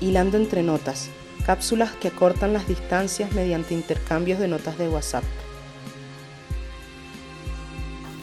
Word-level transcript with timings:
Hilando 0.00 0.38
entre 0.38 0.62
Notas, 0.62 1.10
cápsulas 1.44 1.92
que 1.92 2.08
acortan 2.08 2.54
las 2.54 2.66
distancias 2.66 3.32
mediante 3.32 3.74
intercambios 3.74 4.38
de 4.38 4.48
notas 4.48 4.78
de 4.78 4.88
WhatsApp. 4.88 5.24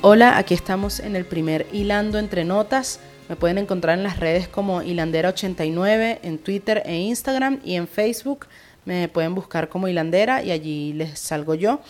Hola, 0.01 0.37
aquí 0.37 0.55
estamos 0.55 0.99
en 0.99 1.15
el 1.15 1.25
primer 1.25 1.67
Hilando 1.71 2.17
entre 2.17 2.45
Notas. 2.45 2.99
Me 3.29 3.35
pueden 3.35 3.59
encontrar 3.59 3.97
en 3.97 4.03
las 4.03 4.19
redes 4.19 4.47
como 4.47 4.81
Hilandera89, 4.81 6.19
en 6.23 6.39
Twitter 6.39 6.81
e 6.85 6.95
Instagram 6.95 7.59
y 7.63 7.75
en 7.75 7.87
Facebook. 7.87 8.47
Me 8.85 9.07
pueden 9.07 9.35
buscar 9.35 9.69
como 9.69 9.87
Hilandera 9.87 10.41
y 10.43 10.51
allí 10.51 10.93
les 10.93 11.19
salgo 11.19 11.53
yo. 11.53 11.81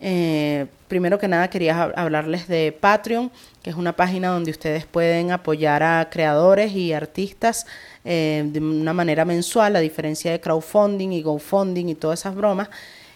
Eh, 0.00 0.66
primero 0.88 1.18
que 1.18 1.28
nada 1.28 1.48
quería 1.48 1.82
hablarles 1.96 2.48
de 2.48 2.76
Patreon, 2.78 3.30
que 3.62 3.70
es 3.70 3.76
una 3.76 3.96
página 3.96 4.28
donde 4.28 4.50
ustedes 4.50 4.86
pueden 4.86 5.30
apoyar 5.30 5.82
a 5.82 6.08
creadores 6.10 6.72
y 6.72 6.92
artistas 6.92 7.66
eh, 8.04 8.44
de 8.46 8.60
una 8.60 8.92
manera 8.92 9.24
mensual, 9.24 9.76
a 9.76 9.80
diferencia 9.80 10.30
de 10.30 10.40
crowdfunding 10.40 11.10
y 11.12 11.22
GoFunding 11.22 11.88
y 11.88 11.94
todas 11.94 12.20
esas 12.20 12.34
bromas, 12.34 12.68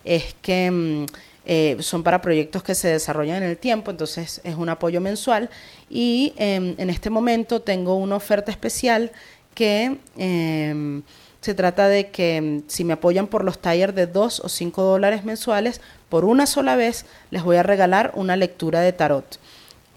es 0.05 0.35
que 0.41 0.71
mm, 0.71 1.07
eh, 1.51 1.77
son 1.81 2.03
para 2.03 2.21
proyectos 2.21 2.63
que 2.63 2.75
se 2.75 2.89
desarrollan 2.89 3.43
en 3.43 3.51
el 3.51 3.57
tiempo, 3.57 3.91
entonces 3.91 4.41
es 4.45 4.55
un 4.55 4.69
apoyo 4.69 5.01
mensual. 5.01 5.49
Y 5.89 6.35
em, 6.37 6.75
en 6.79 6.91
este 6.91 7.11
momento 7.11 7.63
tengo 7.63 7.97
una 7.97 8.17
oferta 8.17 8.51
especial 8.51 9.11
que 9.55 9.99
em, 10.17 11.03
se 11.41 11.55
trata 11.55 11.89
de 11.89 12.11
que 12.11 12.41
mm, 12.41 12.63
si 12.69 12.85
me 12.85 12.93
apoyan 12.93 13.27
por 13.27 13.45
los 13.45 13.59
talleres 13.59 13.95
de 13.95 14.07
2 14.07 14.41
o 14.41 14.49
5 14.49 14.83
dólares 14.83 15.25
mensuales, 15.25 15.81
por 16.09 16.25
una 16.25 16.47
sola 16.47 16.77
vez 16.77 17.07
les 17.31 17.43
voy 17.43 17.57
a 17.57 17.63
regalar 17.63 18.13
una 18.15 18.37
lectura 18.37 18.81
de 18.81 18.93
tarot, 18.93 19.39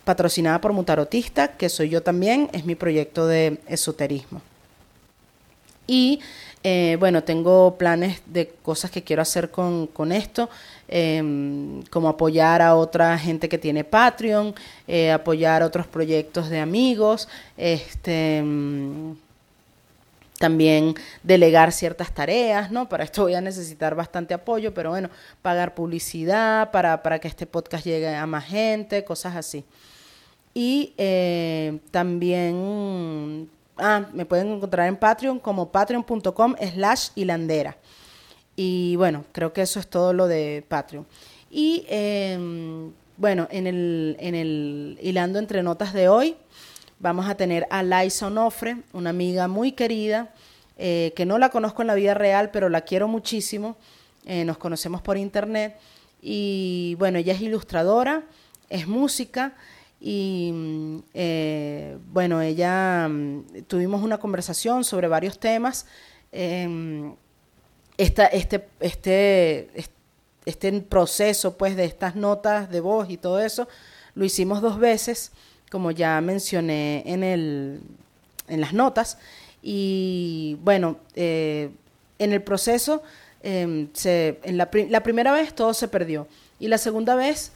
patrocinada 0.04 0.62
por 0.62 0.74
Mutarotista, 0.74 1.50
que 1.50 1.70
soy 1.70 1.90
yo 1.90 2.04
también, 2.04 2.50
es 2.54 2.66
mi 2.66 2.76
proyecto 2.76 3.28
de 3.28 3.60
esoterismo. 3.68 4.42
Y 5.88 6.22
eh, 6.64 6.96
bueno, 7.00 7.24
tengo 7.24 7.76
planes 7.78 8.22
de 8.28 8.50
cosas 8.62 8.92
que 8.92 9.04
quiero 9.04 9.22
hacer 9.22 9.50
con, 9.50 9.90
esto, 10.12 10.50
em, 10.88 11.82
como 11.90 12.08
apoyar 12.08 12.62
a 12.62 12.76
otra 12.76 13.18
gente 13.18 13.50
que 13.50 13.58
tiene 13.58 13.84
Patreon, 13.84 14.54
eh, 14.88 15.12
apoyar 15.12 15.64
otros 15.64 15.88
proyectos 15.88 16.50
de 16.50 16.60
amigos, 16.60 17.28
este 17.58 18.44
también 20.42 20.96
delegar 21.24 21.72
ciertas 21.72 22.14
tareas, 22.14 22.70
¿no? 22.72 22.90
Para 22.90 23.06
esto 23.06 23.24
voy 23.24 23.36
a 23.36 23.42
necesitar 23.42 23.96
bastante 23.96 24.34
apoyo, 24.34 24.74
pero 24.74 24.90
bueno, 24.90 25.10
pagar 25.42 25.74
publicidad 25.74 26.72
para, 26.72 27.02
para 27.02 27.20
que 27.20 27.30
este 27.30 27.46
podcast 27.46 27.86
llegue 27.86 28.14
a 28.14 28.26
más 28.26 28.46
gente, 28.46 29.06
cosas 29.06 29.38
así. 29.38 29.64
Y 30.54 30.94
eh, 30.98 31.80
también, 31.92 33.50
ah, 33.78 34.08
me 34.12 34.26
pueden 34.26 34.52
encontrar 34.52 34.88
en 34.88 34.98
Patreon 34.98 35.40
como 35.40 35.72
patreon.com 35.72 36.56
slash 36.74 37.10
hilandera. 37.16 37.78
Y 38.56 38.98
bueno, 38.98 39.24
creo 39.32 39.54
que 39.54 39.62
eso 39.62 39.80
es 39.80 39.88
todo 39.88 40.12
lo 40.12 40.28
de 40.28 40.66
Patreon. 40.68 41.06
Y 41.50 41.86
em, 41.88 42.92
bueno, 43.16 43.48
en 43.52 43.68
el, 43.68 44.18
en 44.20 44.36
el 44.36 44.98
hilando 45.02 45.40
entre 45.40 45.64
notas 45.64 45.94
de 45.94 46.10
hoy, 46.10 46.36
vamos 47.02 47.28
a 47.28 47.36
tener 47.36 47.68
a 47.72 47.82
Laisa 47.84 48.28
Onofre, 48.28 48.78
una 48.94 49.10
amiga 49.10 49.48
muy 49.48 49.72
querida, 49.72 50.30
eh, 50.78 51.14
que 51.16 51.26
no 51.26 51.38
la 51.40 51.50
conozco 51.50 51.82
en 51.82 51.88
la 51.88 51.96
vida 51.96 52.14
real, 52.14 52.52
pero 52.52 52.70
la 52.70 52.82
quiero 52.82 53.08
muchísimo. 53.08 53.76
Eh, 54.26 54.46
nos 54.46 54.58
conocemos 54.58 55.02
por 55.02 55.18
internet. 55.18 55.78
Y 56.22 56.96
bueno, 57.00 57.18
ella 57.18 57.34
es 57.34 57.42
ilustradora, 57.42 58.24
es 58.70 58.88
música 58.88 59.54
y 60.00 60.52
mm, 60.54 60.98
eh, 61.16 61.98
bueno, 62.12 62.42
ella 62.42 63.08
mm, 63.08 63.64
tuvimos 63.68 64.04
una 64.04 64.20
conversación 64.20 64.84
sobre 64.84 65.08
varios 65.08 65.40
temas. 65.40 65.88
Em, 66.32 67.16
esta, 67.98 68.28
este, 68.28 68.68
este, 68.80 69.70
este 70.46 70.82
proceso 70.82 71.58
pues 71.58 71.76
de 71.76 71.86
estas 71.86 72.16
notas 72.16 72.70
de 72.70 72.80
voz 72.80 73.10
y 73.10 73.18
todo 73.18 73.40
eso 73.40 73.68
lo 74.16 74.26
hicimos 74.26 74.62
dos 74.62 74.80
veces 74.80 75.32
como 75.72 75.92
ya 75.92 76.20
mencioné 76.20 77.02
en, 77.06 77.24
el, 77.24 77.82
en 78.48 78.62
las 78.62 78.74
notas. 78.74 79.18
Y 79.64 80.58
bueno, 80.62 80.98
eh, 81.16 81.72
en 82.20 82.34
el 82.34 82.44
proceso, 82.44 83.02
em, 83.42 83.88
en 84.04 84.58
la, 84.58 84.70
la 84.90 85.02
primera 85.02 85.32
vez 85.32 85.56
todo 85.56 85.74
se 85.74 85.88
perdió. 85.88 86.28
Y 86.60 86.68
la 86.68 86.78
segunda 86.78 87.16
vez 87.16 87.54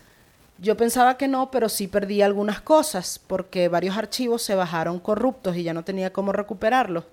yo 0.57 0.77
pensaba 0.77 1.17
que 1.17 1.27
no, 1.27 1.51
pero 1.51 1.67
sí 1.67 1.87
perdí 1.87 2.21
algunas 2.21 2.61
cosas 2.61 3.19
porque 3.27 3.67
varios 3.67 3.97
archivos 3.97 4.41
se 4.41 4.55
bajaron 4.55 4.99
corruptos 4.99 5.57
y 5.57 5.63
ya 5.63 5.73
no 5.73 5.83
tenía 5.83 6.13
cómo 6.13 6.31
recuperarlos. 6.31 7.03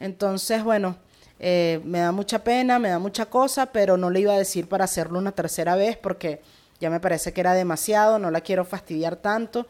Entonces, 0.00 0.64
bueno, 0.64 0.96
eh, 1.38 1.80
me 1.84 2.00
da 2.00 2.10
mucha 2.10 2.42
pena, 2.42 2.80
me 2.80 2.88
da 2.88 2.98
mucha 2.98 3.26
cosa, 3.26 3.66
pero 3.66 3.96
no 3.96 4.10
le 4.10 4.20
iba 4.20 4.32
a 4.32 4.38
decir 4.38 4.68
para 4.68 4.84
hacerlo 4.84 5.18
una 5.18 5.32
tercera 5.32 5.76
vez 5.76 5.96
porque 5.96 6.42
ya 6.80 6.90
me 6.90 6.98
parece 6.98 7.32
que 7.32 7.40
era 7.40 7.54
demasiado, 7.54 8.18
no 8.18 8.32
la 8.32 8.40
quiero 8.40 8.64
fastidiar 8.64 9.14
tanto. 9.14 9.66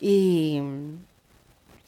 Y, 0.00 0.60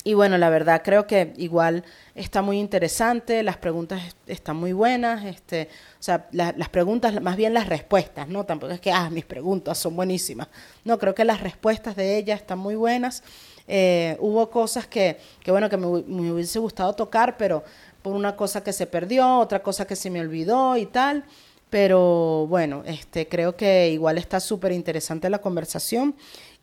y 0.04 0.14
bueno, 0.14 0.36
la 0.36 0.50
verdad 0.50 0.82
creo 0.84 1.06
que 1.06 1.32
igual 1.36 1.84
está 2.14 2.42
muy 2.42 2.58
interesante, 2.58 3.42
las 3.42 3.56
preguntas 3.56 4.02
están 4.26 4.56
muy 4.56 4.72
buenas, 4.72 5.24
este, 5.24 5.68
o 5.98 6.02
sea, 6.02 6.26
las 6.32 6.68
preguntas, 6.70 7.22
más 7.22 7.36
bien 7.36 7.54
las 7.54 7.68
respuestas, 7.68 8.28
¿no? 8.28 8.44
Tampoco 8.44 8.72
es 8.72 8.80
que, 8.80 8.90
ah, 8.90 9.08
mis 9.10 9.24
preguntas 9.24 9.78
son 9.78 9.94
buenísimas. 9.94 10.48
No, 10.84 10.98
creo 10.98 11.14
que 11.14 11.24
las 11.24 11.40
respuestas 11.40 11.94
de 11.94 12.18
ella 12.18 12.34
están 12.34 12.58
muy 12.58 12.74
buenas. 12.74 13.22
Eh, 13.68 14.16
hubo 14.18 14.50
cosas 14.50 14.86
que, 14.88 15.18
que 15.40 15.52
bueno, 15.52 15.70
que 15.70 15.76
me, 15.76 15.86
hubiese 15.86 16.58
gustado 16.58 16.92
tocar, 16.94 17.36
pero 17.36 17.62
por 18.02 18.14
una 18.14 18.34
cosa 18.34 18.62
que 18.64 18.72
se 18.72 18.86
perdió, 18.86 19.38
otra 19.38 19.62
cosa 19.62 19.86
que 19.86 19.94
se 19.94 20.10
me 20.10 20.20
olvidó 20.20 20.76
y 20.76 20.86
tal. 20.86 21.24
Pero 21.70 22.46
bueno, 22.48 22.82
este, 22.84 23.28
creo 23.28 23.56
que 23.56 23.88
igual 23.90 24.18
está 24.18 24.40
súper 24.40 24.72
interesante 24.72 25.30
la 25.30 25.38
conversación. 25.38 26.14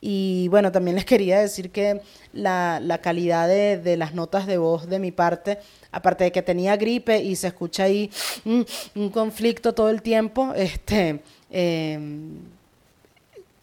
Y 0.02 0.48
bueno, 0.48 0.72
también 0.72 0.96
les 0.96 1.06
quería 1.06 1.40
decir 1.40 1.72
que 1.72 2.02
la, 2.32 2.80
la 2.82 3.00
calidad 3.00 3.48
de, 3.48 3.98
las 3.98 4.14
notas 4.14 4.48
de 4.48 4.58
voz 4.58 4.88
de 4.88 5.00
mi 5.00 5.12
parte, 5.12 5.60
aparte 5.92 6.24
de 6.26 6.32
que 6.32 6.42
tenía 6.42 6.78
gripe 6.78 7.22
y 7.22 7.36
se 7.36 7.48
escucha 7.48 7.84
ahí 7.84 8.10
un, 8.46 8.66
un 8.96 9.10
conflicto 9.10 9.74
todo 9.74 9.90
el 9.90 10.02
tiempo, 10.02 10.54
este, 10.56 11.20
eh, 11.52 12.00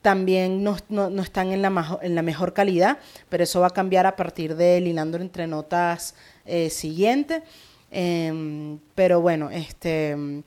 también 0.03 0.63
no, 0.63 0.77
no, 0.89 1.11
no, 1.11 1.23
están 1.23 1.53
en 1.53 1.63
la, 1.63 1.99
en 2.03 2.15
la 2.15 2.23
mejor 2.23 2.53
calidad, 2.53 2.99
pero 3.29 3.45
eso 3.45 3.61
va 3.61 3.69
a 3.69 3.71
cambiar 3.71 4.07
a 4.07 4.15
partir 4.15 4.55
del 4.57 4.87
hilando 4.87 5.17
entre 5.19 5.47
notas 5.47 6.15
eh, 6.45 6.71
siguiente. 6.71 7.43
Eh, 7.91 8.77
pero 8.95 9.21
bueno, 9.21 9.51
este 9.51 10.43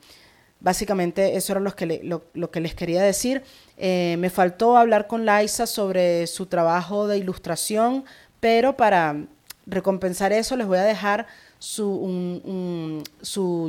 Básicamente 0.61 1.37
eso 1.37 1.53
era 1.53 1.61
lo 1.61 1.73
que, 1.73 2.01
lo, 2.03 2.51
que 2.51 2.59
les 2.59 2.75
quería 2.75 3.01
decir. 3.01 3.43
Eh, 3.81 4.17
me 4.19 4.29
faltó 4.29 4.75
hablar 4.75 5.07
con 5.07 5.25
Laisa 5.25 5.65
sobre 5.65 6.27
su 6.27 6.47
trabajo 6.47 7.07
de 7.07 7.17
ilustración, 7.17 8.03
pero 8.41 8.75
para 8.75 9.15
recompensar 9.65 10.33
eso 10.33 10.57
les 10.57 10.67
voy 10.67 10.79
a 10.79 10.83
dejar 10.83 11.27
su, 11.59 13.01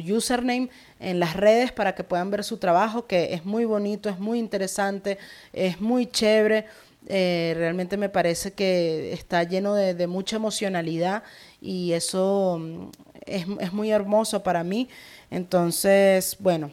username 0.05 0.69
en 0.99 1.21
las 1.21 1.37
redes 1.37 1.71
para 1.71 1.95
que 1.95 2.03
puedan 2.03 2.29
ver 2.33 2.43
su 2.43 2.57
trabajo, 2.57 3.07
que 3.07 3.35
es 3.35 3.45
muy 3.45 3.65
bonito, 3.65 4.09
es 4.09 4.19
muy 4.19 4.41
interesante, 4.41 5.17
es 5.53 5.81
muy 5.81 6.07
chévere. 6.07 6.67
Eh, 7.07 7.55
realmente 7.57 7.97
me 7.97 8.09
parece 8.09 8.53
que 8.53 9.13
está 9.13 9.45
lleno 9.45 9.75
de, 9.75 10.07
mucha 10.09 10.37
emocionalidad 10.37 11.23
y 11.61 11.93
eso 11.93 12.59
mm, 12.61 12.89
es, 13.27 13.47
es, 13.61 13.73
muy 13.73 13.93
hermoso 13.93 14.43
para 14.43 14.65
mí. 14.65 14.89
Entonces, 15.31 16.37
bueno, 16.41 16.73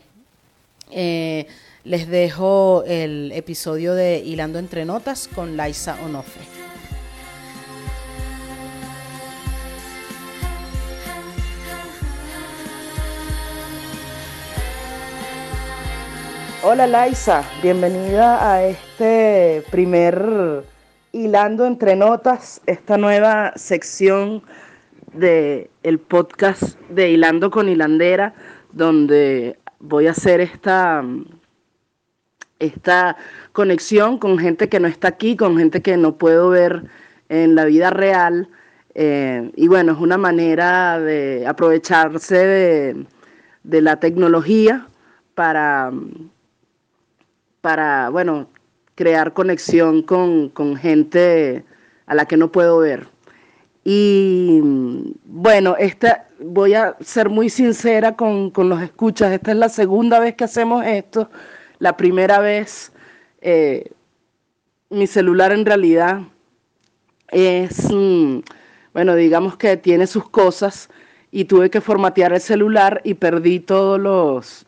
eh, 0.91 1.47
les 1.87 2.09
dejo 2.09 2.83
el 2.85 3.31
episodio 3.31 3.95
de 3.95 4.19
Hilando 4.19 4.59
entre 4.59 4.83
Notas 4.83 5.29
con 5.33 5.55
Laisa 5.55 5.97
Onofre. 6.03 6.43
Hola 16.61 16.87
Laisa, 16.87 17.45
bienvenida 17.63 18.51
a 18.51 18.65
este 18.65 19.63
primer 19.71 20.65
Hilando 21.13 21.65
entre 21.65 21.95
Notas, 21.95 22.61
esta 22.65 22.97
nueva 22.97 23.53
sección 23.55 24.43
de 25.13 25.69
el 25.83 25.99
podcast 25.99 26.77
de 26.89 27.11
Hilando 27.11 27.49
con 27.49 27.69
Hilandera, 27.69 28.33
donde 28.73 29.57
voy 29.79 30.07
a 30.07 30.11
hacer 30.11 30.41
esta, 30.41 31.01
esta 32.59 33.17
conexión 33.53 34.17
con 34.17 34.37
gente 34.37 34.69
que 34.69 34.79
no 34.79 34.87
está 34.87 35.09
aquí, 35.09 35.35
con 35.35 35.57
gente 35.57 35.81
que 35.81 35.97
no 35.97 36.17
puedo 36.17 36.49
ver 36.49 36.83
en 37.29 37.55
la 37.55 37.65
vida 37.65 37.89
real. 37.89 38.49
Eh, 38.95 39.51
y 39.55 39.67
bueno, 39.67 39.93
es 39.93 39.99
una 39.99 40.17
manera 40.17 40.99
de 40.99 41.45
aprovecharse 41.45 42.35
de, 42.35 43.05
de 43.63 43.81
la 43.81 43.99
tecnología 43.99 44.87
para, 45.35 45.91
para, 47.61 48.09
bueno, 48.09 48.49
crear 48.95 49.33
conexión 49.33 50.01
con, 50.01 50.49
con 50.49 50.75
gente 50.75 51.63
a 52.07 52.15
la 52.15 52.25
que 52.25 52.37
no 52.37 52.51
puedo 52.51 52.79
ver. 52.79 53.07
Y 53.83 54.59
bueno, 55.23 55.75
esta, 55.77 56.27
voy 56.39 56.73
a 56.73 56.97
ser 56.99 57.29
muy 57.29 57.49
sincera 57.49 58.15
con, 58.15 58.51
los 58.55 58.81
escuchas. 58.81 59.31
Esta 59.31 59.51
es 59.51 59.57
la 59.57 59.69
segunda 59.69 60.19
vez 60.19 60.35
que 60.35 60.43
hacemos 60.43 60.85
esto. 60.85 61.29
La 61.79 61.97
primera 61.97 62.39
vez, 62.39 62.91
eh, 63.41 63.91
mi 64.89 65.07
celular 65.07 65.51
en 65.51 65.65
realidad 65.65 66.21
es, 67.29 67.91
mm, 67.91 68.39
bueno, 68.93 69.15
digamos 69.15 69.57
que 69.57 69.77
tiene 69.77 70.07
sus 70.07 70.29
cosas 70.29 70.89
y 71.31 71.45
tuve 71.45 71.69
que 71.69 71.81
formatear 71.81 72.33
el 72.33 72.41
celular 72.41 73.01
y 73.03 73.15
perdí 73.15 73.59
todos 73.59 73.99
los 73.99 74.65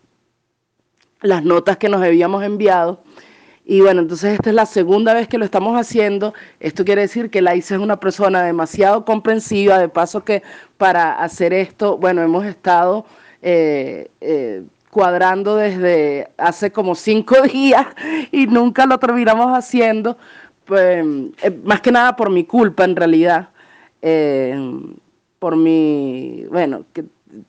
las 1.21 1.43
notas 1.43 1.77
que 1.77 1.89
nos 1.89 2.01
habíamos 2.01 2.43
enviado. 2.43 3.03
Y 3.65 3.81
bueno, 3.81 4.01
entonces 4.01 4.33
esta 4.33 4.49
es 4.49 4.55
la 4.55 4.65
segunda 4.65 5.13
vez 5.13 5.27
que 5.27 5.37
lo 5.37 5.45
estamos 5.45 5.79
haciendo. 5.79 6.33
Esto 6.59 6.85
quiere 6.85 7.01
decir 7.01 7.29
que 7.29 7.41
Laisa 7.41 7.75
es 7.75 7.81
una 7.81 7.99
persona 7.99 8.41
demasiado 8.43 9.05
comprensiva. 9.05 9.77
De 9.77 9.89
paso 9.89 10.23
que 10.23 10.41
para 10.77 11.21
hacer 11.21 11.53
esto, 11.53 11.97
bueno, 11.97 12.21
hemos 12.23 12.45
estado 12.45 13.05
eh, 13.41 14.09
eh, 14.21 14.63
cuadrando 14.89 15.55
desde 15.55 16.29
hace 16.37 16.71
como 16.71 16.95
cinco 16.95 17.41
días 17.53 17.85
y 18.31 18.47
nunca 18.47 18.85
lo 18.85 18.97
terminamos 18.97 19.47
haciendo. 19.57 20.17
Pues, 20.65 21.05
eh, 21.41 21.59
más 21.63 21.81
que 21.81 21.91
nada 21.91 22.15
por 22.15 22.29
mi 22.29 22.43
culpa 22.43 22.83
en 22.85 22.95
realidad. 22.95 23.49
por 25.39 25.55
mi, 25.55 26.45
bueno, 26.49 26.85
que 26.93 27.05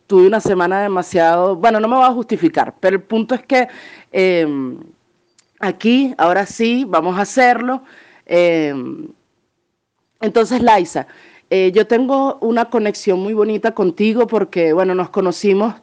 tuve 0.07 0.27
una 0.27 0.41
semana 0.41 0.83
demasiado, 0.83 1.57
bueno, 1.57 1.81
no 1.81 1.89
me 1.89 1.97
voy 1.97 2.05
a 2.05 2.13
justificar, 2.13 2.75
pero 2.81 2.97
el 2.97 3.03
punto 3.03 3.35
es 3.35 3.43
que 3.43 3.69
aquí, 5.61 6.15
ahora 6.19 6.47
sí, 6.47 6.85
vamos 6.87 7.19
a 7.19 7.23
hacerlo. 7.23 7.83
Entonces, 10.21 10.63
Laisa, 10.63 11.07
eh, 11.49 11.73
yo 11.75 11.87
tengo 11.87 12.39
una 12.41 12.67
conexión 12.67 13.21
muy 13.21 13.33
bonita 13.33 13.75
contigo 13.75 14.27
porque, 14.27 14.73
bueno, 14.73 14.95
nos 14.95 15.11
conocimos 15.11 15.75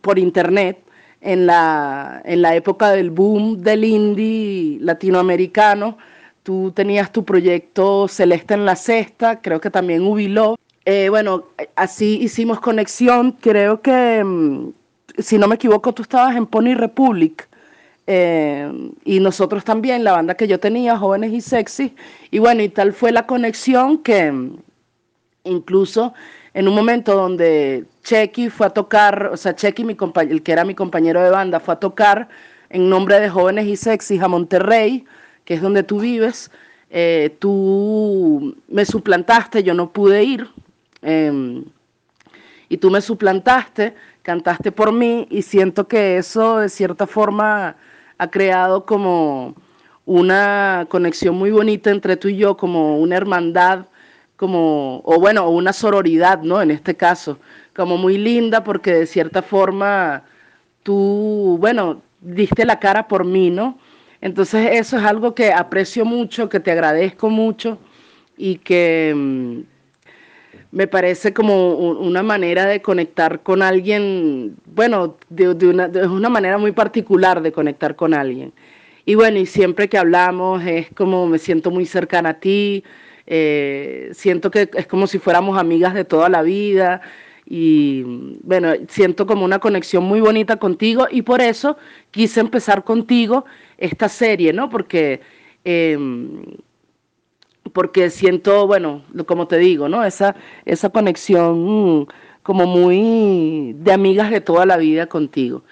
por 0.00 0.18
internet 0.18 0.78
en 1.20 1.46
la, 1.46 2.20
en 2.24 2.42
la 2.42 2.56
época 2.56 2.90
del 2.90 3.10
boom 3.10 3.62
del 3.62 3.84
indie 3.84 4.78
latinoamericano. 4.80 5.98
Tú 6.42 6.72
tenías 6.74 7.12
tu 7.12 7.24
proyecto 7.24 8.08
Celeste 8.08 8.54
en 8.54 8.64
la 8.64 8.76
Cesta, 8.76 9.40
creo 9.40 9.60
que 9.60 9.70
también 9.70 10.02
Ubiló. 10.02 10.56
Eh, 10.84 11.08
bueno, 11.08 11.44
así 11.76 12.18
hicimos 12.20 12.58
conexión. 12.60 13.32
Creo 13.40 13.80
que, 13.80 14.18
em, 14.18 14.72
si 15.18 15.38
no 15.38 15.46
me 15.46 15.54
equivoco, 15.54 15.92
tú 15.94 16.02
estabas 16.02 16.36
en 16.36 16.46
Pony 16.46 16.74
Republic. 16.74 17.48
Eh, 18.08 18.90
y 19.04 19.20
nosotros 19.20 19.64
también, 19.64 20.02
la 20.02 20.12
banda 20.12 20.34
que 20.34 20.48
yo 20.48 20.58
tenía, 20.58 20.98
Jóvenes 20.98 21.32
y 21.32 21.40
Sexy, 21.40 21.94
y 22.32 22.40
bueno, 22.40 22.62
y 22.62 22.68
tal 22.68 22.92
fue 22.92 23.12
la 23.12 23.26
conexión 23.26 23.98
que 23.98 24.32
incluso 25.44 26.12
en 26.54 26.68
un 26.68 26.74
momento 26.74 27.14
donde 27.14 27.84
Chequi 28.04 28.50
fue 28.50 28.66
a 28.66 28.70
tocar, 28.70 29.30
o 29.32 29.36
sea, 29.36 29.54
Chequi, 29.54 29.84
mi 29.84 29.96
el 30.28 30.42
que 30.42 30.52
era 30.52 30.64
mi 30.64 30.74
compañero 30.74 31.22
de 31.22 31.30
banda, 31.30 31.60
fue 31.60 31.74
a 31.74 31.80
tocar 31.80 32.28
en 32.68 32.88
nombre 32.88 33.20
de 33.20 33.28
Jóvenes 33.28 33.66
y 33.66 33.76
Sexy 33.76 34.18
a 34.18 34.28
Monterrey, 34.28 35.04
que 35.44 35.54
es 35.54 35.62
donde 35.62 35.82
tú 35.82 36.00
vives, 36.00 36.50
eh, 36.90 37.36
tú 37.38 38.56
me 38.68 38.84
suplantaste, 38.84 39.62
yo 39.62 39.74
no 39.74 39.92
pude 39.92 40.22
ir, 40.24 40.48
em, 41.02 41.64
y 42.68 42.76
tú 42.76 42.90
me 42.90 43.00
suplantaste, 43.00 43.94
cantaste 44.22 44.72
por 44.72 44.92
mí, 44.92 45.26
y 45.30 45.42
siento 45.42 45.88
que 45.88 46.18
eso 46.18 46.58
de 46.58 46.68
cierta 46.68 47.06
forma 47.06 47.76
ha 48.18 48.30
creado 48.30 48.84
como 48.86 49.54
una 50.04 50.86
conexión 50.88 51.36
muy 51.36 51.50
bonita 51.50 51.90
entre 51.90 52.16
tú 52.16 52.28
y 52.28 52.36
yo, 52.36 52.56
como 52.56 52.98
una 52.98 53.16
hermandad, 53.16 53.86
como, 54.42 55.02
o 55.04 55.20
bueno, 55.20 55.48
una 55.50 55.72
sororidad, 55.72 56.42
¿no? 56.42 56.60
En 56.60 56.72
este 56.72 56.96
caso, 56.96 57.38
como 57.76 57.96
muy 57.96 58.18
linda 58.18 58.64
porque 58.64 58.92
de 58.92 59.06
cierta 59.06 59.40
forma 59.40 60.24
tú, 60.82 61.58
bueno, 61.60 62.02
diste 62.20 62.64
la 62.64 62.80
cara 62.80 63.06
por 63.06 63.24
mí, 63.24 63.50
¿no? 63.50 63.78
Entonces 64.20 64.70
eso 64.72 64.98
es 64.98 65.04
algo 65.04 65.32
que 65.36 65.52
aprecio 65.52 66.04
mucho, 66.04 66.48
que 66.48 66.58
te 66.58 66.72
agradezco 66.72 67.30
mucho 67.30 67.78
y 68.36 68.56
que 68.56 69.14
mm, 69.14 69.60
me 70.72 70.88
parece 70.88 71.32
como 71.32 71.76
una 71.76 72.24
manera 72.24 72.66
de 72.66 72.82
conectar 72.82 73.44
con 73.44 73.62
alguien, 73.62 74.56
bueno, 74.66 75.18
de, 75.28 75.50
una, 75.68 75.86
una, 75.86 76.28
manera 76.28 76.58
muy 76.58 76.72
particular 76.72 77.42
de 77.42 77.52
conectar 77.52 77.94
con 77.94 78.12
alguien. 78.12 78.52
Y 79.04 79.14
bueno, 79.14 79.38
y 79.38 79.46
siempre 79.46 79.88
que 79.88 79.98
hablamos 79.98 80.64
es 80.64 80.88
como 80.96 81.28
me 81.28 81.38
siento 81.38 81.70
muy 81.70 81.86
cercana 81.86 82.30
a 82.30 82.40
ti, 82.40 82.82
eh, 83.26 84.10
siento 84.12 84.50
que 84.50 84.70
es 84.74 84.86
como 84.86 85.06
si 85.06 85.18
fuéramos 85.18 85.58
amigas 85.58 85.94
de 85.94 86.04
toda 86.04 86.28
la 86.28 86.42
vida 86.42 87.00
y 87.46 88.02
bueno, 88.42 88.72
siento 88.88 89.26
como 89.26 89.44
una 89.44 89.58
conexión 89.58 90.04
muy 90.04 90.20
bonita 90.20 90.56
contigo 90.56 91.06
y 91.10 91.22
por 91.22 91.40
eso 91.40 91.76
quise 92.10 92.40
empezar 92.40 92.84
contigo 92.84 93.44
esta 93.78 94.08
serie, 94.08 94.52
¿no? 94.52 94.68
Porque... 94.68 95.20
Em, 95.64 96.42
porque 97.72 98.10
siento, 98.10 98.66
bueno, 98.66 99.02
como 99.26 99.46
te 99.46 99.58
digo, 99.58 99.88
¿no? 99.88 100.04
Esa, 100.04 100.34
esa 100.64 100.90
conexión 100.90 102.00
mm, 102.00 102.06
como 102.42 102.66
muy 102.66 103.74
de 103.78 103.92
amigas 103.92 104.30
de 104.30 104.40
toda 104.40 104.66
la 104.66 104.76
vida 104.76 105.06
contigo. 105.06 105.62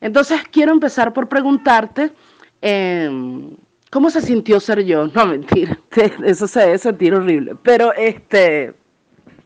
Entonces 0.00 0.40
quiero 0.50 0.72
empezar 0.72 1.12
por 1.12 1.28
preguntarte, 1.28 2.12
em, 2.60 3.56
¿cómo 3.92 4.10
se 4.10 4.22
sintió 4.22 4.58
ser 4.58 4.84
yo? 4.84 5.06
No, 5.14 5.26
mentira, 5.26 5.78
eso 6.24 6.48
se 6.48 6.60
debe 6.60 6.78
sentir 6.78 7.14
horrible, 7.14 7.54
pero 7.62 7.92
este, 7.92 8.74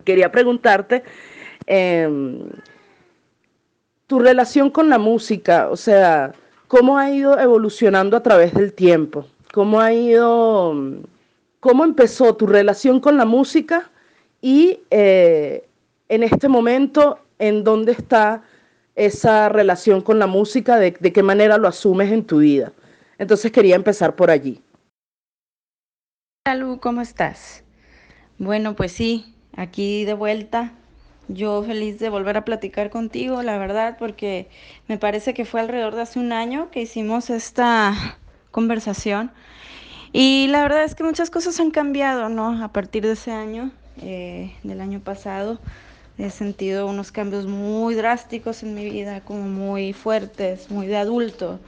quería 0.05 0.31
preguntarte, 0.31 1.03
em, 1.67 2.49
tu 4.07 4.21
relación 4.21 4.71
con 4.71 4.89
la 4.89 4.99
música, 4.99 5.69
o 5.69 5.77
sea, 5.77 6.33
¿cómo 6.69 6.97
ha 6.97 7.11
ido 7.11 7.39
evolucionando 7.39 8.17
a 8.17 8.23
través 8.23 8.55
del 8.55 8.73
tiempo? 8.73 9.27
¿Cómo 9.53 9.81
ha 9.81 9.93
ido 9.93 10.75
cómo 11.61 11.85
empezó 11.85 12.37
tu 12.37 12.47
relación 12.47 13.01
con 13.01 13.17
la 13.17 13.25
música 13.25 13.91
y 14.41 14.79
eh, 14.91 15.67
en 16.09 16.23
este 16.23 16.49
momento, 16.49 17.19
en 17.41 17.65
dónde 17.65 17.91
está 17.91 18.43
esa 18.95 19.49
relación 19.49 20.01
con 20.01 20.21
la 20.21 20.29
música, 20.29 20.79
de, 20.79 20.93
qué 20.93 21.23
manera 21.25 21.59
lo 21.59 21.67
asumes 21.67 22.13
en 22.13 22.25
tu 22.25 22.39
vida. 22.39 22.73
Entonces 23.19 23.53
quería 23.53 23.77
empezar 23.77 24.17
por 24.17 24.31
allí. 24.31 24.63
Lu, 26.55 26.79
¿cómo 26.81 27.01
estás? 27.01 27.65
Bueno, 28.39 28.77
pues 28.77 28.93
sí, 28.93 29.35
aquí 29.57 30.05
de 30.05 30.15
vuelta. 30.15 30.73
Yo 31.29 31.63
feliz 31.65 31.99
de 31.99 32.09
volver 32.09 32.37
a 32.37 32.45
platicar 32.45 32.89
contigo, 32.91 33.43
la 33.43 33.59
verdad, 33.59 33.97
porque 33.99 34.49
me 34.87 34.97
parece 34.97 35.35
que 35.35 35.45
fue 35.45 35.61
alrededor 35.61 35.97
de 35.97 36.03
hace 36.03 36.21
un 36.21 36.33
año 36.33 36.71
que 36.71 36.83
hicimos 36.83 37.31
esta 37.31 38.17
conversación 38.53 39.33
y 40.13 40.47
la 40.49 40.63
verdad 40.63 40.85
es 40.85 40.95
que 40.95 41.03
muchas 41.03 41.31
cosas 41.31 41.59
han 41.61 41.71
cambiado, 41.71 42.29
¿no? 42.29 42.65
A 42.65 42.69
partir 42.69 43.05
de 43.05 43.13
ese 43.13 43.33
año, 43.33 43.71
eh, 44.01 44.55
del 44.63 44.81
año 44.81 45.01
pasado, 45.01 45.59
he 46.17 46.31
sentido 46.31 46.87
unos 46.87 47.13
cambios 47.13 47.47
muy 47.47 47.95
drásticos 47.95 48.63
en 48.63 48.75
mi 48.75 48.89
vida, 48.89 49.21
como 49.21 49.43
muy 49.43 49.93
fuertes, 49.93 50.71
muy 50.71 50.87
de 50.87 50.97
adulto. 50.97 51.61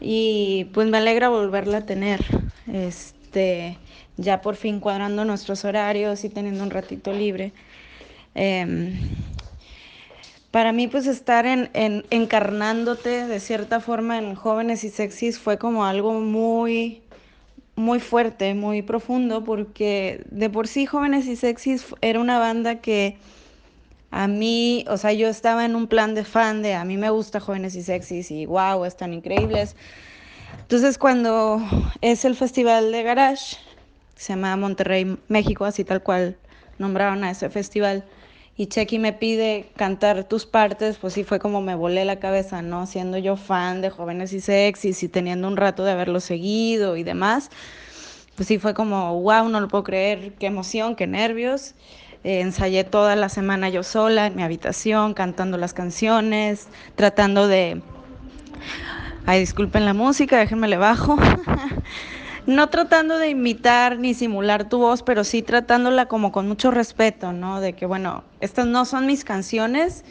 Y 0.00 0.66
pues 0.74 0.88
me 0.88 0.98
alegra 0.98 1.28
volverla 1.28 1.78
a 1.78 1.86
tener, 1.86 2.20
este, 2.72 3.78
ya 4.16 4.40
por 4.40 4.56
fin 4.56 4.80
cuadrando 4.80 5.24
nuestros 5.24 5.64
horarios 5.64 6.24
y 6.24 6.28
teniendo 6.28 6.62
un 6.62 6.70
ratito 6.70 7.12
libre. 7.12 7.52
Em, 8.34 8.98
para 10.50 10.72
mí, 10.72 10.88
pues 10.88 11.06
estar 11.06 11.46
en, 11.46 11.70
en, 11.74 12.04
encarnándote 12.10 13.26
de 13.26 13.40
cierta 13.40 13.80
forma 13.80 14.18
en 14.18 14.34
jóvenes 14.34 14.84
y 14.84 14.90
sexys 14.90 15.38
fue 15.38 15.58
como 15.58 15.84
algo 15.84 16.12
muy 16.14 17.02
muy 17.76 18.00
fuerte, 18.00 18.54
muy 18.54 18.82
profundo, 18.82 19.44
porque 19.44 20.24
de 20.30 20.50
por 20.50 20.66
sí 20.66 20.86
Jóvenes 20.86 21.26
y 21.26 21.36
Sexys 21.36 21.86
era 22.00 22.20
una 22.20 22.38
banda 22.38 22.80
que 22.80 23.18
a 24.10 24.28
mí, 24.28 24.84
o 24.88 24.96
sea, 24.96 25.12
yo 25.12 25.28
estaba 25.28 25.64
en 25.64 25.76
un 25.76 25.86
plan 25.86 26.14
de 26.14 26.24
fan 26.24 26.62
de 26.62 26.74
a 26.74 26.84
mí 26.84 26.96
me 26.96 27.10
gusta 27.10 27.40
Jóvenes 27.40 27.74
y 27.74 27.82
Sexys 27.82 28.30
y 28.30 28.46
wow, 28.46 28.84
están 28.84 29.12
increíbles. 29.12 29.76
Entonces 30.62 30.98
cuando 30.98 31.60
es 32.00 32.24
el 32.24 32.34
festival 32.34 32.92
de 32.92 33.02
garage, 33.02 33.56
se 34.16 34.32
llama 34.32 34.56
Monterrey, 34.56 35.18
México, 35.28 35.64
así 35.64 35.84
tal 35.84 36.02
cual 36.02 36.36
nombraron 36.78 37.24
a 37.24 37.30
ese 37.30 37.50
festival, 37.50 38.04
y 38.58 38.68
Chequi 38.68 38.98
me 38.98 39.12
pide 39.12 39.70
cantar 39.76 40.24
tus 40.24 40.46
partes, 40.46 40.96
pues 40.96 41.12
sí 41.12 41.24
fue 41.24 41.38
como 41.38 41.60
me 41.60 41.74
volé 41.74 42.06
la 42.06 42.18
cabeza, 42.18 42.62
¿no? 42.62 42.86
Siendo 42.86 43.18
yo 43.18 43.36
fan 43.36 43.82
de 43.82 43.90
jóvenes 43.90 44.32
y 44.32 44.40
sexys 44.40 45.02
y 45.02 45.08
teniendo 45.08 45.46
un 45.46 45.58
rato 45.58 45.84
de 45.84 45.92
haberlo 45.92 46.20
seguido 46.20 46.96
y 46.96 47.02
demás, 47.02 47.50
pues 48.34 48.48
sí 48.48 48.58
fue 48.58 48.72
como, 48.72 49.20
wow, 49.20 49.48
no 49.50 49.60
lo 49.60 49.68
puedo 49.68 49.84
creer, 49.84 50.32
qué 50.38 50.46
emoción, 50.46 50.96
qué 50.96 51.06
nervios. 51.06 51.74
Eh, 52.26 52.40
ensayé 52.40 52.82
toda 52.82 53.14
la 53.14 53.28
semana 53.28 53.68
yo 53.68 53.84
sola 53.84 54.26
en 54.26 54.34
mi 54.34 54.42
habitación, 54.42 55.14
cantando 55.14 55.58
las 55.58 55.72
canciones, 55.72 56.66
tratando 56.96 57.46
de... 57.46 57.82
Ay, 59.26 59.38
disculpen 59.38 59.84
la 59.84 59.94
música, 59.94 60.36
déjenme 60.36 60.66
le 60.66 60.76
bajo. 60.76 61.16
no 62.46 62.68
tratando 62.68 63.18
de 63.18 63.28
imitar 63.28 64.00
ni 64.00 64.12
simular 64.12 64.68
tu 64.68 64.78
voz, 64.78 65.04
pero 65.04 65.22
sí 65.22 65.42
tratándola 65.42 66.06
como 66.06 66.32
con 66.32 66.48
mucho 66.48 66.72
respeto, 66.72 67.32
¿no? 67.32 67.60
De 67.60 67.74
que, 67.74 67.86
bueno, 67.86 68.24
estas 68.40 68.66
no 68.66 68.86
son 68.86 69.06
mis 69.06 69.22
canciones, 69.22 70.04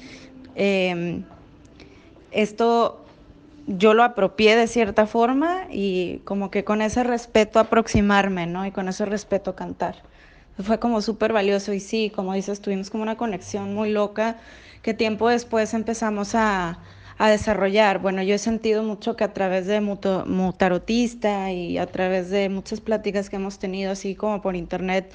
em, 0.56 1.26
esto 2.32 3.04
yo 3.68 3.94
lo 3.94 4.04
apropié 4.04 4.56
de 4.56 4.68
cierta 4.68 5.06
forma 5.06 5.68
y 5.70 6.22
como 6.24 6.50
que 6.50 6.64
con 6.64 6.82
ese 6.82 7.04
respeto 7.04 7.60
aproximarme, 7.60 8.48
¿no? 8.48 8.66
Y 8.66 8.72
con 8.72 8.88
ese 8.88 9.04
respeto 9.04 9.54
cantar. 9.54 10.15
Fue 10.64 10.80
como 10.80 11.02
súper 11.02 11.34
valioso 11.34 11.74
y 11.74 11.80
sí, 11.80 12.12
como 12.16 12.34
dices, 12.34 12.62
tuvimos 12.62 12.90
como 12.90 13.04
una 13.04 13.18
conexión 13.18 13.74
muy 13.74 13.92
loca 13.92 14.38
que 14.82 14.94
tiempo 14.94 15.30
después 15.30 15.74
empezamos 15.74 16.36
a, 16.36 16.80
a 17.18 17.30
desarrollar. 17.30 18.00
Bueno, 18.00 18.22
yo 18.24 18.36
he 18.36 18.38
sentido 18.38 18.84
mucho 18.84 19.16
que 19.16 19.24
a 19.24 19.34
través 19.34 19.68
de 19.68 19.82
Mutarotista 19.82 21.52
y 21.52 21.78
a 21.78 21.88
través 21.88 22.30
de 22.30 22.50
muchas 22.50 22.82
pláticas 22.82 23.30
que 23.30 23.38
hemos 23.38 23.60
tenido, 23.60 23.92
así 23.92 24.16
como 24.16 24.42
por 24.42 24.56
internet, 24.56 25.12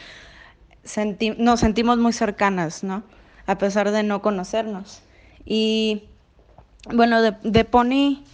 nos 1.39 1.61
sentimos 1.61 1.99
muy 1.99 2.13
cercanas, 2.13 2.83
¿no? 2.83 3.03
A 3.47 3.59
pesar 3.59 3.91
de 3.91 4.03
no 4.03 4.23
conocernos. 4.23 5.03
Y 5.45 6.05
bueno, 6.93 7.23
de, 7.23 7.37
de 7.43 7.65
Pony, 7.65 8.25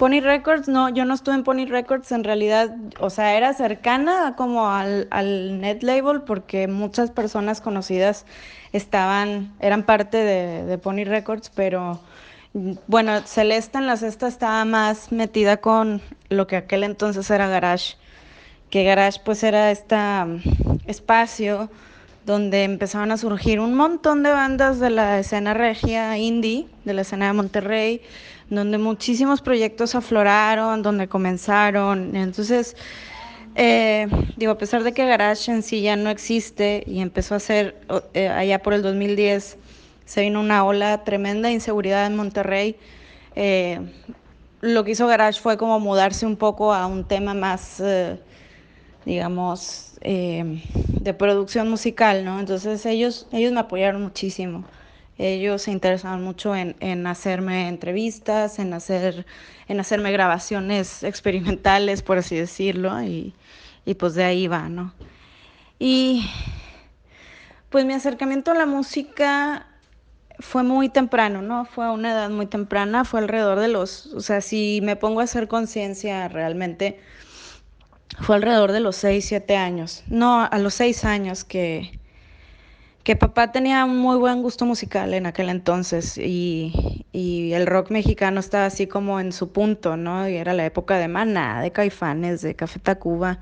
Pony 0.00 0.22
Records, 0.22 0.66
no, 0.66 0.88
yo 0.88 1.04
no 1.04 1.12
estuve 1.12 1.34
en 1.34 1.44
Pony 1.44 1.66
Records, 1.66 2.10
en 2.10 2.24
realidad, 2.24 2.74
o 3.00 3.10
sea, 3.10 3.36
era 3.36 3.52
cercana 3.52 4.34
como 4.34 4.70
al, 4.70 5.08
al 5.10 5.60
net 5.60 5.82
label 5.82 6.22
porque 6.22 6.68
muchas 6.68 7.10
personas 7.10 7.60
conocidas 7.60 8.24
estaban, 8.72 9.52
eran 9.60 9.82
parte 9.82 10.16
de, 10.16 10.64
de 10.64 10.78
Pony 10.78 11.04
Records, 11.04 11.50
pero 11.54 12.00
bueno, 12.86 13.20
Celeste 13.26 13.76
en 13.76 13.86
la 13.86 13.98
cesta 13.98 14.26
estaba 14.26 14.64
más 14.64 15.12
metida 15.12 15.58
con 15.58 16.00
lo 16.30 16.46
que 16.46 16.56
aquel 16.56 16.82
entonces 16.84 17.30
era 17.30 17.48
Garage, 17.48 17.96
que 18.70 18.84
Garage 18.84 19.20
pues 19.22 19.42
era 19.42 19.70
este 19.70 19.96
espacio 20.86 21.68
donde 22.24 22.64
empezaban 22.64 23.12
a 23.12 23.18
surgir 23.18 23.60
un 23.60 23.74
montón 23.74 24.22
de 24.22 24.32
bandas 24.32 24.80
de 24.80 24.88
la 24.88 25.18
escena 25.18 25.52
regia 25.52 26.16
indie, 26.16 26.68
de 26.86 26.94
la 26.94 27.02
escena 27.02 27.26
de 27.26 27.34
Monterrey, 27.34 28.00
donde 28.50 28.78
muchísimos 28.78 29.40
proyectos 29.40 29.94
afloraron, 29.94 30.82
donde 30.82 31.08
comenzaron. 31.08 32.16
Entonces, 32.16 32.76
eh, 33.54 34.08
digo, 34.36 34.52
a 34.52 34.58
pesar 34.58 34.82
de 34.82 34.92
que 34.92 35.06
Garage 35.06 35.50
en 35.50 35.62
sí 35.62 35.80
ya 35.82 35.96
no 35.96 36.10
existe 36.10 36.82
y 36.86 37.00
empezó 37.00 37.36
a 37.36 37.40
ser 37.40 37.80
eh, 38.12 38.28
allá 38.28 38.60
por 38.60 38.74
el 38.74 38.82
2010, 38.82 39.56
se 40.04 40.20
vino 40.22 40.40
una 40.40 40.64
ola 40.64 41.04
tremenda 41.04 41.48
de 41.48 41.54
inseguridad 41.54 42.06
en 42.06 42.16
Monterrey. 42.16 42.76
Eh, 43.36 43.80
lo 44.60 44.84
que 44.84 44.90
hizo 44.90 45.06
Garage 45.06 45.40
fue 45.40 45.56
como 45.56 45.78
mudarse 45.78 46.26
un 46.26 46.36
poco 46.36 46.74
a 46.74 46.86
un 46.86 47.04
tema 47.04 47.34
más, 47.34 47.80
eh, 47.80 48.18
digamos, 49.04 49.86
de 50.02 51.14
producción 51.14 51.68
musical, 51.68 52.24
¿no? 52.24 52.40
Entonces 52.40 52.84
ellos, 52.86 53.28
ellos 53.32 53.52
me 53.52 53.60
apoyaron 53.60 54.02
muchísimo. 54.02 54.64
Ellos 55.20 55.62
se 55.62 55.70
interesaban 55.70 56.24
mucho 56.24 56.56
en, 56.56 56.76
en 56.80 57.06
hacerme 57.06 57.68
entrevistas, 57.68 58.58
en, 58.58 58.72
hacer, 58.72 59.26
en 59.68 59.78
hacerme 59.78 60.12
grabaciones 60.12 61.02
experimentales, 61.04 62.02
por 62.02 62.16
así 62.16 62.36
decirlo, 62.36 63.02
y, 63.02 63.34
y 63.84 63.94
pues 63.94 64.14
de 64.14 64.24
ahí 64.24 64.48
va, 64.48 64.70
¿no? 64.70 64.94
Y 65.78 66.26
pues 67.68 67.84
mi 67.84 67.92
acercamiento 67.92 68.50
a 68.50 68.54
la 68.54 68.64
música 68.64 69.66
fue 70.38 70.62
muy 70.62 70.88
temprano, 70.88 71.42
¿no? 71.42 71.66
Fue 71.66 71.84
a 71.84 71.92
una 71.92 72.12
edad 72.12 72.30
muy 72.30 72.46
temprana, 72.46 73.04
fue 73.04 73.20
alrededor 73.20 73.60
de 73.60 73.68
los, 73.68 74.06
o 74.14 74.20
sea, 74.20 74.40
si 74.40 74.80
me 74.82 74.96
pongo 74.96 75.20
a 75.20 75.24
hacer 75.24 75.48
conciencia 75.48 76.28
realmente, 76.28 76.98
fue 78.20 78.36
alrededor 78.36 78.72
de 78.72 78.80
los 78.80 78.96
6, 78.96 79.24
7 79.24 79.56
años. 79.56 80.02
No, 80.08 80.42
a 80.42 80.58
los 80.58 80.74
6 80.74 81.04
años 81.04 81.44
que, 81.44 81.99
que 83.04 83.16
papá 83.16 83.52
tenía 83.52 83.86
muy 83.86 84.16
buen 84.18 84.42
gusto 84.42 84.66
musical 84.66 85.14
en 85.14 85.26
aquel 85.26 85.48
entonces 85.48 86.18
y, 86.18 87.04
y, 87.12 87.52
el 87.52 87.66
rock 87.66 87.90
mexicano 87.90 88.40
estaba 88.40 88.66
así 88.66 88.86
como 88.86 89.20
en 89.20 89.32
su 89.32 89.52
punto, 89.52 89.96
¿no? 89.96 90.28
Y 90.28 90.36
era 90.36 90.52
la 90.52 90.66
época 90.66 90.98
de 90.98 91.08
Maná, 91.08 91.62
de 91.62 91.72
Caifanes, 91.72 92.42
de 92.42 92.54
Café 92.54 92.78
Tacuba 92.78 93.38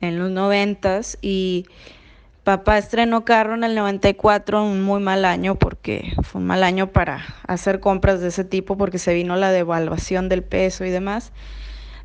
en 0.00 0.18
los 0.18 0.30
noventas 0.30 1.18
y 1.20 1.66
Papá 2.48 2.78
estrenó 2.78 3.26
carro 3.26 3.56
en 3.56 3.62
el 3.62 3.74
94, 3.74 4.64
un 4.64 4.82
muy 4.82 5.02
mal 5.02 5.26
año 5.26 5.56
porque 5.56 6.14
fue 6.22 6.40
un 6.40 6.46
mal 6.46 6.62
año 6.62 6.86
para 6.86 7.22
hacer 7.46 7.78
compras 7.78 8.22
de 8.22 8.28
ese 8.28 8.42
tipo 8.42 8.78
porque 8.78 8.98
se 8.98 9.12
vino 9.12 9.36
la 9.36 9.52
devaluación 9.52 10.30
del 10.30 10.42
peso 10.42 10.86
y 10.86 10.88
demás. 10.88 11.30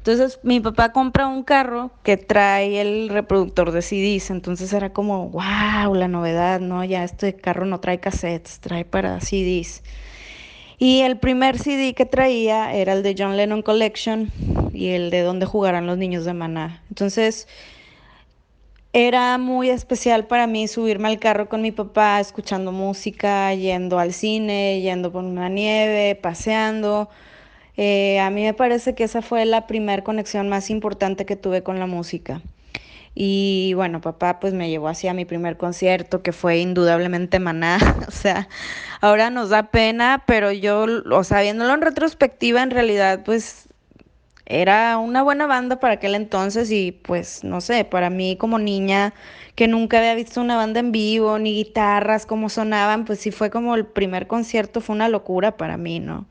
Entonces 0.05 0.37
mi 0.43 0.59
papá 0.59 0.91
compra 0.91 1.27
un 1.27 1.43
carro 1.43 1.89
que 2.03 2.17
trae 2.17 2.81
el 2.81 3.07
reproductor 3.07 3.71
de 3.71 3.81
CDs, 3.81 4.31
entonces 4.31 4.73
era 4.73 4.91
como, 4.91 5.29
wow, 5.29 5.95
la 5.95 6.09
novedad, 6.09 6.59
¿no? 6.59 6.83
Ya 6.83 7.05
este 7.05 7.37
carro 7.37 7.65
no 7.65 7.79
trae 7.79 8.01
cassettes, 8.01 8.59
trae 8.59 8.83
para 8.83 9.21
CDs. 9.21 9.81
Y 10.77 10.99
el 11.03 11.19
primer 11.19 11.57
CD 11.57 11.93
que 11.93 12.05
traía 12.05 12.73
era 12.73 12.91
el 12.91 13.01
de 13.01 13.15
John 13.17 13.37
Lennon 13.37 13.61
Collection 13.61 14.29
y 14.73 14.89
el 14.89 15.09
de 15.09 15.21
Dónde 15.21 15.45
jugarán 15.45 15.87
los 15.87 15.97
niños 15.97 16.25
de 16.25 16.33
Maná. 16.33 16.83
Entonces 16.89 17.47
era 18.91 19.37
muy 19.37 19.69
especial 19.69 20.27
para 20.27 20.47
mí 20.47 20.67
subirme 20.67 21.07
al 21.07 21.19
carro 21.19 21.47
con 21.47 21.61
mi 21.61 21.71
papá, 21.71 22.19
escuchando 22.19 22.73
música, 22.73 23.53
yendo 23.53 23.99
al 23.99 24.11
cine, 24.11 24.81
yendo 24.81 25.13
por 25.13 25.23
una 25.23 25.47
nieve, 25.47 26.19
paseando. 26.21 27.09
Eh, 27.77 28.19
a 28.19 28.29
mí 28.29 28.43
me 28.43 28.53
parece 28.53 28.95
que 28.95 29.03
esa 29.03 29.21
fue 29.21 29.45
la 29.45 29.67
primera 29.67 30.03
conexión 30.03 30.49
más 30.49 30.69
importante 30.69 31.25
que 31.25 31.35
tuve 31.35 31.63
con 31.63 31.79
la 31.79 31.87
música. 31.87 32.41
Y 33.15 33.73
bueno, 33.75 34.01
papá 34.01 34.39
pues 34.39 34.53
me 34.53 34.69
llevó 34.69 34.87
hacia 34.87 35.13
mi 35.13 35.25
primer 35.25 35.57
concierto, 35.57 36.23
que 36.23 36.31
fue 36.31 36.59
indudablemente 36.59 37.39
Maná. 37.39 37.77
o 38.07 38.11
sea, 38.11 38.47
ahora 39.01 39.29
nos 39.29 39.49
da 39.49 39.71
pena, 39.71 40.23
pero 40.25 40.51
yo, 40.51 40.85
o 41.11 41.23
sea, 41.23 41.41
viéndolo 41.41 41.73
en 41.73 41.81
retrospectiva, 41.81 42.63
en 42.63 42.71
realidad 42.71 43.21
pues 43.23 43.67
era 44.45 44.97
una 44.97 45.23
buena 45.23 45.47
banda 45.47 45.79
para 45.79 45.95
aquel 45.95 46.15
entonces 46.15 46.69
y 46.71 46.91
pues 46.91 47.43
no 47.43 47.61
sé, 47.61 47.85
para 47.85 48.09
mí 48.09 48.35
como 48.37 48.59
niña 48.59 49.13
que 49.55 49.67
nunca 49.67 49.99
había 49.99 50.15
visto 50.15 50.41
una 50.41 50.57
banda 50.57 50.79
en 50.79 50.91
vivo, 50.91 51.39
ni 51.39 51.53
guitarras, 51.53 52.25
cómo 52.25 52.49
sonaban, 52.49 53.05
pues 53.05 53.19
sí 53.19 53.31
fue 53.31 53.49
como 53.49 53.75
el 53.75 53.85
primer 53.85 54.27
concierto, 54.27 54.81
fue 54.81 54.95
una 54.95 55.07
locura 55.09 55.55
para 55.57 55.77
mí, 55.77 55.99
¿no? 55.99 56.25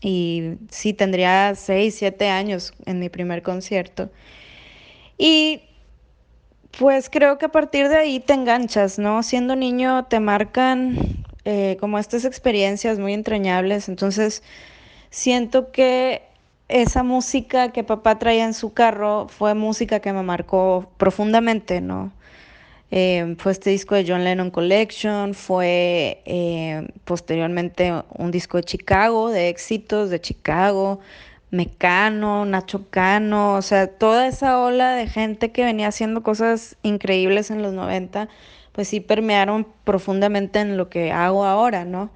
Y 0.00 0.54
sí, 0.70 0.92
tendría 0.94 1.54
seis, 1.54 1.96
siete 1.96 2.28
años 2.28 2.72
en 2.86 2.98
mi 2.98 3.08
primer 3.08 3.42
concierto. 3.42 4.10
Y 5.18 5.62
pues 6.78 7.10
creo 7.10 7.38
que 7.38 7.46
a 7.46 7.50
partir 7.50 7.88
de 7.88 7.96
ahí 7.96 8.20
te 8.20 8.32
enganchas, 8.32 8.98
¿no? 8.98 9.22
Siendo 9.22 9.56
niño 9.56 10.06
te 10.06 10.20
marcan 10.20 10.96
eh, 11.44 11.76
como 11.80 11.98
estas 11.98 12.24
experiencias 12.24 12.98
muy 12.98 13.12
entrañables, 13.12 13.88
entonces 13.88 14.42
siento 15.10 15.72
que 15.72 16.22
esa 16.68 17.02
música 17.02 17.72
que 17.72 17.82
papá 17.84 18.18
traía 18.18 18.44
en 18.44 18.54
su 18.54 18.72
carro 18.72 19.26
fue 19.28 19.54
música 19.54 20.00
que 20.00 20.12
me 20.12 20.22
marcó 20.22 20.88
profundamente, 20.96 21.80
¿no? 21.80 22.12
Eh, 22.90 23.36
fue 23.38 23.52
este 23.52 23.70
disco 23.70 23.94
de 23.94 24.04
John 24.06 24.24
Lennon 24.24 24.50
Collection, 24.50 25.34
fue 25.34 26.22
eh, 26.24 26.88
posteriormente 27.04 27.92
un 28.16 28.30
disco 28.32 28.56
de 28.56 28.64
Chicago, 28.64 29.30
de 29.30 29.48
éxitos 29.48 30.10
de 30.10 30.20
Chicago, 30.20 30.98
Mecano, 31.50 32.44
Nacho 32.44 32.90
Cano, 32.90 33.54
o 33.54 33.62
sea, 33.62 33.86
toda 33.86 34.26
esa 34.26 34.60
ola 34.60 34.94
de 34.94 35.06
gente 35.06 35.52
que 35.52 35.64
venía 35.64 35.88
haciendo 35.88 36.22
cosas 36.22 36.76
increíbles 36.82 37.50
en 37.50 37.62
los 37.62 37.72
90, 37.72 38.28
pues 38.72 38.88
sí 38.88 39.00
permearon 39.00 39.66
profundamente 39.84 40.60
en 40.60 40.76
lo 40.76 40.88
que 40.88 41.12
hago 41.12 41.44
ahora, 41.44 41.84
¿no? 41.84 42.10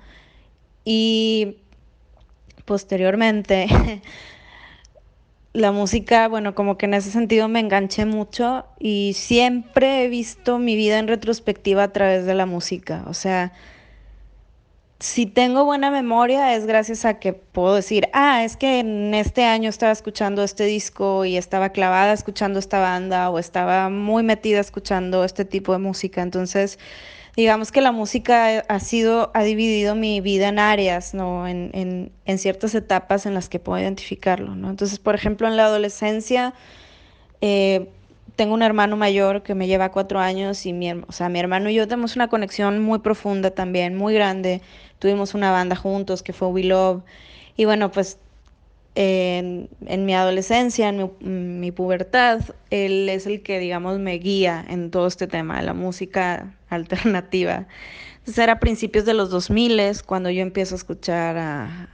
Y 0.85 1.59
posteriormente 2.65 3.67
la 5.55 5.71
música, 5.71 6.27
bueno, 6.29 6.55
como 6.55 6.77
que 6.77 6.87
en 6.87 6.95
ese 6.95 7.11
sentido 7.13 7.49
me 7.49 7.61
enganché 7.61 8.05
mucho 8.05 8.67
y 8.81 9.13
siempre 9.15 10.05
he 10.05 10.09
visto 10.09 10.59
mi 10.59 10.75
vida 10.75 10.99
en 10.99 11.07
retrospectiva 11.07 11.85
a 11.85 11.93
través 11.93 12.27
de 12.27 12.35
la 12.35 12.45
música. 12.45 13.05
O 13.07 13.15
sea, 13.15 13.53
si 14.99 15.27
tengo 15.27 15.65
buena 15.65 15.93
memoria 15.93 16.57
es 16.57 16.67
gracias 16.67 17.05
a 17.05 17.21
que 17.21 17.35
puedo 17.35 17.77
decir, 17.77 18.09
ah, 18.13 18.43
es 18.45 18.57
que 18.57 18.81
en 18.81 19.15
este 19.15 19.45
año 19.45 19.71
estaba 19.71 19.93
escuchando 19.93 20.43
este 20.43 20.65
disco 20.65 21.25
y 21.25 21.37
estaba 21.37 21.69
clavada 21.71 22.13
escuchando 22.13 22.59
esta 22.59 22.81
banda 22.81 23.31
o 23.31 23.39
estaba 23.39 23.91
muy 23.91 24.25
metida 24.25 24.59
escuchando 24.59 25.23
este 25.23 25.45
tipo 25.45 25.73
de 25.73 25.79
música. 25.79 26.23
Entonces, 26.23 26.81
digamos 27.37 27.73
que 27.73 27.81
la 27.81 27.93
música 27.93 28.61
ha 28.61 28.81
sido, 28.81 29.31
ha 29.35 29.43
dividido 29.43 29.95
mi 29.95 30.21
vida 30.21 30.49
en 30.49 30.59
áreas, 30.59 31.15
¿no? 31.15 31.47
En, 31.49 31.71
en, 31.75 32.13
en, 32.25 32.39
ciertas 32.39 32.75
etapas 32.75 33.27
en 33.27 33.35
las 33.35 33.49
que 33.49 33.59
puedo 33.59 33.81
identificarlo, 33.81 34.55
¿no? 34.55 34.71
Entonces, 34.71 34.99
por 34.99 35.15
ejemplo, 35.15 35.49
en 35.49 35.57
la 35.57 35.67
adolescencia, 35.67 36.55
eh, 37.41 37.89
tengo 38.37 38.55
un 38.55 38.63
hermano 38.63 38.97
mayor 38.97 39.43
que 39.43 39.55
me 39.55 39.67
lleva 39.67 39.93
cuatro 39.93 40.21
años 40.21 40.67
y 40.67 40.73
mi, 40.73 40.93
o 40.93 41.13
sea, 41.13 41.29
mi 41.29 41.39
hermano 41.39 41.71
y 41.71 41.75
yo 41.75 41.87
tenemos 41.87 42.17
una 42.17 42.29
conexión 42.29 42.83
muy 42.83 43.01
profunda 43.01 43.51
también, 43.53 43.97
muy 43.97 44.15
grande. 44.15 44.61
Tuvimos 44.99 45.35
una 45.35 45.51
banda 45.51 45.77
juntos 45.77 46.23
que 46.23 46.33
fue 46.33 46.49
We 46.49 46.65
Love. 46.65 47.03
Y 47.57 47.65
bueno, 47.65 47.91
pues 47.91 48.19
en, 48.95 49.69
mi 50.05 50.15
adolescencia, 50.15 50.89
en 50.89 51.61
mi, 51.61 51.73
pubertad, 51.73 52.41
él 52.71 53.09
es 53.09 53.27
el 53.27 53.43
que, 53.43 53.59
digamos, 53.59 53.99
me 53.99 54.19
guía 54.19 54.65
en 54.69 54.91
todo 54.91 55.07
este 55.07 55.27
tema 55.27 55.59
de 55.59 55.65
la 55.65 55.75
música 55.75 56.55
alternativa. 56.69 57.67
Entonces 58.19 58.39
era 58.39 58.55
a 58.55 58.61
principios 58.61 59.05
de 59.05 59.15
los 59.15 59.31
2000 59.31 60.03
cuando 60.07 60.31
yo 60.31 60.43
empiezo 60.43 60.75
a 60.75 60.79
escuchar 60.79 61.37
a, 61.37 61.91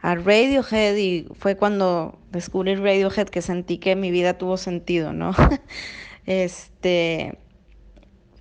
a 0.00 0.14
Radiohead 0.14 0.96
y 0.96 1.26
fue 1.34 1.56
cuando 1.56 2.18
descubrí 2.30 2.74
Radiohead 2.74 3.28
que 3.28 3.42
sentí 3.42 3.78
que 3.78 3.96
mi 3.96 4.10
vida 4.10 4.38
tuvo 4.38 4.56
sentido, 4.56 5.12
¿no? 5.12 5.34
este, 6.26 7.38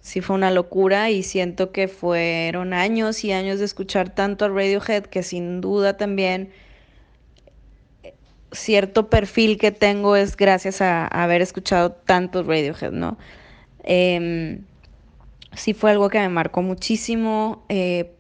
sí 0.01 0.21
fue 0.21 0.35
una 0.35 0.51
locura 0.51 1.09
y 1.09 1.23
siento 1.23 1.71
que 1.71 1.87
fueron 1.87 2.73
años 2.73 3.23
y 3.23 3.31
años 3.31 3.59
de 3.59 3.65
escuchar 3.65 4.13
tanto 4.13 4.45
a 4.45 4.49
Radiohead 4.49 5.03
que 5.05 5.23
sin 5.23 5.61
duda 5.61 5.97
también 5.97 6.51
cierto 8.51 9.09
perfil 9.09 9.57
que 9.57 9.71
tengo 9.71 10.15
es 10.15 10.35
gracias 10.35 10.81
a, 10.81 11.07
haber 11.07 11.41
escuchado 11.41 11.91
tanto 11.91 12.43
Radiohead, 12.43 12.91
¿no? 12.91 13.17
Em, 13.83 14.63
sí 15.53 15.73
fue 15.73 15.91
algo 15.91 16.09
que 16.09 16.19
me 16.19 16.29
marcó 16.29 16.61
muchísimo. 16.61 17.63
Eh, 17.69 18.11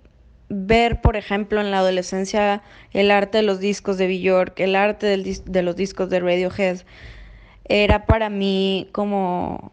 ver, 0.49 1.01
por 1.01 1.15
ejemplo, 1.15 1.61
en 1.61 1.71
la 1.71 1.79
adolescencia 1.79 2.63
el 2.91 3.11
arte 3.11 3.39
de 3.39 3.43
los 3.43 3.59
discos 3.59 3.97
de 3.97 4.07
Bjork, 4.07 4.59
el 4.59 4.75
arte 4.75 5.17
de 5.17 5.63
los 5.63 5.75
discos 5.75 6.09
de 6.09 6.19
Radiohead, 6.19 6.79
era 7.65 8.05
para 8.05 8.29
mí 8.29 8.89
como 8.91 9.71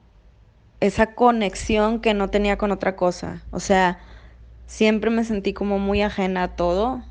esa 0.80 1.14
conexión 1.14 2.00
que 2.00 2.14
no 2.14 2.28
tenía 2.28 2.58
con 2.58 2.70
otra 2.70 2.96
cosa. 2.96 3.42
O 3.50 3.60
sea, 3.60 3.98
siempre 4.66 5.10
me 5.10 5.24
sentí 5.24 5.52
como 5.52 5.78
muy 5.78 6.02
ajena 6.02 6.44
a 6.44 6.56
todo. 6.56 7.02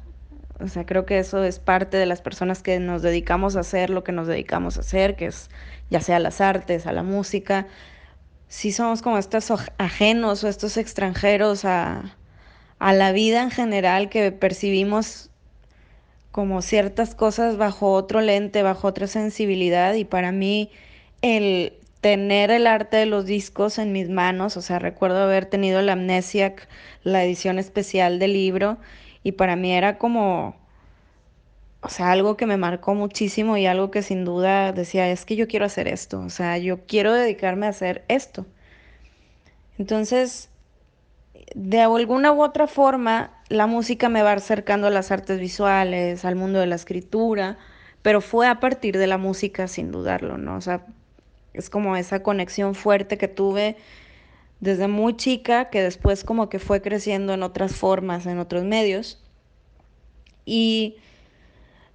O 0.60 0.68
sea, 0.68 0.86
creo 0.86 1.06
que 1.06 1.20
eso 1.20 1.44
es 1.44 1.60
parte 1.60 1.98
de 1.98 2.06
las 2.06 2.22
personas 2.22 2.64
que 2.64 2.80
nos 2.80 3.02
dedicamos 3.02 3.56
a 3.56 3.60
hacer 3.62 3.90
lo 3.90 4.04
que 4.04 4.14
nos 4.14 4.28
dedicamos 4.28 4.78
a 4.78 4.82
hacer, 4.82 5.16
que 5.16 5.28
es 5.28 5.50
ya 5.90 6.00
sea 6.02 6.20
las 6.20 6.40
artes, 6.40 6.88
a 6.88 6.94
la 6.94 7.04
música. 7.04 7.68
Si 8.48 8.72
somos 8.72 9.02
como 9.02 9.18
estos 9.18 9.52
ajenos 9.78 10.44
o 10.44 10.48
estos 10.48 10.78
extranjeros 10.78 11.66
a, 11.66 12.16
a 12.80 12.94
la 12.94 13.12
vida 13.12 13.44
en 13.44 13.52
general 13.52 14.10
que 14.10 14.32
percibimos 14.32 15.30
como 16.32 16.62
ciertas 16.62 17.16
cosas 17.16 17.58
bajo 17.58 17.92
otro 17.92 18.22
lente, 18.22 18.64
bajo 18.64 18.88
otra 18.88 19.08
sensibilidad 19.08 19.94
y 19.94 20.06
para 20.06 20.32
mí 20.32 20.70
el 21.22 21.74
tener 22.02 22.52
el 22.52 22.68
arte 22.68 22.98
de 22.98 23.06
los 23.06 23.26
discos 23.26 23.78
en 23.78 23.92
mis 23.92 24.10
manos, 24.10 24.58
o 24.58 24.62
sea, 24.62 24.80
recuerdo 24.80 25.24
haber 25.24 25.46
tenido 25.48 25.82
la 25.82 25.94
Amnesiac, 25.94 26.68
la 27.04 27.24
edición 27.24 27.58
especial 27.58 28.20
del 28.20 28.34
libro 28.34 28.78
y 29.26 29.34
para 29.34 29.58
mí 29.58 29.74
era 29.74 29.98
como 29.98 30.56
o 31.86 31.90
sea, 31.90 32.12
algo 32.12 32.36
que 32.36 32.48
me 32.48 32.58
marcó 32.58 32.96
muchísimo 32.96 33.58
y 33.58 33.68
algo 33.68 33.92
que 33.92 34.02
sin 34.02 34.26
duda 34.26 34.72
decía, 34.72 35.12
es 35.12 35.24
que 35.24 35.36
yo 35.36 35.48
quiero 35.48 35.66
hacer 35.66 35.88
esto, 35.88 36.20
o 36.20 36.32
sea, 36.32 36.58
yo 36.58 36.80
quiero 36.88 37.14
dedicarme 37.14 37.68
a 37.68 37.70
hacer 37.70 38.04
esto. 38.08 38.48
Entonces, 39.78 40.50
de 41.54 41.82
alguna 41.82 42.32
u 42.32 42.42
otra 42.42 42.66
forma, 42.66 43.32
la 43.50 43.68
música 43.68 44.10
me 44.10 44.24
va 44.24 44.32
acercando 44.32 44.88
a 44.88 44.90
las 44.90 45.12
artes 45.12 45.40
visuales, 45.40 46.26
al 46.26 46.36
mundo 46.36 46.60
de 46.60 46.66
la 46.66 46.76
escritura, 46.76 47.60
pero 48.02 48.20
fue 48.20 48.48
a 48.48 48.60
partir 48.60 48.98
de 48.98 49.06
la 49.06 49.20
música 49.20 49.68
sin 49.68 49.92
dudarlo, 49.92 50.40
¿no? 50.40 50.56
O 50.56 50.62
sea, 50.62 50.88
es 51.54 51.70
como 51.70 51.96
esa 51.98 52.24
conexión 52.24 52.74
fuerte 52.74 53.20
que 53.20 53.28
tuve 53.28 53.78
desde 54.60 54.88
muy 54.88 55.16
chica, 55.16 55.70
que 55.70 55.82
después 55.82 56.24
como 56.24 56.50
que 56.50 56.60
fue 56.60 56.82
creciendo 56.82 57.34
en 57.34 57.44
otras 57.44 57.76
formas, 57.76 58.26
en 58.26 58.40
otros 58.40 58.64
medios. 58.64 59.22
Y 60.46 60.98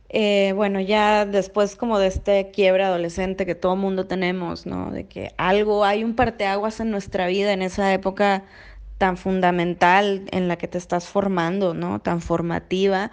eh, 0.09 0.53
bueno, 0.57 0.81
ya 0.81 1.25
después 1.25 1.77
como 1.77 1.99
de 2.01 2.09
este 2.09 2.51
quiebre 2.51 2.83
adolescente 2.85 3.47
que 3.47 3.55
todo 3.55 3.77
mundo 3.77 4.07
tenemos, 4.07 4.67
¿no? 4.67 4.91
De 4.91 5.07
que 5.07 5.33
algo, 5.39 5.85
hay 5.85 6.03
un 6.03 6.17
parteaguas 6.17 6.81
en 6.81 6.91
nuestra 6.91 7.29
vida 7.29 7.53
en 7.53 7.63
esa 7.63 7.93
época 7.95 8.45
tan 8.99 9.17
fundamental 9.17 10.25
en 10.33 10.49
la 10.49 10.57
que 10.59 10.69
te 10.69 10.79
estás 10.79 11.07
formando, 11.09 11.75
¿no? 11.75 12.01
Tan 12.01 12.21
formativa, 12.21 13.13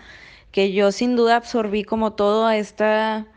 que 0.52 0.74
yo 0.74 0.92
sin 0.92 1.16
duda 1.16 1.38
absorbí 1.38 1.84
como 1.84 2.14
toda 2.14 2.58
esta 2.58 3.28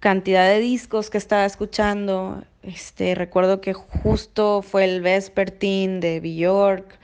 cantidad 0.00 0.48
de 0.48 0.60
discos 0.60 1.10
que 1.10 1.18
estaba 1.18 1.44
escuchando. 1.44 2.44
Este, 2.62 3.14
recuerdo 3.14 3.60
que 3.60 3.72
justo 3.72 4.62
fue 4.62 4.84
el 4.84 5.00
Vespertine 5.00 6.00
de 6.00 6.20
Bjork. 6.20 6.98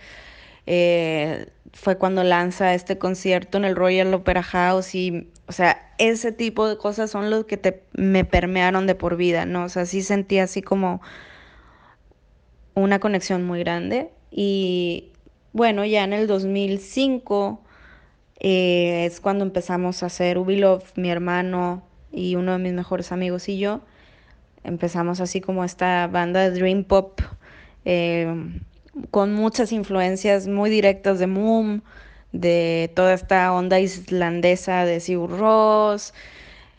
Eh, 0.66 1.49
fue 1.73 1.99
cuando 1.99 2.25
lanza 2.25 2.75
este 2.75 2.99
concierto 2.99 3.59
en 3.59 3.64
el 3.64 3.77
Royal 3.77 4.12
Opera 4.14 4.42
House 4.42 4.95
y, 4.95 5.29
o 5.47 5.53
sea, 5.53 5.92
ese 5.99 6.33
tipo 6.33 6.69
de 6.69 6.77
cosas 6.77 7.11
son 7.11 7.31
los 7.31 7.45
que 7.45 7.57
te, 7.57 7.83
me 7.92 8.25
permearon 8.25 8.87
de 8.87 8.95
por 8.95 9.16
vida, 9.16 9.47
¿no? 9.47 9.64
O 9.64 9.69
sea, 9.69 9.87
sí 9.87 10.03
sentí 10.03 10.38
así 10.38 10.62
como 10.62 11.01
una 12.75 12.99
conexión 12.99 13.45
muy 13.45 13.61
grande. 13.61 14.11
Y 14.31 15.12
bueno, 15.53 15.85
ya 15.85 16.05
en 16.05 16.12
el 16.12 16.27
2005 16.27 17.62
eh, 18.40 19.07
es 19.07 19.21
cuando 19.21 19.45
empezamos 19.45 20.03
a 20.03 20.07
hacer 20.07 20.38
Ubilove, 20.38 20.85
mi 20.97 21.11
hermano 21.11 21.83
y 22.12 22.37
uno 22.37 22.53
de 22.53 22.59
mis 22.59 22.73
mejores 22.73 23.12
amigos 23.12 23.49
y 23.49 23.59
yo. 23.59 23.81
Empezamos 24.66 25.20
así 25.20 25.40
como 25.40 25.64
esta 25.64 26.07
banda 26.09 26.40
de 26.40 26.50
Dream 26.50 26.85
Pop 26.85 27.20
eh, 27.85 28.26
con 29.11 29.33
muchas 29.33 29.72
influencias 29.72 30.46
muy 30.46 30.68
directas 30.68 31.18
de 31.18 31.26
Moom, 31.26 31.81
de 32.33 32.90
toda 32.94 33.14
esta 33.14 33.52
onda 33.52 33.81
islandesa 33.81 34.85
de 34.85 35.00
Sigur 35.00 35.38
Rós. 35.38 36.12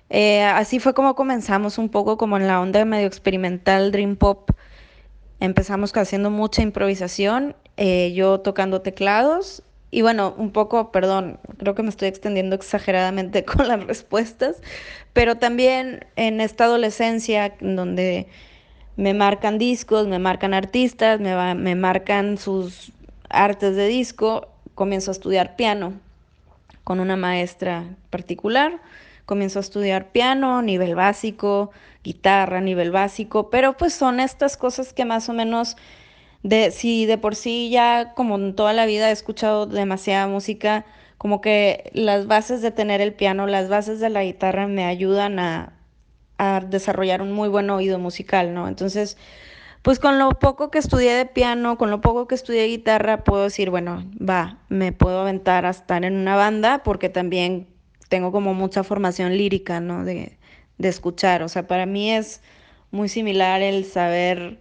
Eh, 0.09 0.43
así 0.43 0.79
fue 0.79 0.93
como 0.93 1.15
comenzamos 1.15 1.77
un 1.77 1.89
poco 1.89 2.17
como 2.17 2.37
en 2.37 2.47
la 2.47 2.61
onda 2.61 2.85
medio 2.85 3.07
experimental 3.07 3.91
Dream 3.91 4.15
Pop 4.15 4.51
Empezamos 5.39 5.95
haciendo 5.95 6.31
mucha 6.31 6.63
improvisación, 6.63 7.55
eh, 7.77 8.11
yo 8.13 8.39
tocando 8.39 8.81
teclados 8.81 9.61
y 9.91 10.01
bueno, 10.01 10.33
un 10.37 10.51
poco, 10.51 10.91
perdón, 10.91 11.39
creo 11.57 11.75
que 11.75 11.83
me 11.83 11.89
estoy 11.89 12.07
extendiendo 12.07 12.55
exageradamente 12.55 13.45
con 13.45 13.67
las 13.67 13.85
respuestas, 13.85 14.57
pero 15.13 15.35
también 15.35 16.05
en 16.15 16.41
esta 16.41 16.65
adolescencia 16.65 17.55
donde 17.59 18.27
me 18.95 19.13
marcan 19.13 19.57
discos, 19.57 20.07
me 20.07 20.19
marcan 20.19 20.53
artistas, 20.53 21.19
me, 21.19 21.55
me 21.55 21.75
marcan 21.75 22.37
sus 22.37 22.91
artes 23.29 23.75
de 23.75 23.87
disco, 23.87 24.47
comienzo 24.75 25.11
a 25.11 25.13
estudiar 25.13 25.55
piano 25.55 25.93
con 26.83 26.99
una 26.99 27.15
maestra 27.15 27.83
particular, 28.09 28.79
comienzo 29.25 29.59
a 29.59 29.61
estudiar 29.61 30.11
piano, 30.11 30.61
nivel 30.61 30.95
básico, 30.95 31.71
guitarra 32.07 32.61
nivel 32.61 32.91
básico, 32.91 33.49
pero 33.49 33.75
pues 33.75 33.93
son 33.93 34.21
estas 34.21 34.55
cosas 34.55 34.93
que 34.93 35.03
más 35.03 35.27
o 35.27 35.33
menos, 35.33 35.75
de, 36.43 36.71
si 36.71 37.05
de 37.05 37.17
por 37.17 37.35
sí 37.35 37.69
ya 37.69 38.13
como 38.15 38.35
en 38.35 38.55
toda 38.55 38.73
la 38.73 38.85
vida 38.85 39.09
he 39.09 39.11
escuchado 39.11 39.65
demasiada 39.65 40.27
música, 40.27 40.85
como 41.17 41.41
que 41.41 41.89
las 41.93 42.27
bases 42.27 42.61
de 42.61 42.71
tener 42.71 43.01
el 43.01 43.13
piano, 43.13 43.47
las 43.47 43.69
bases 43.69 43.99
de 43.99 44.09
la 44.09 44.23
guitarra 44.23 44.67
me 44.67 44.85
ayudan 44.85 45.39
a, 45.39 45.73
a 46.37 46.61
desarrollar 46.61 47.21
un 47.21 47.31
muy 47.31 47.49
buen 47.49 47.69
oído 47.69 47.99
musical, 47.99 48.53
¿no? 48.53 48.67
Entonces, 48.67 49.17
pues 49.81 49.99
con 49.99 50.19
lo 50.19 50.29
poco 50.31 50.69
que 50.69 50.79
estudié 50.79 51.13
de 51.13 51.25
piano, 51.25 51.77
con 51.77 51.89
lo 51.91 52.01
poco 52.01 52.27
que 52.27 52.35
estudié 52.35 52.65
guitarra, 52.65 53.23
puedo 53.23 53.43
decir, 53.43 53.69
bueno, 53.69 54.03
va, 54.17 54.59
me 54.69 54.91
puedo 54.91 55.21
aventar 55.21 55.65
a 55.65 55.69
estar 55.71 56.03
en 56.03 56.15
una 56.15 56.35
banda 56.35 56.83
porque 56.83 57.09
también 57.09 57.67
tengo 58.09 58.31
como 58.31 58.53
mucha 58.53 58.83
formación 58.83 59.37
lírica, 59.37 59.79
¿no? 59.79 60.03
De, 60.03 60.37
de 60.77 60.89
escuchar. 60.89 61.43
O 61.43 61.49
sea, 61.49 61.67
para 61.67 61.85
mí 61.85 62.11
es 62.11 62.41
muy 62.91 63.09
similar 63.09 63.61
el 63.61 63.85
saber, 63.85 64.59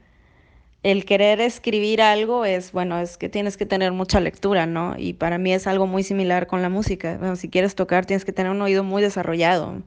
el 0.87 1.05
querer 1.05 1.41
escribir 1.41 2.01
algo 2.01 2.45
es, 2.45 2.71
bueno, 2.71 3.01
es 3.01 3.19
que 3.19 3.29
tienes 3.29 3.57
que 3.57 3.67
tener 3.67 3.91
mucha 3.91 4.21
lectura, 4.21 4.67
¿no? 4.67 4.95
Y 4.97 5.15
para 5.15 5.37
mí 5.37 5.53
es 5.53 5.67
algo 5.67 5.89
muy 5.89 6.05
similar 6.05 6.47
con 6.47 6.63
la 6.63 6.69
música. 6.69 7.17
Bueno, 7.19 7.35
si 7.35 7.49
quieres 7.49 7.75
tocar, 7.75 8.07
tienes 8.07 8.25
que 8.25 8.33
tener 8.33 8.53
un 8.53 8.63
oído 8.63 8.85
muy 8.85 9.03
desarrollado. 9.03 9.83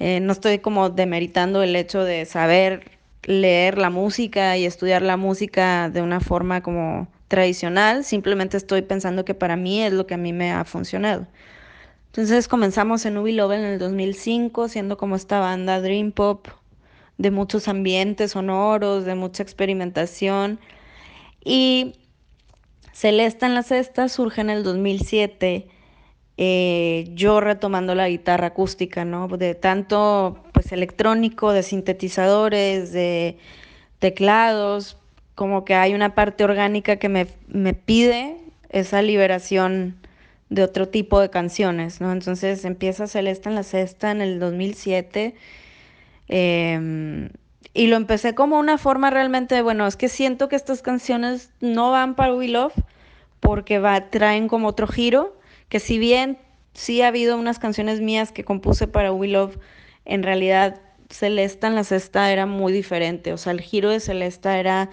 Eh, 0.00 0.18
no 0.18 0.32
estoy 0.32 0.58
como 0.58 0.90
demeritando 0.90 1.62
el 1.62 1.76
hecho 1.76 2.02
de 2.02 2.24
saber 2.24 2.90
leer 3.22 3.78
la 3.78 3.88
música 3.90 4.56
y 4.56 4.64
estudiar 4.64 5.02
la 5.02 5.16
música 5.16 5.88
de 5.90 6.02
una 6.02 6.18
forma 6.18 6.60
como 6.60 7.06
tradicional, 7.28 8.02
simplemente 8.02 8.56
estoy 8.56 8.82
pensando 8.82 9.24
que 9.24 9.34
para 9.34 9.54
mí 9.54 9.80
es 9.80 9.92
lo 9.92 10.08
que 10.08 10.14
a 10.14 10.18
mí 10.18 10.32
me 10.32 10.50
ha 10.50 10.64
funcionado. 10.64 11.28
Entonces 12.06 12.48
comenzamos 12.48 13.06
en 13.06 13.16
Ubi 13.16 13.30
Love 13.30 13.52
en 13.52 13.64
el 13.64 13.78
2005, 13.78 14.66
siendo 14.66 14.96
como 14.96 15.14
esta 15.14 15.38
banda 15.38 15.80
Dream 15.80 16.10
Pop 16.10 16.48
de 17.20 17.30
muchos 17.30 17.68
ambientes 17.68 18.30
sonoros, 18.30 19.04
de 19.04 19.14
mucha 19.14 19.42
experimentación. 19.42 20.58
Y 21.44 21.96
Celesta 22.94 23.44
en 23.44 23.54
la 23.54 23.62
Cesta 23.62 24.08
surge 24.08 24.40
en 24.40 24.48
el 24.48 24.64
2007, 24.64 25.68
eh, 26.38 27.04
yo 27.12 27.40
retomando 27.40 27.94
la 27.94 28.08
guitarra 28.08 28.48
acústica, 28.48 29.04
¿no? 29.04 29.28
De 29.28 29.54
tanto 29.54 30.42
pues 30.54 30.72
electrónico, 30.72 31.52
de 31.52 31.62
sintetizadores, 31.62 32.90
de 32.90 33.36
teclados, 33.98 34.96
como 35.34 35.66
que 35.66 35.74
hay 35.74 35.92
una 35.92 36.14
parte 36.14 36.42
orgánica 36.42 36.96
que 36.96 37.10
me, 37.10 37.26
me 37.48 37.74
pide 37.74 38.38
esa 38.70 39.02
liberación 39.02 39.98
de 40.48 40.62
otro 40.62 40.88
tipo 40.88 41.20
de 41.20 41.28
canciones, 41.28 42.00
¿no? 42.00 42.12
Entonces 42.12 42.64
empieza 42.64 43.06
Celeste 43.06 43.50
en 43.50 43.56
la 43.56 43.62
Cesta 43.62 44.10
en 44.10 44.22
el 44.22 44.40
2007 44.40 45.34
em, 46.30 47.30
y 47.74 47.88
lo 47.88 47.96
empecé 47.96 48.34
como 48.34 48.58
una 48.58 48.78
forma 48.78 49.10
realmente, 49.10 49.60
bueno, 49.62 49.86
es 49.86 49.96
que 49.96 50.08
siento 50.08 50.48
que 50.48 50.56
estas 50.56 50.80
canciones 50.80 51.50
no 51.60 51.90
van 51.90 52.14
para 52.14 52.34
We 52.34 52.48
Love 52.48 52.74
porque 53.40 53.78
va, 53.78 54.10
traen 54.10 54.48
como 54.48 54.68
otro 54.68 54.86
giro, 54.86 55.36
que 55.68 55.80
si 55.80 55.98
bien 55.98 56.38
sí 56.72 57.02
ha 57.02 57.08
habido 57.08 57.36
unas 57.36 57.58
canciones 57.58 58.00
mías 58.00 58.32
que 58.32 58.44
compuse 58.44 58.86
para 58.86 59.12
We 59.12 59.28
Love, 59.28 59.58
en 60.04 60.22
realidad 60.22 60.80
Celeste 61.10 61.66
en 61.66 61.74
la 61.74 61.84
Cesta 61.84 62.32
era 62.32 62.46
muy 62.46 62.72
diferente, 62.72 63.32
o 63.32 63.36
sea, 63.36 63.52
el 63.52 63.60
giro 63.60 63.90
de 63.90 64.00
Celeste 64.00 64.48
era 64.48 64.90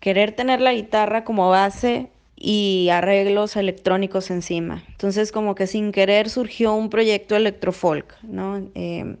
querer 0.00 0.32
tener 0.32 0.60
la 0.60 0.72
guitarra 0.72 1.24
como 1.24 1.48
base 1.50 2.10
y 2.36 2.88
arreglos 2.92 3.56
electrónicos 3.56 4.30
encima. 4.30 4.84
Entonces 4.88 5.32
como 5.32 5.54
que 5.54 5.66
sin 5.66 5.90
querer 5.90 6.28
surgió 6.28 6.74
un 6.74 6.90
proyecto 6.90 7.34
electrofolk, 7.34 8.14
¿no? 8.22 8.68
Em, 8.74 9.16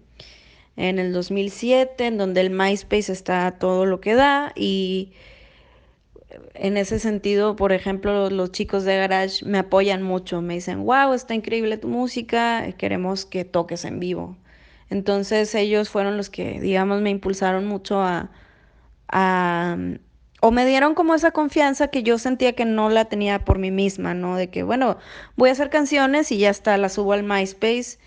en 0.76 0.98
el 0.98 1.12
2007, 1.12 2.06
en 2.06 2.18
donde 2.18 2.40
el 2.42 2.50
MySpace 2.50 3.12
está 3.12 3.52
todo 3.58 3.86
lo 3.86 4.00
que 4.00 4.14
da 4.14 4.52
y 4.54 5.12
en 6.54 6.76
ese 6.76 6.98
sentido, 6.98 7.56
por 7.56 7.72
ejemplo, 7.72 8.30
los 8.30 8.52
chicos 8.52 8.84
de 8.84 8.96
Garage 8.96 9.44
me 9.44 9.58
apoyan 9.58 10.02
mucho, 10.02 10.42
me 10.42 10.54
dicen, 10.54 10.84
wow, 10.84 11.12
está 11.12 11.34
increíble 11.34 11.78
tu 11.78 11.88
música, 11.88 12.72
queremos 12.78 13.24
que 13.26 13.44
toques 13.44 13.84
en 13.84 14.00
vivo. 14.00 14.36
Entonces 14.90 15.54
ellos 15.54 15.88
fueron 15.88 16.16
los 16.16 16.30
que, 16.30 16.60
digamos, 16.60 17.00
me 17.00 17.10
impulsaron 17.10 17.66
mucho 17.66 18.00
a, 18.00 18.30
a 19.08 19.76
o 20.40 20.50
me 20.50 20.66
dieron 20.66 20.94
como 20.94 21.14
esa 21.14 21.30
confianza 21.32 21.88
que 21.88 22.02
yo 22.02 22.18
sentía 22.18 22.52
que 22.52 22.64
no 22.64 22.90
la 22.90 23.06
tenía 23.06 23.44
por 23.44 23.58
mí 23.58 23.70
misma, 23.70 24.14
¿no? 24.14 24.36
De 24.36 24.50
que, 24.50 24.62
bueno, 24.62 24.98
voy 25.36 25.48
a 25.48 25.52
hacer 25.52 25.70
canciones 25.70 26.30
y 26.30 26.38
ya 26.38 26.50
está, 26.50 26.76
las 26.78 26.94
subo 26.94 27.14
al 27.14 27.24
MySpace, 27.24 27.98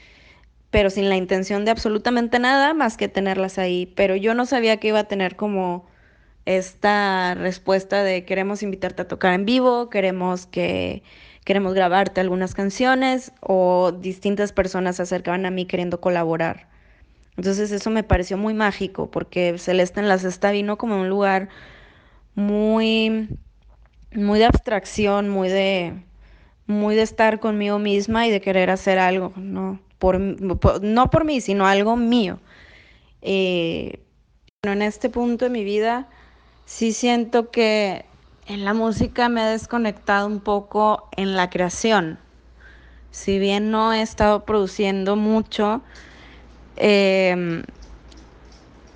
pero 0.71 0.89
sin 0.89 1.09
la 1.09 1.17
intención 1.17 1.65
de 1.65 1.71
absolutamente 1.71 2.39
nada 2.39 2.73
más 2.73 2.97
que 2.97 3.07
tenerlas 3.07 3.57
ahí. 3.57 3.87
Pero 3.95 4.15
yo 4.15 4.33
no 4.33 4.45
sabía 4.45 4.77
que 4.77 4.89
iba 4.89 4.99
a 4.99 5.03
tener 5.05 5.35
como 5.35 5.87
esta 6.45 7.35
respuesta 7.35 8.03
de 8.03 8.25
queremos 8.25 8.63
invitarte 8.63 9.03
a 9.03 9.07
tocar 9.07 9.33
en 9.33 9.45
vivo, 9.45 9.89
queremos 9.89 10.45
que 10.45 11.03
queremos 11.45 11.73
grabarte 11.73 12.21
algunas 12.21 12.53
canciones 12.53 13.31
o 13.41 13.91
distintas 13.91 14.51
personas 14.53 14.97
se 14.97 15.03
acercaban 15.03 15.45
a 15.45 15.51
mí 15.51 15.65
queriendo 15.65 16.01
colaborar. 16.01 16.67
Entonces 17.37 17.71
eso 17.71 17.89
me 17.89 18.03
pareció 18.03 18.37
muy 18.37 18.53
mágico 18.53 19.09
porque 19.09 19.57
Celeste 19.57 19.99
en 19.99 20.09
la 20.09 20.19
Cesta 20.19 20.51
vino 20.51 20.77
como 20.77 20.99
un 20.99 21.09
lugar 21.09 21.49
muy, 22.35 23.29
muy 24.13 24.39
de 24.39 24.45
abstracción, 24.45 25.29
muy 25.29 25.49
de, 25.49 25.93
muy 26.67 26.95
de 26.95 27.01
estar 27.03 27.39
conmigo 27.39 27.79
misma 27.79 28.27
y 28.27 28.31
de 28.31 28.41
querer 28.41 28.69
hacer 28.69 28.99
algo, 28.99 29.33
no 29.35 29.79
por, 29.99 30.19
no 30.19 31.09
por 31.09 31.25
mí, 31.25 31.41
sino 31.41 31.67
algo 31.67 31.95
mío. 31.95 32.39
Eh, 33.21 33.99
en 34.63 34.81
este 34.81 35.09
punto 35.09 35.45
de 35.45 35.51
mi 35.51 35.63
vida 35.63 36.07
sí 36.65 36.93
siento 36.93 37.51
que 37.51 38.05
en 38.47 38.65
la 38.65 38.73
música 38.73 39.29
me 39.29 39.41
he 39.43 39.51
desconectado 39.51 40.27
un 40.27 40.39
poco 40.39 41.07
en 41.15 41.35
la 41.35 41.49
creación. 41.49 42.17
Si 43.11 43.39
bien 43.39 43.71
no 43.71 43.93
he 43.93 44.01
estado 44.01 44.45
produciendo 44.45 45.15
mucho, 45.15 45.81
eh, 46.77 47.63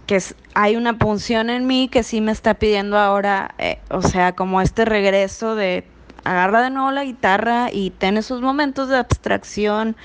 que 0.08 0.20
hay 0.54 0.76
una 0.76 0.98
punción 0.98 1.50
en 1.50 1.66
mí 1.68 1.88
que 1.88 2.04
sí 2.04 2.22
me 2.22 2.32
está 2.32 2.56
pidiendo 2.56 2.98
ahora, 2.98 3.56
eh, 3.58 3.80
o 3.90 4.02
sea, 4.02 4.34
como 4.34 4.62
este 4.62 4.86
regreso 4.86 5.56
de 5.56 5.86
agarra 6.24 6.62
de 6.62 6.70
nuevo 6.70 6.92
la 6.92 7.04
guitarra 7.04 7.70
y 7.72 7.90
ten 7.92 8.18
esos 8.18 8.42
momentos 8.42 8.90
de 8.90 8.98
abstracción, 8.98 9.96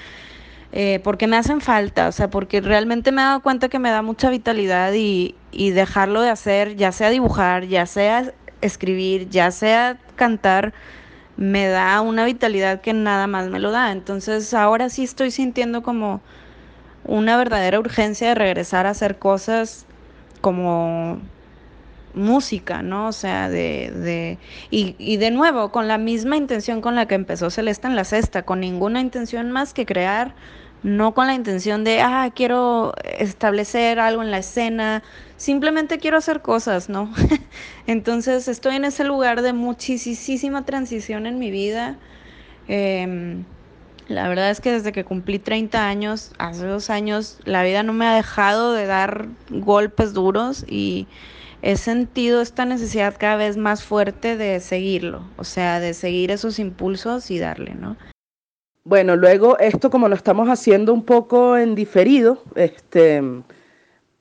eh, 0.73 1.01
porque 1.03 1.27
me 1.27 1.37
hacen 1.37 1.61
falta, 1.61 2.09
o 2.09 2.13
sea, 2.13 2.29
porque 2.29 2.61
realmente 2.61 3.11
me 3.13 3.23
he 3.23 3.25
dado 3.25 3.41
cuenta 3.41 3.69
que 3.69 3.79
me 3.79 3.91
da 3.91 4.03
mucha 4.03 4.31
vitalidad 4.31 4.93
y, 4.93 5.35
y 5.51 5.71
dejarlo 5.71 6.21
de 6.21 6.31
hacer, 6.31 6.77
ya 6.77 6.93
sea 6.93 7.11
dibujar, 7.11 7.65
ya 7.67 7.87
sea 7.87 8.33
escribir, 8.61 9.29
ya 9.31 9.51
sea 9.51 9.99
cantar, 10.17 10.75
me 11.37 11.69
da 11.69 12.01
una 12.01 12.25
vitalidad 12.25 12.81
que 12.81 12.93
nada 12.93 13.27
más 13.27 13.49
me 13.49 13.61
lo 13.61 13.71
da. 13.71 13.93
Entonces 13.93 14.53
ahora 14.55 14.91
sí 14.91 15.05
estoy 15.05 15.31
sintiendo 15.31 15.83
como 15.83 16.21
una 17.05 17.37
verdadera 17.37 17.79
urgencia 17.79 18.29
de 18.29 18.35
regresar 18.35 18.87
a 18.87 18.91
hacer 18.91 19.19
cosas 19.19 19.87
como 20.41 21.21
música, 22.19 22.83
¿no? 22.83 23.09
O 23.09 23.13
sea, 23.13 23.49
de, 23.49 23.91
de 23.95 24.39
y, 24.71 24.95
y, 24.99 25.17
de 25.17 25.31
nuevo, 25.31 25.71
con 25.71 25.89
la 25.89 25.99
misma 25.99 26.37
intención 26.37 26.81
con 26.81 26.95
la 26.95 27.07
que 27.07 27.15
empezó 27.15 27.51
Celeste 27.51 27.87
en 27.87 27.97
la 27.97 28.05
Cesta, 28.05 28.43
con 28.43 28.61
ninguna 28.61 29.01
intención 29.01 29.51
más 29.51 29.73
que 29.75 29.87
crear, 29.87 30.35
no 30.83 31.15
con 31.15 31.27
la 31.27 31.35
intención 31.35 31.85
de, 31.85 32.01
ah, 32.01 32.31
quiero 32.35 32.95
establecer 33.19 33.99
algo 33.99 34.23
en 34.23 34.31
la 34.31 34.39
escena, 34.39 35.03
simplemente 35.37 35.99
quiero 35.99 36.19
hacer 36.19 36.43
cosas, 36.43 36.89
¿no? 36.89 37.13
Entonces 37.87 38.49
estoy 38.49 38.77
en 38.77 38.85
ese 38.85 39.05
lugar 39.05 39.43
de 39.43 39.53
muchísima 39.53 40.65
transición 40.65 41.27
en 41.27 41.39
mi 41.39 41.51
vida. 41.51 41.97
Eh, 42.69 43.43
la 44.09 44.27
verdad 44.27 44.51
es 44.51 44.61
que 44.63 44.73
desde 44.73 44.91
que 44.93 45.05
cumplí 45.05 45.39
30 45.39 45.87
años, 45.87 46.33
hace 46.39 46.65
dos 46.65 46.89
años, 46.89 47.39
la 47.45 47.63
vida 47.63 47.83
no 47.83 47.93
me 47.93 48.07
ha 48.07 48.15
dejado 48.15 48.73
de 48.73 48.87
dar 48.87 49.29
golpes 49.51 50.15
duros 50.15 50.65
y 50.67 51.07
he 51.63 51.77
sentido 51.77 52.41
esta 52.41 52.65
necesidad 52.65 53.17
cada 53.19 53.37
vez 53.37 53.57
más 53.57 53.83
fuerte 53.83 54.37
de 54.37 54.61
seguirlo, 54.61 55.23
o 55.37 55.45
sea, 55.45 55.81
de 55.81 55.95
seguir 55.95 56.31
esos 56.31 56.59
impulsos 56.59 57.31
y 57.31 57.39
darle, 57.39 57.75
¿no? 57.75 57.97
Bueno, 58.85 59.17
luego 59.17 59.59
esto 59.59 59.91
como 59.91 60.09
lo 60.09 60.15
estamos 60.15 60.49
haciendo 60.49 60.95
un 60.95 61.05
poco 61.05 61.57
en 61.57 61.75
diferido, 61.75 62.43
este, 62.55 63.23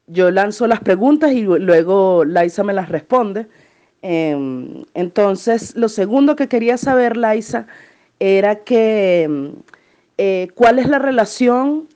yo 0.07 0.31
lanzo 0.31 0.67
las 0.67 0.79
preguntas 0.79 1.31
y 1.31 1.41
luego 1.43 2.25
Laisa 2.25 2.63
me 2.63 2.73
las 2.73 2.89
responde. 2.89 3.47
Em, 4.01 4.83
entonces, 4.93 5.75
lo 5.75 5.89
segundo 5.89 6.35
que 6.35 6.47
quería 6.47 6.77
saber, 6.77 7.17
Laisa, 7.17 7.67
era 8.19 8.55
que 8.63 9.53
eh, 10.17 10.47
cuál 10.55 10.79
es 10.79 10.87
la 10.87 10.99
relación 10.99 11.87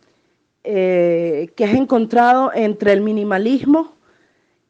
eh, 0.63 1.49
que 1.56 1.65
has 1.65 1.73
encontrado 1.73 2.51
entre 2.54 2.93
el 2.93 3.01
minimalismo, 3.01 3.95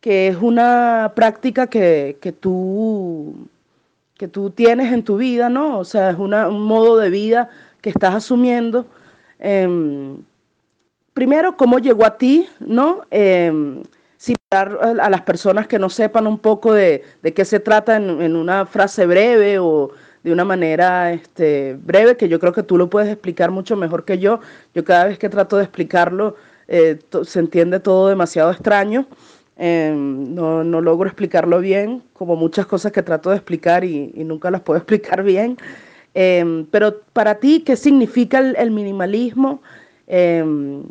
que 0.01 0.27
es 0.27 0.37
una 0.37 1.13
práctica 1.15 1.67
que, 1.67 2.35
tú, 2.39 3.47
que 4.17 4.27
tú 4.27 4.49
tienes 4.49 4.91
en 4.91 5.03
tu 5.03 5.17
vida, 5.17 5.47
¿no? 5.47 5.79
O 5.79 5.85
sea, 5.85 6.09
es 6.09 6.17
un 6.17 6.61
modo 6.63 6.97
de 6.97 7.09
vida 7.09 7.49
que 7.81 7.91
estás 7.91 8.15
asumiendo. 8.15 8.87
Em, 9.39 10.17
primero, 11.13 11.55
cómo 11.55 11.79
llegó 11.79 12.05
a 12.05 12.17
ti, 12.17 12.49
¿no? 12.59 13.03
Eh, 13.11 13.83
a 14.51 15.09
las 15.09 15.21
personas 15.21 15.67
que 15.67 15.79
no 15.79 15.89
sepan 15.89 16.27
un 16.27 16.37
poco 16.37 16.73
de, 16.73 17.03
qué 17.33 17.45
se 17.45 17.59
trata 17.59 17.95
en, 17.95 18.21
en, 18.21 18.35
una 18.35 18.65
frase 18.65 19.05
breve 19.05 19.57
o 19.59 19.91
de 20.23 20.31
una 20.31 20.45
manera 20.45 21.13
este, 21.13 21.77
breve, 21.81 22.17
que 22.17 22.27
yo 22.27 22.39
creo 22.39 22.53
que 22.53 22.63
tú 22.63 22.77
lo 22.77 22.89
puedes 22.89 23.09
explicar 23.09 23.49
mucho 23.49 23.75
mejor 23.75 24.05
que 24.05 24.19
yo. 24.19 24.39
Yo 24.75 24.83
cada 24.83 25.05
vez 25.05 25.17
que 25.17 25.29
trato 25.29 25.57
de 25.57 25.63
explicarlo, 25.63 26.35
eh, 26.67 26.99
se 27.23 27.39
entiende 27.39 27.79
todo 27.79 28.09
demasiado 28.09 28.51
extraño. 28.51 29.07
Em, 29.57 30.33
no, 30.33 30.63
no, 30.63 30.81
logro 30.81 31.07
explicarlo 31.07 31.59
bien, 31.59 32.03
como 32.13 32.35
muchas 32.35 32.65
cosas 32.65 32.91
que 32.91 33.03
trato 33.03 33.29
de 33.29 33.35
explicar 33.35 33.83
y, 33.83 34.11
nunca 34.25 34.49
las 34.49 34.61
puedo 34.61 34.77
explicar 34.79 35.23
bien. 35.23 35.57
Em, 36.13 36.65
pero 36.65 37.01
para 37.13 37.35
ti, 37.35 37.61
¿qué 37.61 37.75
significa 37.75 38.39
el, 38.39 38.71
minimalismo? 38.71 39.61
Em, 40.07 40.83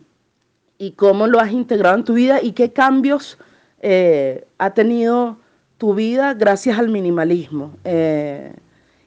¿Y 0.78 0.92
cómo 0.92 1.26
lo 1.26 1.40
has 1.40 1.52
integrado 1.52 1.96
en 1.96 2.04
tu 2.04 2.14
vida? 2.14 2.42
¿Y 2.42 2.52
qué 2.52 2.72
cambios 2.72 3.38
eh, 3.82 4.46
ha 4.58 4.72
tenido 4.72 5.36
tu 5.76 5.94
vida 5.94 6.32
gracias 6.34 6.78
al 6.78 6.88
minimalismo? 6.88 7.74
Eh, 7.84 8.54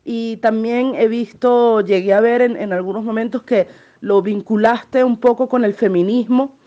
y 0.05 0.37
también 0.37 0.93
he 0.95 1.07
visto, 1.07 1.81
llegué 1.81 2.13
a 2.13 2.21
ver 2.21 2.41
en, 2.41 2.73
algunos 2.73 3.03
momentos 3.03 3.43
que 3.43 3.67
lo 4.01 4.21
vinculaste 4.21 5.03
un 5.03 5.17
poco 5.17 5.47
con 5.47 5.63
el 5.63 5.73
feminismo. 5.73 6.57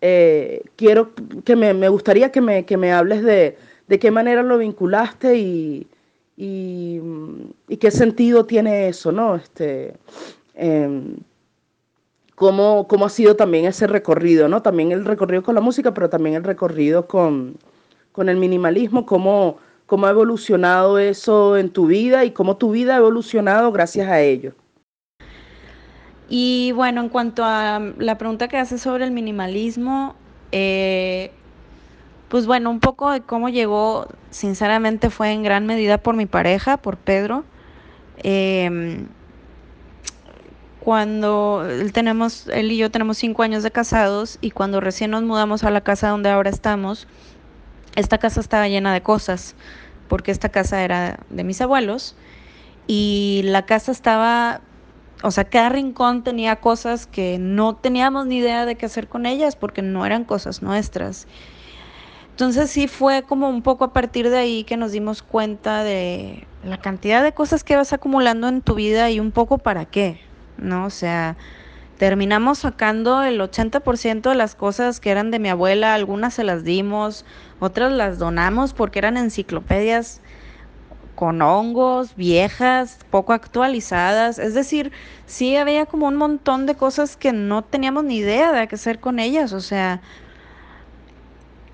Eh, 0.00 0.62
quiero 0.76 1.12
que 1.44 1.56
me, 1.56 1.88
gustaría 1.88 2.30
que 2.30 2.40
me, 2.40 2.64
que 2.66 2.76
me 2.76 2.92
hables 2.92 3.22
de, 3.22 3.56
de, 3.88 3.98
qué 3.98 4.10
manera 4.10 4.42
lo 4.42 4.58
vinculaste 4.58 5.36
y, 5.38 5.86
y, 6.36 7.00
y, 7.68 7.76
qué 7.78 7.90
sentido 7.90 8.44
tiene 8.44 8.88
eso, 8.88 9.10
¿no? 9.10 9.36
Este, 9.36 9.94
eh, 10.54 11.16
cómo, 12.34 12.86
cómo, 12.88 13.06
ha 13.06 13.10
sido 13.10 13.36
también 13.36 13.64
ese 13.64 13.86
recorrido, 13.86 14.48
¿no? 14.48 14.62
También 14.62 14.92
el 14.92 15.04
recorrido 15.04 15.42
con 15.42 15.54
la 15.54 15.60
música, 15.62 15.94
pero 15.94 16.10
también 16.10 16.36
el 16.36 16.44
recorrido 16.44 17.06
con, 17.06 17.56
con 18.12 18.28
el 18.28 18.36
minimalismo, 18.36 19.06
cómo, 19.06 19.58
cómo 19.86 20.06
ha 20.06 20.10
evolucionado 20.10 20.98
eso 20.98 21.56
en 21.56 21.70
tu 21.70 21.86
vida 21.86 22.24
y 22.24 22.32
cómo 22.32 22.58
tu 22.58 22.70
vida 22.70 22.94
ha 22.94 22.98
evolucionado 22.98 23.72
gracias 23.72 24.08
a 24.08 24.20
ello. 24.20 24.52
Y 26.28 26.72
bueno, 26.72 27.00
en 27.02 27.08
cuanto 27.08 27.44
a 27.44 27.80
la 27.98 28.18
pregunta 28.18 28.48
que 28.48 28.58
haces 28.58 28.80
sobre 28.82 29.04
el 29.04 29.12
minimalismo, 29.12 30.16
eh, 30.52 31.30
pues 32.28 32.46
bueno, 32.46 32.70
un 32.70 32.80
poco 32.80 33.10
de 33.10 33.20
cómo 33.20 33.48
llegó, 33.48 34.08
sinceramente 34.30 35.10
fue 35.10 35.32
en 35.32 35.42
gran 35.42 35.66
medida 35.66 35.98
por 35.98 36.16
mi 36.16 36.26
pareja, 36.26 36.76
por 36.78 36.96
Pedro. 36.96 37.44
Em, 38.18 39.06
cuando 40.80 41.66
él 41.68 41.92
tenemos, 41.92 42.46
él 42.48 42.72
y 42.72 42.76
yo 42.76 42.90
tenemos 42.90 43.18
cinco 43.18 43.42
años 43.42 43.62
de 43.62 43.70
casados 43.70 44.38
y 44.40 44.50
cuando 44.50 44.80
recién 44.80 45.10
nos 45.10 45.22
mudamos 45.22 45.64
a 45.64 45.70
la 45.70 45.80
casa 45.80 46.08
donde 46.08 46.30
ahora 46.30 46.50
estamos, 46.50 47.06
esta 47.96 48.18
casa 48.18 48.40
estaba 48.40 48.68
llena 48.68 48.92
de 48.92 49.02
cosas, 49.02 49.56
porque 50.08 50.30
esta 50.30 50.48
casa 50.48 50.82
era 50.82 51.18
de 51.30 51.44
mis 51.44 51.60
abuelos 51.60 52.16
y 52.86 53.42
la 53.44 53.66
casa 53.66 53.90
estaba, 53.90 54.60
o 55.22 55.30
sea, 55.30 55.44
cada 55.44 55.70
rincón 55.70 56.22
tenía 56.22 56.56
cosas 56.56 57.06
que 57.06 57.38
no 57.38 57.76
teníamos 57.76 58.26
ni 58.26 58.38
idea 58.38 58.66
de 58.66 58.76
qué 58.76 58.86
hacer 58.86 59.08
con 59.08 59.26
ellas 59.26 59.56
porque 59.56 59.82
no 59.82 60.04
eran 60.04 60.24
cosas 60.24 60.62
nuestras. 60.62 61.26
Entonces 62.30 62.70
sí 62.70 62.86
fue 62.86 63.22
como 63.22 63.48
un 63.48 63.62
poco 63.62 63.84
a 63.84 63.92
partir 63.94 64.28
de 64.28 64.36
ahí 64.36 64.64
que 64.64 64.76
nos 64.76 64.92
dimos 64.92 65.22
cuenta 65.22 65.82
de 65.82 66.46
la 66.64 66.76
cantidad 66.76 67.22
de 67.22 67.32
cosas 67.32 67.64
que 67.64 67.76
vas 67.76 67.94
acumulando 67.94 68.48
en 68.48 68.60
tu 68.60 68.74
vida 68.74 69.10
y 69.10 69.20
un 69.20 69.32
poco 69.32 69.56
para 69.56 69.86
qué, 69.86 70.20
¿no? 70.58 70.84
O 70.84 70.90
sea, 70.90 71.38
terminamos 71.96 72.58
sacando 72.58 73.22
el 73.22 73.40
80% 73.40 74.28
de 74.28 74.34
las 74.34 74.54
cosas 74.54 75.00
que 75.00 75.10
eran 75.10 75.30
de 75.30 75.38
mi 75.38 75.48
abuela, 75.48 75.94
algunas 75.94 76.34
se 76.34 76.44
las 76.44 76.62
dimos, 76.62 77.24
otras 77.58 77.90
las 77.90 78.18
donamos 78.18 78.74
porque 78.74 78.98
eran 78.98 79.16
enciclopedias 79.16 80.20
con 81.16 81.42
hongos, 81.42 82.14
viejas, 82.14 82.98
poco 83.10 83.32
actualizadas, 83.32 84.38
es 84.38 84.54
decir, 84.54 84.92
sí 85.24 85.56
había 85.56 85.86
como 85.86 86.06
un 86.06 86.16
montón 86.16 86.66
de 86.66 86.76
cosas 86.76 87.16
que 87.16 87.32
no 87.32 87.62
teníamos 87.62 88.04
ni 88.04 88.18
idea 88.18 88.52
de 88.52 88.68
qué 88.68 88.76
hacer 88.76 89.00
con 89.00 89.18
ellas, 89.18 89.52
o 89.52 89.60
sea, 89.60 90.00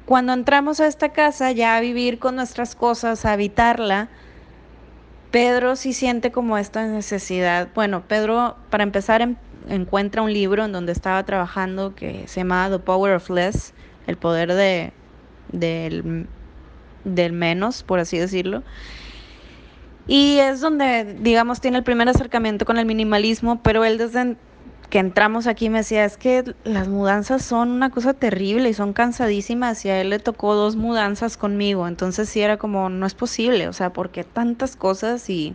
cuando 0.06 0.32
entramos 0.32 0.80
a 0.80 0.86
esta 0.86 1.10
casa 1.10 1.52
ya 1.52 1.76
a 1.76 1.80
vivir 1.80 2.18
con 2.18 2.36
nuestras 2.36 2.74
cosas, 2.74 3.24
a 3.24 3.32
habitarla, 3.32 4.08
Pedro 5.30 5.76
sí 5.76 5.92
siente 5.92 6.30
como 6.30 6.58
esta 6.58 6.86
necesidad. 6.86 7.68
Bueno, 7.74 8.02
Pedro, 8.06 8.56
para 8.68 8.82
empezar, 8.82 9.22
em, 9.22 9.36
encuentra 9.68 10.22
un 10.22 10.32
libro 10.32 10.64
en 10.64 10.72
donde 10.72 10.92
estaba 10.92 11.22
trabajando 11.24 11.94
que 11.94 12.28
se 12.28 12.40
llama 12.40 12.68
The 12.70 12.78
Power 12.78 13.14
of 13.14 13.30
Less, 13.30 13.72
el 14.06 14.16
poder 14.16 14.52
de, 14.52 14.92
del, 15.50 16.26
del 17.04 17.32
menos, 17.32 17.82
por 17.82 17.98
así 17.98 18.18
decirlo. 18.18 18.62
Y 20.06 20.38
es 20.38 20.60
donde, 20.60 21.16
digamos, 21.20 21.60
tiene 21.60 21.78
el 21.78 21.84
primer 21.84 22.08
acercamiento 22.08 22.64
con 22.64 22.78
el 22.78 22.86
minimalismo, 22.86 23.62
pero 23.62 23.84
él 23.84 23.98
desde 23.98 24.36
que 24.90 24.98
entramos 24.98 25.46
aquí 25.46 25.70
me 25.70 25.78
decía, 25.78 26.04
es 26.04 26.18
que 26.18 26.54
las 26.64 26.86
mudanzas 26.86 27.42
son 27.42 27.70
una 27.70 27.88
cosa 27.88 28.12
terrible 28.12 28.68
y 28.68 28.74
son 28.74 28.92
cansadísimas 28.92 29.82
y 29.86 29.88
a 29.88 29.98
él 29.98 30.10
le 30.10 30.18
tocó 30.18 30.54
dos 30.54 30.76
mudanzas 30.76 31.38
conmigo, 31.38 31.88
entonces 31.88 32.28
sí 32.28 32.42
era 32.42 32.58
como, 32.58 32.90
no 32.90 33.06
es 33.06 33.14
posible, 33.14 33.68
o 33.68 33.72
sea, 33.72 33.94
¿por 33.94 34.10
qué 34.10 34.22
tantas 34.22 34.76
cosas? 34.76 35.30
Y, 35.30 35.54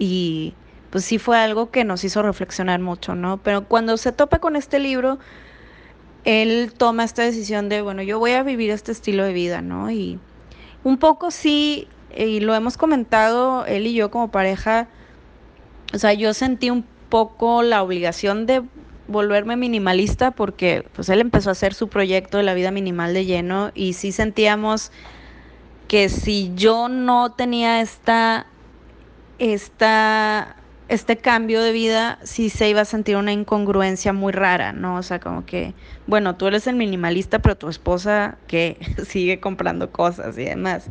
y 0.00 0.54
pues 0.90 1.04
sí 1.04 1.18
fue 1.18 1.38
algo 1.38 1.70
que 1.70 1.84
nos 1.84 2.02
hizo 2.02 2.20
reflexionar 2.22 2.80
mucho, 2.80 3.14
¿no? 3.14 3.36
Pero 3.36 3.64
cuando 3.64 3.96
se 3.96 4.10
topa 4.10 4.40
con 4.40 4.56
este 4.56 4.80
libro, 4.80 5.20
él 6.24 6.72
toma 6.76 7.04
esta 7.04 7.22
decisión 7.22 7.68
de, 7.68 7.80
bueno, 7.82 8.02
yo 8.02 8.18
voy 8.18 8.32
a 8.32 8.42
vivir 8.42 8.70
este 8.70 8.90
estilo 8.90 9.22
de 9.22 9.32
vida, 9.34 9.62
¿no? 9.62 9.90
Y 9.92 10.18
un 10.82 10.98
poco 10.98 11.30
sí, 11.30 11.86
y 12.16 12.40
lo 12.40 12.54
hemos 12.54 12.76
comentado 12.76 13.64
él 13.66 13.86
y 13.86 13.94
yo 13.94 14.10
como 14.10 14.30
pareja, 14.30 14.88
o 15.94 15.98
sea, 15.98 16.12
yo 16.12 16.34
sentí 16.34 16.70
un 16.70 16.84
poco 17.08 17.62
la 17.62 17.82
obligación 17.82 18.46
de 18.46 18.62
volverme 19.06 19.56
minimalista 19.56 20.30
porque 20.30 20.86
pues 20.92 21.08
él 21.08 21.20
empezó 21.20 21.48
a 21.48 21.52
hacer 21.52 21.74
su 21.74 21.88
proyecto 21.88 22.36
de 22.36 22.44
la 22.44 22.54
vida 22.54 22.70
minimal 22.70 23.14
de 23.14 23.24
lleno 23.24 23.70
y 23.74 23.94
sí 23.94 24.12
sentíamos 24.12 24.92
que 25.88 26.10
si 26.10 26.52
yo 26.54 26.88
no 26.88 27.32
tenía 27.32 27.80
esta 27.80 28.46
esta 29.38 30.56
este 30.88 31.18
cambio 31.18 31.62
de 31.62 31.72
vida 31.72 32.18
sí 32.22 32.48
se 32.48 32.68
iba 32.68 32.80
a 32.80 32.84
sentir 32.84 33.16
una 33.16 33.32
incongruencia 33.32 34.12
muy 34.12 34.32
rara, 34.32 34.72
¿no? 34.72 34.96
O 34.96 35.02
sea, 35.02 35.20
como 35.20 35.44
que, 35.44 35.74
bueno, 36.06 36.36
tú 36.36 36.46
eres 36.46 36.66
el 36.66 36.76
minimalista, 36.76 37.40
pero 37.40 37.56
tu 37.56 37.68
esposa 37.68 38.38
que 38.46 38.78
sigue 39.06 39.38
comprando 39.38 39.90
cosas 39.90 40.38
y 40.38 40.44
demás. 40.44 40.90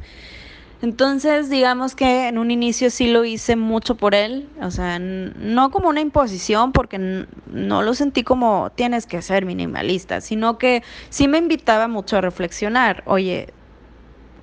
Entonces, 0.82 1.50
digamos 1.50 1.96
que 1.96 2.28
en 2.28 2.38
un 2.38 2.52
inicio 2.52 2.92
sí 2.92 3.08
lo 3.08 3.26
hice 3.26 3.56
mucho 3.56 3.96
por 3.96 4.14
él, 4.14 4.48
o 4.62 4.70
sea, 4.70 5.00
no 5.00 5.72
como 5.72 5.90
una 5.90 6.02
imposición, 6.02 6.72
porque 6.72 7.26
no 7.48 7.82
lo 7.82 7.94
sentí 7.96 8.24
como 8.24 8.72
tienes 8.76 9.08
que 9.08 9.24
ser 9.24 9.44
minimalista, 9.46 10.22
sino 10.22 10.60
que 10.60 10.84
sí 11.10 11.28
me 11.28 11.40
invitaba 11.40 11.88
mucho 11.88 12.18
a 12.18 12.22
reflexionar, 12.22 13.02
oye, 13.08 13.48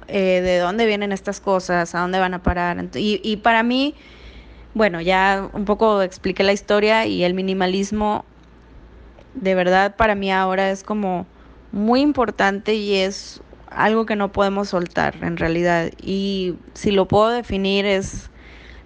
eh, 0.09 0.41
¿de 0.43 0.59
dónde 0.59 0.87
vienen 0.87 1.13
estas 1.13 1.41
cosas? 1.41 1.95
¿A 1.95 2.01
dónde 2.01 2.19
van 2.19 2.35
a 2.35 2.43
parar? 2.43 2.85
Y, 2.97 3.21
y 3.23 3.37
para 3.37 3.63
mí, 3.63 3.95
bueno, 4.75 5.01
ya 5.01 5.49
un 5.53 5.65
poco 5.65 6.03
expliqué 6.03 6.43
la 6.43 6.53
historia 6.53 7.07
y 7.07 7.23
el 7.23 7.35
minimalismo, 7.35 8.25
de 9.35 9.55
verdad, 9.55 9.95
para 9.95 10.17
mí 10.17 10.33
ahora 10.33 10.73
es 10.73 10.83
como 10.83 11.27
muy 11.71 12.01
importante 12.01 12.75
y 12.75 12.97
es 12.97 13.41
algo 13.75 14.07
que 14.07 14.17
no 14.17 14.33
podemos 14.33 14.69
soltar 14.71 15.17
en 15.23 15.37
realidad. 15.37 15.91
Y 16.01 16.55
si 16.75 16.91
lo 16.91 17.07
puedo 17.07 17.31
definir 17.31 17.87
es, 17.87 18.31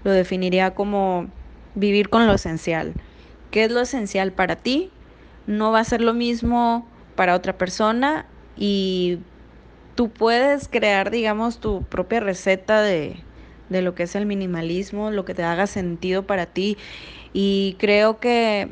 lo 0.04 0.12
definiría 0.12 0.74
como 0.74 1.28
vivir 1.74 2.08
con 2.08 2.26
lo 2.26 2.34
esencial. 2.34 2.94
¿Qué 3.50 3.64
es 3.64 3.70
lo 3.70 3.80
esencial 3.80 4.32
para 4.32 4.56
ti? 4.56 4.90
No 5.46 5.72
va 5.72 5.80
a 5.80 5.84
ser 5.84 6.00
lo 6.00 6.14
mismo 6.14 6.86
para 7.14 7.34
otra 7.34 7.56
persona 7.56 8.26
y 8.56 9.18
tú 9.94 10.10
puedes 10.10 10.68
crear, 10.68 11.10
digamos, 11.10 11.58
tu 11.58 11.82
propia 11.82 12.20
receta 12.20 12.82
de, 12.82 13.16
de 13.68 13.82
lo 13.82 13.94
que 13.94 14.04
es 14.04 14.14
el 14.14 14.26
minimalismo, 14.26 15.10
lo 15.10 15.24
que 15.24 15.34
te 15.34 15.42
haga 15.42 15.66
sentido 15.66 16.26
para 16.26 16.46
ti. 16.46 16.76
Y 17.32 17.76
creo 17.78 18.20
que 18.20 18.70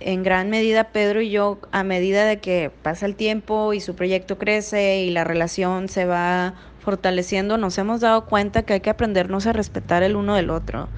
en 0.00 0.22
gran 0.22 0.50
medida 0.50 0.84
Pedro 0.84 1.20
y 1.20 1.30
yo, 1.30 1.58
a 1.72 1.84
medida 1.84 2.24
de 2.24 2.40
que 2.40 2.70
pasa 2.82 3.06
el 3.06 3.14
tiempo 3.14 3.72
y 3.74 3.80
su 3.80 3.94
proyecto 3.94 4.38
crece 4.38 5.02
y 5.02 5.10
la 5.10 5.24
relación 5.24 5.88
se 5.88 6.06
va 6.06 6.54
fortaleciendo, 6.80 7.58
nos 7.58 7.76
hemos 7.78 8.00
dado 8.00 8.24
cuenta 8.24 8.62
que 8.62 8.74
hay 8.74 8.80
que 8.80 8.90
aprendernos 8.90 9.46
a 9.46 9.52
respetar 9.52 10.02
el 10.02 10.16
uno 10.16 10.34
del 10.34 10.50
otro. 10.50 10.88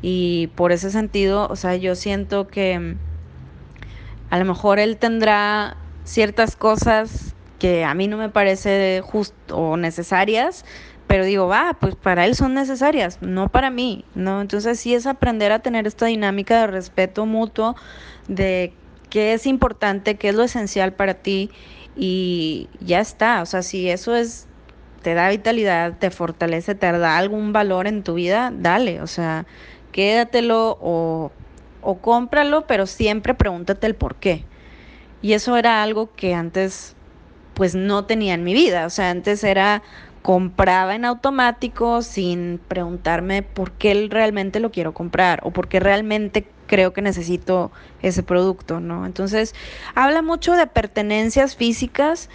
Y 0.00 0.48
por 0.54 0.72
ese 0.72 0.90
sentido, 0.90 1.48
o 1.50 1.56
sea, 1.56 1.74
yo 1.76 1.94
siento 1.96 2.46
que 2.46 2.78
mm, 2.78 2.98
a 4.30 4.38
lo 4.38 4.44
mejor 4.44 4.78
él 4.78 4.96
tendrá 4.96 5.76
ciertas 6.04 6.54
cosas 6.54 7.34
que 7.58 7.84
a 7.84 7.94
mí 7.94 8.06
no 8.06 8.16
me 8.16 8.28
parece 8.28 9.02
justo 9.04 9.56
o 9.56 9.76
necesarias, 9.76 10.64
pero 11.06 11.24
digo, 11.24 11.46
va, 11.46 11.76
pues 11.80 11.94
para 11.94 12.24
él 12.24 12.34
son 12.34 12.54
necesarias, 12.54 13.18
no 13.20 13.48
para 13.48 13.70
mí, 13.70 14.04
¿no? 14.14 14.40
Entonces 14.40 14.80
sí 14.80 14.94
es 14.94 15.06
aprender 15.06 15.52
a 15.52 15.60
tener 15.60 15.86
esta 15.86 16.06
dinámica 16.06 16.60
de 16.60 16.66
respeto 16.66 17.26
mutuo, 17.26 17.76
de 18.28 18.72
qué 19.08 19.32
es 19.32 19.46
importante, 19.46 20.16
qué 20.16 20.30
es 20.30 20.34
lo 20.34 20.42
esencial 20.42 20.92
para 20.92 21.14
ti 21.14 21.50
y 21.96 22.68
ya 22.80 23.00
está, 23.00 23.40
o 23.42 23.46
sea, 23.46 23.62
si 23.62 23.88
eso 23.88 24.16
es, 24.16 24.46
te 25.02 25.14
da 25.14 25.30
vitalidad, 25.30 25.96
te 25.98 26.10
fortalece, 26.10 26.74
te 26.74 26.90
da 26.90 27.16
algún 27.16 27.52
valor 27.52 27.86
en 27.86 28.02
tu 28.02 28.14
vida, 28.14 28.52
dale, 28.52 29.00
o 29.00 29.06
sea, 29.06 29.46
quédatelo 29.92 30.76
o, 30.80 31.30
o 31.82 31.98
cómpralo, 31.98 32.66
pero 32.66 32.86
siempre 32.86 33.34
pregúntate 33.34 33.86
el 33.86 33.94
por 33.94 34.16
qué. 34.16 34.44
Y 35.22 35.32
eso 35.32 35.56
era 35.56 35.82
algo 35.82 36.14
que 36.14 36.34
antes 36.34 36.96
pues 37.54 37.74
no 37.74 38.04
tenía 38.04 38.34
en 38.34 38.44
mi 38.44 38.52
vida, 38.52 38.84
o 38.84 38.90
sea, 38.90 39.08
antes 39.08 39.42
era 39.42 39.82
compraba 40.26 40.96
en 40.96 41.04
automático 41.04 42.02
sin 42.02 42.58
preguntarme 42.66 43.44
por 43.44 43.70
qué 43.70 44.08
realmente 44.10 44.58
lo 44.58 44.72
quiero 44.72 44.92
comprar 44.92 45.38
o 45.44 45.52
por 45.52 45.68
qué 45.68 45.78
realmente 45.78 46.48
creo 46.66 46.92
que 46.92 47.00
necesito 47.00 47.70
ese 48.02 48.24
producto, 48.24 48.80
¿no? 48.80 49.06
Entonces, 49.06 49.54
habla 49.94 50.22
mucho 50.22 50.54
de 50.54 50.66
pertenencias 50.66 51.54
físicas, 51.54 52.28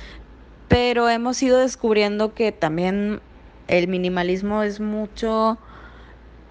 pero 0.70 1.10
hemos 1.10 1.44
ido 1.44 1.58
descubriendo 1.58 2.34
que 2.34 2.54
también 2.54 3.20
el 3.68 3.90
minimalismo 3.90 4.64
es 4.64 4.80
mucho, 4.80 5.58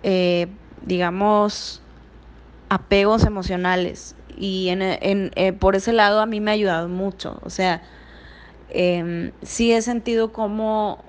eh, 0.03 0.47
digamos, 0.85 1.81
apegos 2.69 3.25
emocionales. 3.25 4.15
Y 4.37 4.69
en, 4.69 4.83
eh, 4.83 5.55
por 5.59 5.75
ese 5.75 5.95
lado 5.95 6.21
a 6.21 6.27
mí 6.27 6.39
me 6.39 6.51
ha 6.51 6.55
ayudado 6.55 6.91
mucho. 6.91 7.41
O 7.45 7.49
sea, 7.49 7.81
eh, 8.69 9.33
sí 9.41 9.73
he 9.73 9.81
sentido 9.81 10.35
como 10.35 11.09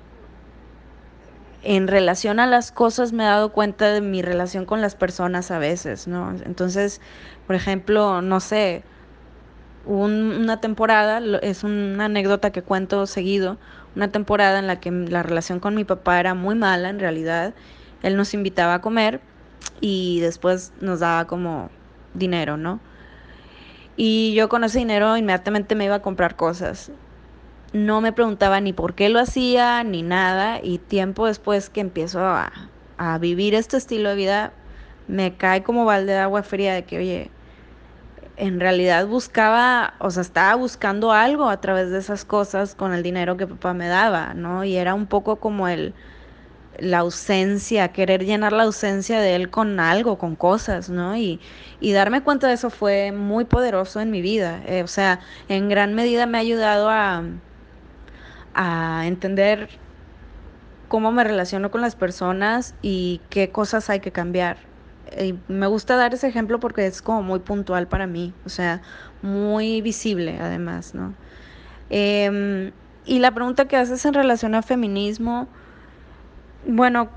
en 1.63 1.87
relación 1.87 2.39
a 2.39 2.47
las 2.47 2.71
cosas 2.71 3.13
me 3.13 3.23
he 3.23 3.27
dado 3.27 3.51
cuenta 3.51 3.91
de 3.91 4.01
mi 4.01 4.21
relación 4.21 4.65
con 4.65 4.81
las 4.81 4.95
personas 4.95 5.51
a 5.51 5.59
veces, 5.59 6.07
¿no? 6.07 6.31
Entonces, 6.45 7.01
por 7.45 7.55
ejemplo, 7.55 8.21
no 8.21 8.39
sé, 8.39 8.83
una 9.85 10.59
temporada, 10.59 11.21
es 11.41 11.63
una 11.63 12.05
anécdota 12.05 12.51
que 12.51 12.63
cuento 12.63 13.05
seguido, 13.05 13.57
una 13.95 14.09
temporada 14.09 14.59
en 14.59 14.67
la 14.67 14.79
que 14.79 14.91
la 14.91 15.23
relación 15.23 15.59
con 15.59 15.75
mi 15.75 15.83
papá 15.83 16.19
era 16.19 16.33
muy 16.33 16.55
mala 16.55 16.89
en 16.89 16.99
realidad. 16.99 17.53
Él 18.01 18.15
nos 18.17 18.33
invitaba 18.33 18.75
a 18.75 18.81
comer 18.81 19.21
y 19.81 20.19
después 20.21 20.73
nos 20.81 20.99
daba 20.99 21.25
como 21.27 21.69
dinero, 22.13 22.57
¿no? 22.57 22.79
Y 23.97 24.33
yo 24.33 24.49
con 24.49 24.63
ese 24.63 24.79
dinero 24.79 25.15
inmediatamente 25.17 25.75
me 25.75 25.85
iba 25.85 25.95
a 25.95 26.01
comprar 26.01 26.35
cosas 26.35 26.91
no 27.73 28.01
me 28.01 28.11
preguntaba 28.11 28.59
ni 28.59 28.73
por 28.73 28.95
qué 28.95 29.09
lo 29.09 29.19
hacía, 29.19 29.83
ni 29.83 30.03
nada, 30.03 30.59
y 30.61 30.77
tiempo 30.77 31.25
después 31.25 31.69
que 31.69 31.81
empiezo 31.81 32.19
a, 32.21 32.51
vivir 33.19 33.55
este 33.55 33.77
estilo 33.77 34.09
de 34.09 34.15
vida, 34.15 34.53
me 35.07 35.35
cae 35.35 35.63
como 35.63 35.85
balde 35.85 36.11
de 36.13 36.19
agua 36.19 36.43
fría 36.43 36.75
de 36.75 36.83
que, 36.83 36.99
oye, 36.99 37.31
en 38.37 38.59
realidad 38.59 39.07
buscaba, 39.07 39.95
o 39.99 40.11
sea, 40.11 40.21
estaba 40.21 40.53
buscando 40.55 41.11
algo 41.11 41.49
a 41.49 41.59
través 41.61 41.89
de 41.89 41.97
esas 41.97 42.25
cosas 42.25 42.75
con 42.75 42.93
el 42.93 43.01
dinero 43.01 43.37
que 43.37 43.47
papá 43.47 43.73
me 43.73 43.87
daba, 43.87 44.35
¿no? 44.35 44.63
Y 44.63 44.75
era 44.75 44.93
un 44.93 45.07
poco 45.07 45.37
como 45.37 45.67
el 45.67 45.95
la 46.79 46.99
ausencia, 46.99 47.89
querer 47.89 48.25
llenar 48.25 48.53
la 48.53 48.63
ausencia 48.63 49.19
de 49.19 49.35
él 49.35 49.49
con 49.49 49.79
algo, 49.79 50.17
con 50.17 50.35
cosas, 50.35 50.89
¿no? 50.89 51.15
Y, 51.15 51.39
y 51.79 51.91
darme 51.91 52.23
cuenta 52.23 52.47
de 52.47 52.53
eso 52.53 52.69
fue 52.69 53.11
muy 53.11 53.45
poderoso 53.45 53.99
en 53.99 54.11
mi 54.11 54.21
vida. 54.21 54.61
Eh, 54.65 54.83
o 54.83 54.87
sea, 54.87 55.19
en 55.47 55.69
gran 55.69 55.93
medida 55.93 56.25
me 56.25 56.37
ha 56.37 56.41
ayudado 56.41 56.89
a, 56.89 57.23
a 58.53 59.03
entender 59.05 59.69
cómo 60.87 61.11
me 61.11 61.23
relaciono 61.23 61.71
con 61.71 61.81
las 61.81 61.95
personas 61.95 62.75
y 62.81 63.21
qué 63.29 63.49
cosas 63.49 63.89
hay 63.89 63.99
que 64.01 64.11
cambiar. 64.11 64.57
Y 65.19 65.35
me 65.47 65.67
gusta 65.67 65.95
dar 65.95 66.13
ese 66.13 66.27
ejemplo 66.27 66.59
porque 66.59 66.85
es 66.85 67.01
como 67.01 67.21
muy 67.21 67.39
puntual 67.39 67.87
para 67.87 68.07
mí, 68.07 68.33
o 68.45 68.49
sea, 68.49 68.81
muy 69.21 69.81
visible 69.81 70.37
además, 70.39 70.93
¿no? 70.93 71.13
Em, 71.89 72.71
y 73.05 73.19
la 73.19 73.31
pregunta 73.31 73.67
que 73.67 73.77
haces 73.77 74.05
en 74.05 74.13
relación 74.13 74.55
a 74.55 74.61
feminismo, 74.61 75.47
bueno, 76.67 77.09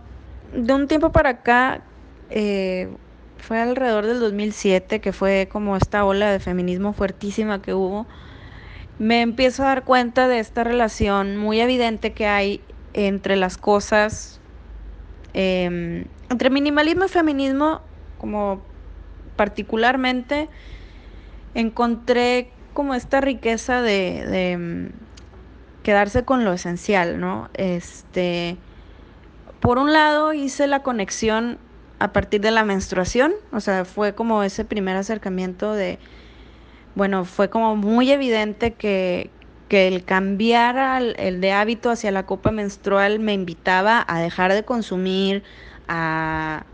de 0.53 0.73
un 0.73 0.89
tiempo 0.89 1.13
para 1.13 1.31
acá, 1.31 1.83
eh, 2.31 2.89
fue 3.39 3.61
alrededor 3.61 4.07
del 4.07 4.21
2007, 4.21 5.01
que 5.01 5.13
fue 5.13 5.49
como 5.51 5.77
esta 5.77 6.05
ola 6.05 6.33
de 6.33 6.41
feminismo 6.41 6.93
fuertísima 6.93 7.61
que 7.61 7.75
hubo, 7.75 8.07
me 8.99 9.23
empiezo 9.23 9.63
a 9.63 9.67
dar 9.67 9.85
cuenta 9.85 10.29
de 10.29 10.39
esta 10.39 10.65
relación 10.65 11.37
muy 11.37 11.61
evidente 11.61 12.13
que 12.13 12.27
hay 12.27 12.61
entre 12.93 13.37
las 13.37 13.57
cosas, 13.57 14.41
em, 15.33 16.05
entre 16.31 16.51
minimalismo 16.51 17.07
y 17.07 17.09
feminismo, 17.09 17.81
como 18.19 18.63
particularmente, 19.37 20.49
encontré 21.55 22.51
como 22.73 22.95
esta 22.95 23.21
riqueza 23.21 23.83
de, 23.83 24.25
de 24.27 24.53
em, 24.53 24.91
quedarse 25.83 26.25
con 26.25 26.45
lo 26.45 26.53
esencial, 26.53 27.21
¿no? 27.21 27.51
Este 27.55 28.57
por 29.65 29.79
un 29.79 29.95
lado 29.95 30.35
hice 30.35 30.67
la 30.67 30.83
conexión 30.83 31.57
a 31.99 32.13
partir 32.13 32.43
de 32.43 32.51
la 32.51 32.65
menstruación, 32.65 33.33
o 33.51 33.61
sea, 33.61 33.87
fue 33.87 34.15
como 34.15 34.43
ese 34.43 34.67
primer 34.67 34.95
acercamiento 34.95 35.73
de, 35.73 35.99
bueno, 36.95 37.25
fue 37.25 37.51
como 37.51 37.77
muy 37.77 38.11
evidente 38.11 38.75
que, 38.75 39.31
el 39.71 40.05
cambiar 40.05 41.03
el 41.19 41.41
de 41.41 41.51
hábito 41.51 41.91
hacia 41.91 42.13
la 42.13 42.27
copa 42.27 42.53
menstrual 42.53 43.19
me 43.19 43.33
invitaba 43.33 44.05
a 44.07 44.21
dejar 44.21 44.53
de 44.53 44.63
consumir, 44.63 45.43
a, 45.89 46.65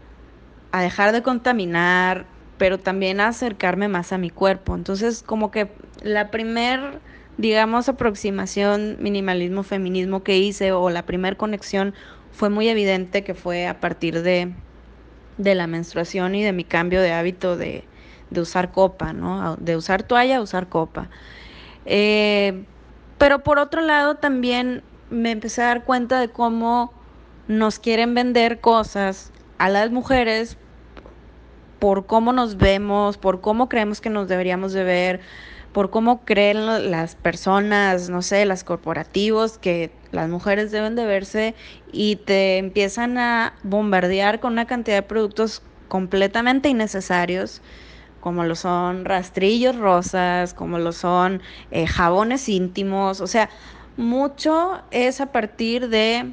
a 0.70 0.82
dejar 0.82 1.12
de 1.12 1.22
contaminar, 1.22 2.26
pero 2.58 2.76
también 2.78 3.20
a 3.20 3.28
acercarme 3.28 3.88
más 3.88 4.12
a 4.12 4.18
mi 4.18 4.28
cuerpo. 4.28 4.74
Entonces, 4.74 5.22
como 5.22 5.50
que 5.50 5.68
la 6.02 6.30
primer, 6.30 7.00
digamos, 7.38 7.88
aproximación 7.88 8.98
minimalismo, 9.00 9.62
feminismo 9.62 10.22
que 10.22 10.36
hice 10.36 10.72
o 10.72 10.90
la 10.90 11.06
primer 11.06 11.38
conexión 11.38 11.94
fue 12.32 12.50
muy 12.50 12.68
evidente 12.68 13.24
que 13.24 13.34
fue 13.34 13.66
a 13.66 13.80
partir 13.80 14.22
de, 14.22 14.52
la 15.38 15.66
menstruación 15.66 16.34
y 16.34 16.42
de 16.42 16.52
mi 16.52 16.64
cambio 16.64 17.00
de 17.00 17.12
hábito 17.12 17.56
de, 17.56 17.84
usar 18.38 18.70
copa, 18.70 19.12
¿no? 19.12 19.56
De 19.56 19.76
usar 19.76 20.02
toalla 20.02 20.40
usar 20.40 20.68
copa. 20.68 21.08
Eh, 21.86 22.64
pero 23.18 23.42
por 23.42 23.58
otro 23.58 23.80
lado 23.80 24.16
también 24.16 24.82
me 25.10 25.30
empecé 25.30 25.62
a 25.62 25.66
dar 25.66 25.84
cuenta 25.84 26.20
de 26.20 26.28
cómo 26.28 26.92
nos 27.48 27.78
quieren 27.78 28.14
vender 28.14 28.60
cosas 28.60 29.32
a 29.58 29.68
las 29.68 29.90
mujeres 29.90 30.56
por 31.80 32.06
cómo 32.06 32.32
nos 32.32 32.56
vemos, 32.58 33.16
por 33.16 33.40
cómo 33.40 33.68
creemos 33.68 34.00
que 34.00 34.10
nos 34.10 34.28
deberíamos 34.28 34.72
de 34.72 34.84
ver, 34.84 35.20
por 35.72 35.90
cómo 35.90 36.24
creen 36.24 36.90
las 36.90 37.14
personas, 37.16 38.10
no 38.10 38.22
sé, 38.22 38.44
las 38.44 38.64
corporativos, 38.64 39.58
que 39.58 39.90
las 40.12 40.28
mujeres 40.28 40.70
deben 40.70 40.94
de 40.94 41.06
verse 41.06 41.54
y 41.90 42.16
te 42.16 42.58
empiezan 42.58 43.18
a 43.18 43.54
bombardear 43.62 44.40
con 44.40 44.52
una 44.52 44.66
cantidad 44.66 44.96
de 44.96 45.02
productos 45.02 45.62
completamente 45.88 46.68
innecesarios, 46.68 47.62
como 48.20 48.44
lo 48.44 48.54
son 48.54 49.04
rastrillos 49.04 49.76
rosas, 49.76 50.54
como 50.54 50.78
lo 50.78 50.92
son 50.92 51.42
eh, 51.70 51.86
jabones 51.86 52.48
íntimos, 52.48 53.20
o 53.20 53.26
sea, 53.26 53.48
mucho 53.96 54.82
es 54.90 55.20
a 55.20 55.32
partir 55.32 55.88
de, 55.88 56.32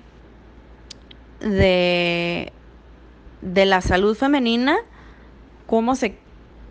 de, 1.39 2.51
de 3.41 3.65
la 3.65 3.81
salud 3.81 4.15
femenina, 4.15 4.77
cómo 5.65 5.95
se 5.95 6.17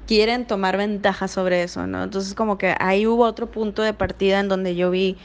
quieren 0.07 0.46
tomar 0.46 0.76
ventaja 0.76 1.29
sobre 1.29 1.62
eso, 1.62 1.87
¿no? 1.87 2.05
Entonces 2.05 2.35
como 2.35 2.59
que 2.59 2.74
ahí 2.79 3.07
hubo 3.07 3.24
otro 3.24 3.50
punto 3.50 3.83
de 3.83 3.92
partida 3.92 4.40
en 4.40 4.48
donde 4.48 4.76
yo 4.76 4.90
vi, 4.90 5.16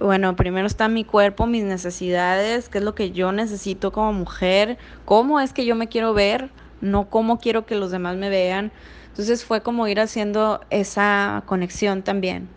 bueno, 0.00 0.34
primero 0.36 0.66
está 0.66 0.88
mi 0.88 1.04
cuerpo, 1.04 1.46
mis 1.46 1.64
necesidades, 1.64 2.68
qué 2.68 2.78
es 2.78 2.84
lo 2.84 2.94
que 2.94 3.12
yo 3.12 3.32
necesito 3.32 3.92
como 3.92 4.12
mujer, 4.12 4.78
cómo 5.04 5.40
es 5.40 5.52
que 5.52 5.64
yo 5.64 5.74
me 5.76 5.88
quiero 5.88 6.14
ver, 6.14 6.50
no 6.84 7.10
cómo 7.10 7.38
quiero 7.38 7.66
que 7.66 7.74
los 7.74 7.90
demás 7.90 8.16
me 8.16 8.28
vean. 8.28 8.72
Entonces 9.08 9.44
fue 9.44 9.62
como 9.62 9.86
ir 9.88 10.00
haciendo 10.00 10.60
esa 10.70 11.42
conexión 11.46 12.02
también. 12.02 12.48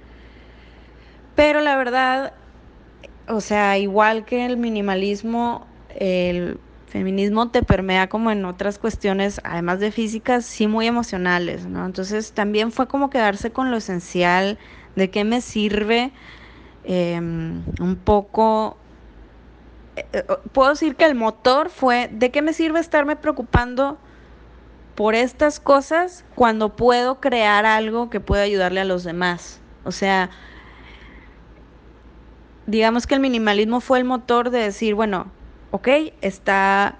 Pero 1.36 1.62
la 1.62 1.76
verdad, 1.76 2.34
o 3.28 3.42
sea, 3.42 3.78
igual 3.78 4.26
que 4.26 4.46
el 4.46 4.58
minimalismo, 4.58 5.68
el 5.96 6.60
feminismo 6.88 7.52
te 7.52 7.62
permea 7.62 8.08
como 8.10 8.32
en 8.32 8.44
otras 8.46 8.80
cuestiones, 8.80 9.40
además 9.44 9.80
de 9.80 9.92
físicas, 9.92 10.46
sí 10.46 10.68
muy 10.68 10.88
emocionales, 10.88 11.68
¿no? 11.68 11.86
Entonces 11.86 12.32
también 12.32 12.72
fue 12.72 12.88
como 12.88 13.10
quedarse 13.10 13.52
con 13.52 13.70
lo 13.70 13.78
esencial, 13.78 14.58
de 14.96 15.12
qué 15.12 15.24
me 15.24 15.42
sirve 15.42 16.12
em, 16.84 17.62
un 17.80 17.96
poco... 18.04 18.78
Eh, 19.96 20.06
eh, 20.14 20.24
puedo 20.54 20.72
decir 20.72 20.96
que 20.96 21.06
el 21.06 21.14
motor 21.14 21.70
fue, 21.70 22.10
¿de 22.12 22.32
qué 22.32 22.42
me 22.42 22.54
sirve 22.54 22.80
estarme 22.80 23.16
preocupando 23.16 24.00
por 24.98 25.14
estas 25.14 25.60
cosas 25.60 26.26
cuando 26.34 26.76
puedo 26.76 27.20
crear 27.20 27.68
algo 27.68 28.10
que 28.10 28.20
pueda 28.20 28.42
ayudarle 28.42 28.80
a 28.80 28.84
los 28.84 29.04
demás? 29.04 29.62
O 29.86 29.92
sea, 29.92 30.32
digamos 32.66 33.06
que 33.06 33.14
el 33.14 33.20
minimalismo 33.20 33.80
fue 33.80 34.00
el 34.00 34.06
motor 34.06 34.50
de 34.50 34.58
decir, 34.58 34.96
bueno, 34.96 35.28
ok, 35.70 35.88
está, 36.22 36.98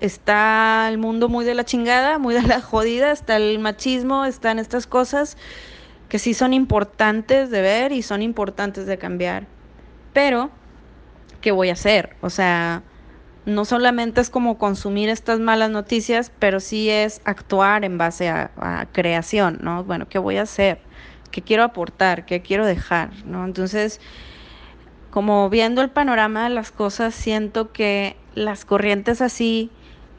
está 0.00 0.86
el 0.90 0.98
mundo 0.98 1.30
muy 1.30 1.46
de 1.46 1.54
la 1.54 1.64
chingada, 1.64 2.18
muy 2.18 2.34
de 2.34 2.42
la 2.42 2.60
jodida, 2.60 3.12
está 3.12 3.36
el 3.36 3.60
machismo, 3.60 4.26
están 4.26 4.58
estas 4.58 4.86
cosas 4.86 5.38
que 6.10 6.18
sí 6.18 6.34
son 6.34 6.52
importantes 6.52 7.48
de 7.48 7.62
ver 7.62 7.92
y 7.92 8.02
son 8.02 8.20
importantes 8.20 8.84
de 8.84 8.98
cambiar. 8.98 9.46
Pero, 10.12 10.50
¿qué 11.40 11.50
voy 11.50 11.70
a 11.70 11.72
hacer? 11.72 12.14
O 12.20 12.28
sea, 12.28 12.82
no 13.46 13.64
solamente 13.64 14.20
es 14.20 14.28
como 14.28 14.58
consumir 14.58 15.08
estas 15.08 15.38
malas 15.38 15.70
noticias, 15.70 16.32
pero 16.40 16.58
sí 16.58 16.90
es 16.90 17.20
actuar 17.24 17.84
en 17.84 17.96
base 17.96 18.28
a, 18.28 18.88
creación, 18.92 19.58
¿no? 19.62 19.84
Bueno, 19.84 20.08
¿qué 20.08 20.18
voy 20.18 20.36
a 20.36 20.42
hacer? 20.42 20.80
¿Qué 21.30 21.42
quiero 21.42 21.62
aportar? 21.62 22.26
¿Qué 22.26 22.42
quiero 22.42 22.66
dejar? 22.66 23.10
¿no? 23.24 23.44
Entonces, 23.44 24.00
como 25.10 25.48
viendo 25.48 25.80
el 25.80 25.90
panorama 25.90 26.44
de 26.44 26.50
las 26.50 26.72
cosas, 26.72 27.14
siento 27.14 27.72
que 27.72 28.16
las 28.34 28.64
corrientes 28.64 29.22
así, 29.22 29.70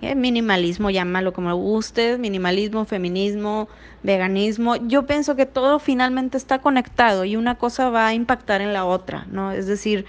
eh, 0.02 0.16
minimalismo, 0.16 0.90
llámalo 0.90 1.34
como 1.34 1.54
gustes, 1.56 2.20
minimalismo, 2.20 2.86
feminismo, 2.86 3.68
veganismo, 4.04 4.76
yo 4.78 5.06
pienso 5.06 5.36
que 5.36 5.46
todo 5.46 5.80
finalmente 5.80 6.38
está 6.38 6.60
conectado 6.60 7.26
y 7.26 7.36
una 7.36 7.56
cosa 7.56 7.90
va 7.90 8.08
a 8.08 8.14
impactar 8.14 8.62
en 8.62 8.74
la 8.74 8.86
otra, 8.86 9.26
¿no? 9.30 9.52
Es 9.52 9.68
decir, 9.68 10.06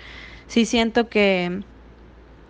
sí 0.47 0.67
siento 0.67 1.09
que 1.09 1.63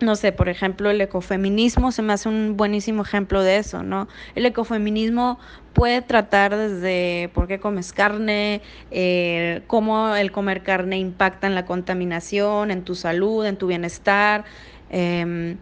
no 0.01 0.15
sé, 0.15 0.31
por 0.31 0.49
ejemplo, 0.49 0.89
el 0.89 1.01
ecofeminismo 1.01 1.91
se 1.91 2.01
me 2.01 2.13
hace 2.13 2.29
un 2.29 2.55
buenísimo 2.57 3.01
ejemplo 3.01 3.43
de 3.43 3.57
eso, 3.57 3.83
¿no? 3.83 4.07
El 4.35 4.45
ecofeminismo 4.45 5.39
puede 5.73 6.01
tratar 6.01 6.55
desde 6.55 7.29
por 7.33 7.47
qué 7.47 7.59
comes 7.59 7.93
carne, 7.93 8.61
eh, 8.91 9.61
cómo 9.67 10.15
el 10.15 10.31
comer 10.31 10.63
carne 10.63 10.97
impacta 10.97 11.47
en 11.47 11.55
la 11.55 11.65
contaminación, 11.65 12.71
en 12.71 12.83
tu 12.83 12.95
salud, 12.95 13.45
en 13.45 13.57
tu 13.57 13.67
bienestar. 13.67 14.45
Em, 14.89 15.57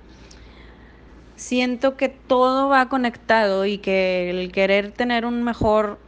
siento 1.36 1.98
que 1.98 2.10
todo 2.10 2.70
va 2.70 2.90
conectado 2.90 3.66
y 3.66 3.78
que 3.78 4.30
el 4.30 4.52
querer 4.52 4.92
tener 4.92 5.26
un 5.26 5.44
mejor 5.44 6.00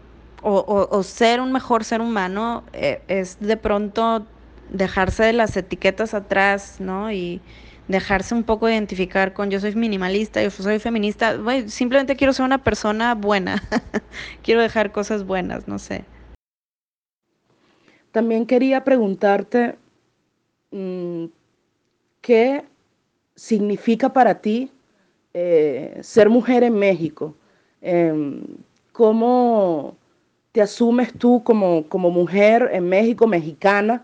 o, 0.42 1.04
ser 1.04 1.42
un 1.42 1.52
mejor 1.52 1.84
ser 1.84 2.00
humano 2.00 2.64
eh, 2.72 3.02
es 3.10 3.42
de 3.42 3.58
pronto 3.58 4.26
dejarse 4.70 5.24
de 5.24 5.34
las 5.34 5.58
etiquetas 5.58 6.14
atrás, 6.14 6.78
¿no? 6.80 7.12
Y, 7.12 7.42
dejarse 7.90 8.36
un 8.36 8.44
poco 8.44 8.70
identificar 8.70 9.34
con 9.34 9.50
yo 9.50 9.60
soy 9.60 9.76
minimalista, 9.76 10.42
yo 10.42 10.52
soy 10.52 10.78
feminista, 10.80 11.38
simplemente 11.68 12.16
quiero 12.16 12.32
ser 12.34 12.46
una 12.46 12.64
persona 12.64 13.16
buena, 13.16 13.62
quiero 14.44 14.62
dejar 14.62 14.92
cosas 14.92 15.26
buenas, 15.26 15.68
no 15.68 15.80
sé. 15.80 16.06
También 18.12 18.46
quería 18.46 18.84
preguntarte 18.84 19.76
mm, 20.72 21.26
qué 22.22 22.64
significa 23.36 24.14
para 24.14 24.36
ti 24.36 24.72
eh, 25.34 25.98
ser 26.02 26.30
mujer 26.30 26.64
en 26.64 26.76
México. 26.76 27.36
Em, 27.82 28.42
cómo 28.92 29.98
te 30.52 30.62
asumes 30.62 31.12
tú 31.14 31.44
como, 31.44 31.88
como 31.88 32.12
mujer 32.12 32.70
en 32.72 32.88
México, 32.88 33.26
mexicana, 33.26 34.04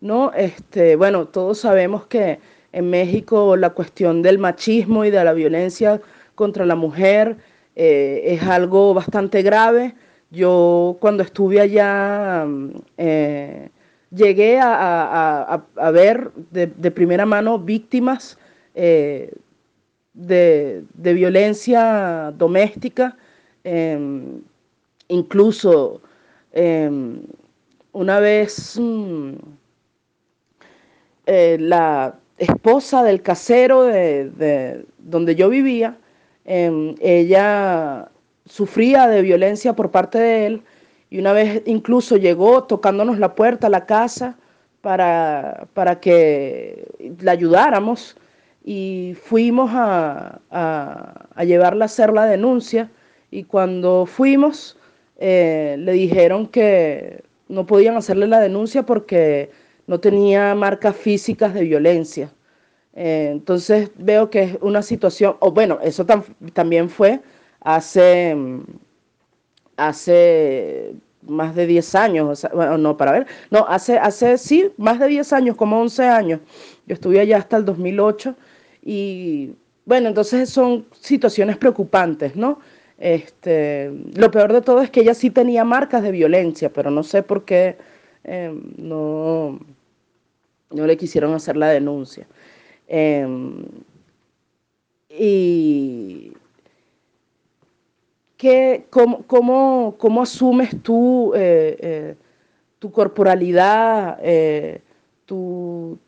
¿no? 0.00 0.32
Este, 0.32 0.94
bueno, 0.94 1.26
todos 1.26 1.58
sabemos 1.58 2.06
que 2.06 2.38
en 2.76 2.90
México 2.90 3.56
la 3.56 3.70
cuestión 3.70 4.20
del 4.20 4.38
machismo 4.38 5.06
y 5.06 5.10
de 5.10 5.24
la 5.24 5.32
violencia 5.32 5.98
contra 6.34 6.66
la 6.66 6.74
mujer 6.76 7.38
eh, 7.74 8.20
es 8.26 8.42
algo 8.42 8.92
bastante 8.92 9.40
grave. 9.40 9.94
Yo 10.30 10.98
cuando 11.00 11.22
estuve 11.22 11.58
allá 11.58 12.44
mm, 12.46 12.70
eh, 12.98 13.70
llegué 14.10 14.58
a, 14.60 15.62
ver 15.90 16.30
de, 16.50 16.90
primera 16.90 17.24
mano 17.24 17.58
víctimas 17.58 18.38
eh, 18.74 19.32
de, 20.12 20.84
violencia 20.94 22.34
doméstica, 22.36 23.16
em, 23.64 24.42
incluso 25.08 26.02
em, 26.52 27.22
una 27.92 28.20
vez 28.20 28.78
mm, 28.78 29.32
la 31.58 32.18
esposa 32.38 33.02
del 33.02 33.22
casero 33.22 33.82
de, 33.82 34.84
donde 34.98 35.34
yo 35.34 35.48
vivía, 35.48 35.96
em, 36.44 36.94
ella 37.00 38.08
sufría 38.46 39.08
de 39.08 39.22
violencia 39.22 39.74
por 39.74 39.90
parte 39.90 40.18
de 40.18 40.46
él 40.46 40.62
y 41.10 41.18
una 41.18 41.32
vez 41.32 41.62
incluso 41.66 42.16
llegó 42.16 42.64
tocándonos 42.64 43.18
la 43.18 43.34
puerta 43.34 43.66
a 43.66 43.70
la 43.70 43.86
casa 43.86 44.36
para, 44.80 45.66
para 45.74 46.00
que 46.00 46.86
la 47.20 47.32
ayudáramos 47.32 48.16
y 48.64 49.16
fuimos 49.22 49.70
a, 49.72 50.40
a, 50.50 51.44
llevarla 51.44 51.84
a 51.84 51.86
hacer 51.86 52.12
la 52.12 52.26
denuncia 52.26 52.90
y 53.30 53.44
cuando 53.44 54.06
fuimos 54.06 54.76
eh, 55.18 55.76
le 55.78 55.92
dijeron 55.92 56.46
que 56.46 57.22
no 57.48 57.66
podían 57.66 57.96
hacerle 57.96 58.26
la 58.26 58.40
denuncia 58.40 58.84
porque 58.84 59.50
no 59.86 60.00
tenía 60.00 60.54
marcas 60.54 60.96
físicas 60.96 61.54
de 61.54 61.62
violencia. 61.62 62.32
Eh, 62.94 63.28
entonces 63.32 63.90
veo 63.96 64.30
que 64.30 64.42
es 64.42 64.58
una 64.60 64.82
situación, 64.82 65.36
o 65.40 65.52
bueno, 65.52 65.78
eso 65.82 66.06
también 66.54 66.88
fue 66.88 67.20
hace, 67.60 68.34
hace 69.76 70.94
más 71.22 71.54
de 71.54 71.66
10 71.66 71.94
años, 71.94 72.46
bueno, 72.54 72.78
no, 72.78 72.96
para 72.96 73.12
ver, 73.12 73.26
no, 73.50 73.66
hace, 73.68 73.98
hace 73.98 74.38
sí, 74.38 74.70
más 74.78 74.98
de 74.98 75.08
10 75.08 75.32
años, 75.32 75.56
como 75.56 75.80
11 75.80 76.04
años. 76.06 76.40
Yo 76.86 76.94
estuve 76.94 77.20
allá 77.20 77.38
hasta 77.38 77.56
el 77.56 77.64
2008 77.64 78.34
y 78.82 79.52
bueno, 79.84 80.08
entonces 80.08 80.48
son 80.50 80.86
situaciones 81.00 81.56
preocupantes, 81.56 82.36
¿no? 82.36 82.60
Este, 82.98 83.92
lo 84.14 84.30
peor 84.30 84.52
de 84.52 84.62
todo 84.62 84.80
es 84.80 84.90
que 84.90 85.00
ella 85.00 85.14
sí 85.14 85.30
tenía 85.30 85.64
marcas 85.64 86.02
de 86.02 86.10
violencia, 86.12 86.72
pero 86.72 86.90
no 86.90 87.02
sé 87.02 87.22
por 87.22 87.44
qué 87.44 87.76
eh, 88.24 88.52
no, 88.78 89.58
no 90.70 90.86
le 90.86 90.96
quisieron 90.96 91.34
hacer 91.34 91.56
la 91.56 91.68
denuncia. 91.68 92.26
Em, 92.88 93.64
y 95.08 96.32
¿qué, 98.36 98.86
cómo, 98.90 99.96
cómo, 99.96 100.22
asumes 100.22 100.82
tú 100.82 101.32
eh, 101.34 101.76
eh, 101.80 102.14
tu 102.78 102.92
corporalidad, 102.92 104.18
eh, 104.22 104.82
tu, 105.24 105.98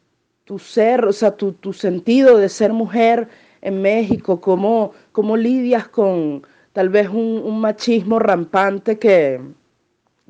tu, 0.45 0.59
ser, 0.59 1.05
o 1.05 1.13
sea, 1.13 1.33
tu, 1.33 1.53
tu, 1.53 1.73
sentido 1.73 2.37
de 2.37 2.49
ser 2.49 2.73
mujer 2.73 3.29
en 3.63 3.81
México? 3.83 4.41
¿Cómo, 4.41 4.93
cómo 5.13 5.37
lidias 5.37 5.89
con 5.89 6.47
tal 6.73 6.89
vez 6.91 7.09
un, 7.09 7.43
un 7.45 7.61
machismo 7.61 8.19
rampante 8.19 8.99
que, 8.99 9.41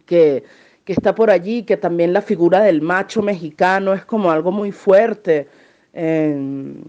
que 0.06 0.44
que 0.88 0.94
está 0.94 1.14
por 1.14 1.30
allí, 1.30 1.64
que 1.64 1.76
también 1.76 2.14
la 2.14 2.22
figura 2.22 2.62
del 2.62 2.80
macho 2.80 3.20
mexicano 3.20 3.92
es 3.92 4.06
como 4.06 4.30
algo 4.30 4.50
muy 4.50 4.72
fuerte. 4.72 5.46
que, 5.92 6.80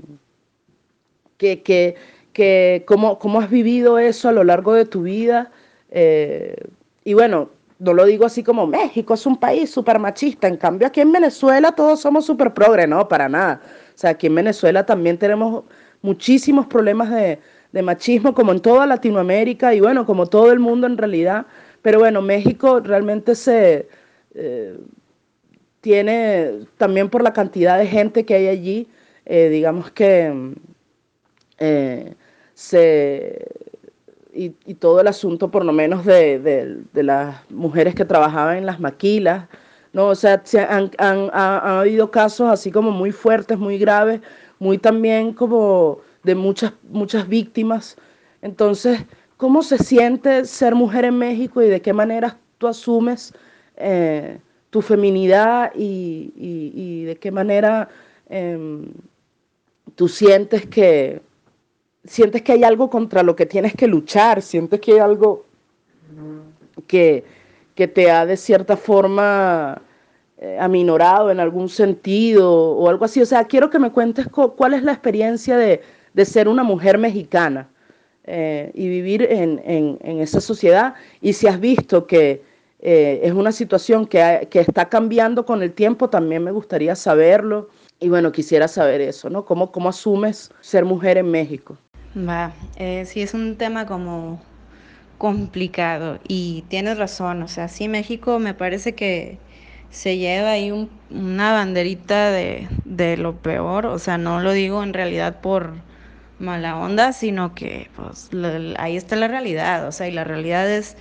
que, 1.37 1.95
que 2.31 2.85
cómo, 2.87 3.19
cómo, 3.19 3.41
has 3.41 3.49
vivido 3.49 3.99
eso 3.99 4.29
a 4.29 4.31
lo 4.31 4.45
largo 4.45 4.73
de 4.73 4.85
tu 4.85 5.01
vida. 5.01 5.51
Eh, 5.91 6.55
y 7.03 7.13
bueno, 7.13 7.49
no 7.79 7.93
lo 7.93 8.05
digo 8.05 8.25
así 8.25 8.41
como 8.41 8.65
México 8.65 9.15
es 9.15 9.25
un 9.25 9.35
país 9.35 9.69
súper 9.69 9.99
machista, 9.99 10.47
en 10.47 10.55
cambio 10.55 10.87
aquí 10.87 11.01
en 11.01 11.11
Venezuela 11.11 11.73
todos 11.73 11.99
somos 11.99 12.25
súper 12.25 12.53
progre, 12.53 12.87
no, 12.87 13.05
para 13.05 13.27
nada. 13.27 13.61
O 13.93 13.97
sea, 13.97 14.11
aquí 14.11 14.27
en 14.27 14.35
Venezuela 14.35 14.85
también 14.85 15.17
tenemos 15.17 15.65
muchísimos 16.01 16.67
problemas 16.67 17.11
de, 17.11 17.37
de 17.73 17.81
machismo, 17.81 18.33
como 18.33 18.53
en 18.53 18.61
toda 18.61 18.87
Latinoamérica 18.87 19.73
y 19.73 19.81
bueno, 19.81 20.05
como 20.05 20.25
todo 20.27 20.53
el 20.53 20.59
mundo 20.59 20.87
en 20.87 20.97
realidad. 20.97 21.47
Pero 21.81 21.99
bueno, 21.99 22.21
México 22.21 22.79
realmente 22.79 23.35
se 23.35 23.87
eh, 24.35 24.77
tiene, 25.81 26.65
también 26.77 27.09
por 27.09 27.23
la 27.23 27.33
cantidad 27.33 27.77
de 27.77 27.87
gente 27.87 28.25
que 28.25 28.35
hay 28.35 28.47
allí, 28.47 28.87
eh, 29.25 29.49
digamos 29.49 29.91
que 29.91 30.53
eh, 31.57 32.13
se, 32.53 33.47
y, 34.33 34.49
todo 34.75 35.01
el 35.01 35.07
asunto 35.07 35.49
por 35.51 35.65
lo 35.65 35.73
menos 35.73 36.05
de, 36.05 36.83
las 36.93 37.49
mujeres 37.49 37.95
que 37.95 38.05
trabajaban 38.05 38.57
en 38.57 38.65
las 38.65 38.79
maquilas, 38.79 39.47
¿no? 39.93 40.07
O 40.07 40.15
sea, 40.15 40.43
han, 40.69 40.91
han, 40.97 41.29
habido 41.33 42.11
casos 42.11 42.49
así 42.49 42.71
como 42.71 42.91
muy 42.91 43.11
fuertes, 43.11 43.57
muy 43.57 43.77
graves, 43.77 44.21
muy 44.59 44.77
también 44.77 45.33
como 45.33 45.99
de 46.23 46.35
muchas, 46.35 46.73
muchas 46.89 47.27
víctimas. 47.27 47.97
Entonces, 48.41 49.01
¿Cómo 49.39 49.63
se 49.63 49.77
siente 49.77 50.43
ser 50.43 50.75
mujer 50.75 51.05
en 51.05 51.17
México 51.17 51.61
y 51.61 51.69
de 51.69 51.81
qué 51.81 51.93
manera 51.93 52.37
tú 52.57 52.67
asumes 52.67 53.33
eh, 53.77 54.37
tu 54.69 54.81
feminidad 54.81 55.71
y, 55.73 57.05
de 57.05 57.15
qué 57.15 57.31
manera 57.31 57.87
em, 58.27 58.87
tú 59.95 60.09
sientes 60.09 60.65
que, 60.65 61.21
sientes 62.03 62.41
que 62.41 62.51
hay 62.51 62.65
algo 62.65 62.89
contra 62.89 63.23
lo 63.23 63.33
que 63.33 63.45
tienes 63.45 63.73
que 63.75 63.87
luchar, 63.87 64.41
sientes 64.41 64.81
que 64.81 64.91
hay 64.91 64.99
algo 64.99 65.45
que, 66.85 67.23
que 67.75 67.87
te 67.87 68.11
ha 68.11 68.25
de 68.25 68.35
cierta 68.35 68.75
forma 68.75 69.81
eh, 70.37 70.57
aminorado 70.59 71.31
en 71.31 71.39
algún 71.39 71.69
sentido 71.69 72.51
o 72.51 72.89
algo 72.89 73.05
así. 73.05 73.21
O 73.21 73.25
sea, 73.25 73.45
quiero 73.45 73.69
que 73.69 73.79
me 73.79 73.93
cuentes 73.93 74.27
cuál 74.27 74.73
es 74.73 74.83
la 74.83 74.91
experiencia 74.91 75.55
de, 75.55 75.81
de 76.13 76.25
ser 76.25 76.49
una 76.49 76.63
mujer 76.63 76.97
mexicana. 76.97 77.69
Eh, 78.25 78.71
y 78.75 78.89
vivir 78.89 79.23
en, 79.23 79.59
en, 79.65 80.19
esa 80.19 80.39
sociedad 80.39 80.93
y 81.19 81.33
si 81.33 81.47
has 81.47 81.59
visto 81.59 82.05
que 82.05 82.43
eh, 82.79 83.21
es 83.23 83.31
una 83.33 83.51
situación 83.51 84.05
que, 84.05 84.47
que, 84.51 84.59
está 84.59 84.87
cambiando 84.87 85.45
con 85.45 85.63
el 85.63 85.73
tiempo, 85.73 86.09
también 86.09 86.43
me 86.43 86.51
gustaría 86.51 86.95
saberlo. 86.95 87.69
Y 87.99 88.09
bueno, 88.09 88.31
quisiera 88.31 88.67
saber 88.67 89.01
eso, 89.01 89.29
¿no? 89.29 89.45
¿Cómo, 89.45 89.71
cómo 89.71 89.89
asumes 89.89 90.51
ser 90.61 90.85
mujer 90.85 91.17
en 91.17 91.31
México? 91.31 91.77
Va, 92.15 92.53
eh, 92.75 93.05
sí 93.05 93.21
es 93.21 93.33
un 93.33 93.55
tema 93.55 93.85
como 93.87 94.39
complicado 95.17 96.19
y 96.27 96.63
tienes 96.69 96.97
razón, 96.97 97.43
o 97.43 97.47
sea, 97.47 97.67
sí 97.67 97.87
México 97.87 98.39
me 98.39 98.53
parece 98.53 98.95
que 98.95 99.37
se 99.89 100.17
lleva 100.17 100.51
ahí 100.51 100.71
un, 100.71 100.89
una 101.09 101.51
banderita 101.51 102.31
de, 102.31 102.67
de 102.85 103.17
lo 103.17 103.35
peor, 103.35 103.85
o 103.85 103.99
sea, 103.99 104.17
no 104.17 104.39
lo 104.39 104.53
digo 104.53 104.81
en 104.81 104.93
realidad 104.93 105.41
por 105.41 105.73
mala 106.39 106.77
onda, 106.77 107.13
sino 107.13 107.53
que 107.53 107.89
pues 107.95 108.29
ahí 108.77 108.97
está 108.97 109.15
la 109.15 109.27
realidad, 109.27 109.87
o 109.87 109.91
sea, 109.91 110.07
y 110.07 110.11
la 110.11 110.23
realidad 110.23 110.69
es, 110.69 110.95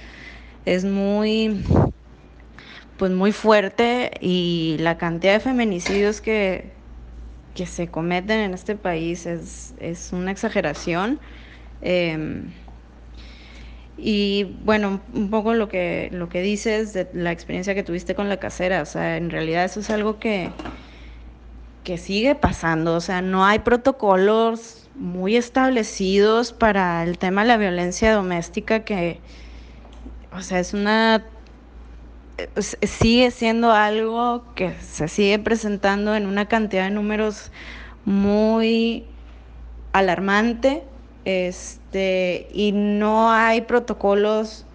es 0.67 0.85
muy, 0.85 1.65
pues 2.99 3.13
muy 3.13 3.33
fuerte 3.33 4.11
y 4.21 4.77
la 4.81 4.99
cantidad 4.99 5.35
de 5.35 5.41
feminicidios 5.41 6.21
que, 6.21 6.73
que 7.55 7.67
se 7.67 7.89
cometen 7.89 8.41
en 8.41 8.55
este 8.55 8.77
país 8.77 9.27
es, 9.27 9.75
es 9.79 10.13
una 10.13 10.31
exageración. 10.33 11.21
Em, 11.81 12.51
y 13.97 14.45
bueno, 14.65 15.01
un 15.13 15.31
poco 15.31 15.55
lo 15.55 15.69
que, 15.69 16.09
lo 16.13 16.29
que 16.29 16.41
dices 16.41 16.93
de 16.93 17.09
la 17.13 17.33
experiencia 17.33 17.75
que 17.75 17.83
tuviste 17.83 18.15
con 18.15 18.29
la 18.29 18.37
casera, 18.39 18.83
o 18.83 18.87
sea, 18.87 19.17
en 19.17 19.31
realidad 19.31 19.65
eso 19.65 19.81
es 19.81 19.91
algo 19.91 20.19
que, 20.21 20.53
que 21.85 21.99
sigue 21.99 22.35
pasando, 22.35 22.95
o 22.95 23.01
sea, 23.01 23.23
no 23.23 23.45
hay 23.45 23.61
protocolos 23.61 24.88
muy 24.99 25.37
establecidos 25.37 26.53
para 26.53 27.03
el 27.05 27.19
tema 27.19 27.43
de 27.43 27.49
la 27.49 27.57
violencia 27.57 28.13
doméstica 28.13 28.81
que, 28.85 29.21
o 30.33 30.43
sea, 30.43 30.59
es 30.59 30.75
una, 30.75 31.25
sigue 32.83 33.31
siendo 33.31 33.73
algo 33.73 34.45
que 34.55 34.75
se 34.81 35.09
sigue 35.09 35.39
presentando 35.39 36.15
en 36.17 36.27
una 36.27 36.47
cantidad 36.47 36.85
de 36.85 36.91
números 36.91 37.53
muy 38.05 39.07
alarmante, 39.93 40.83
este, 41.25 42.49
y 42.53 42.73
no 42.73 43.31
hay 43.31 43.63
protocolos 43.63 44.67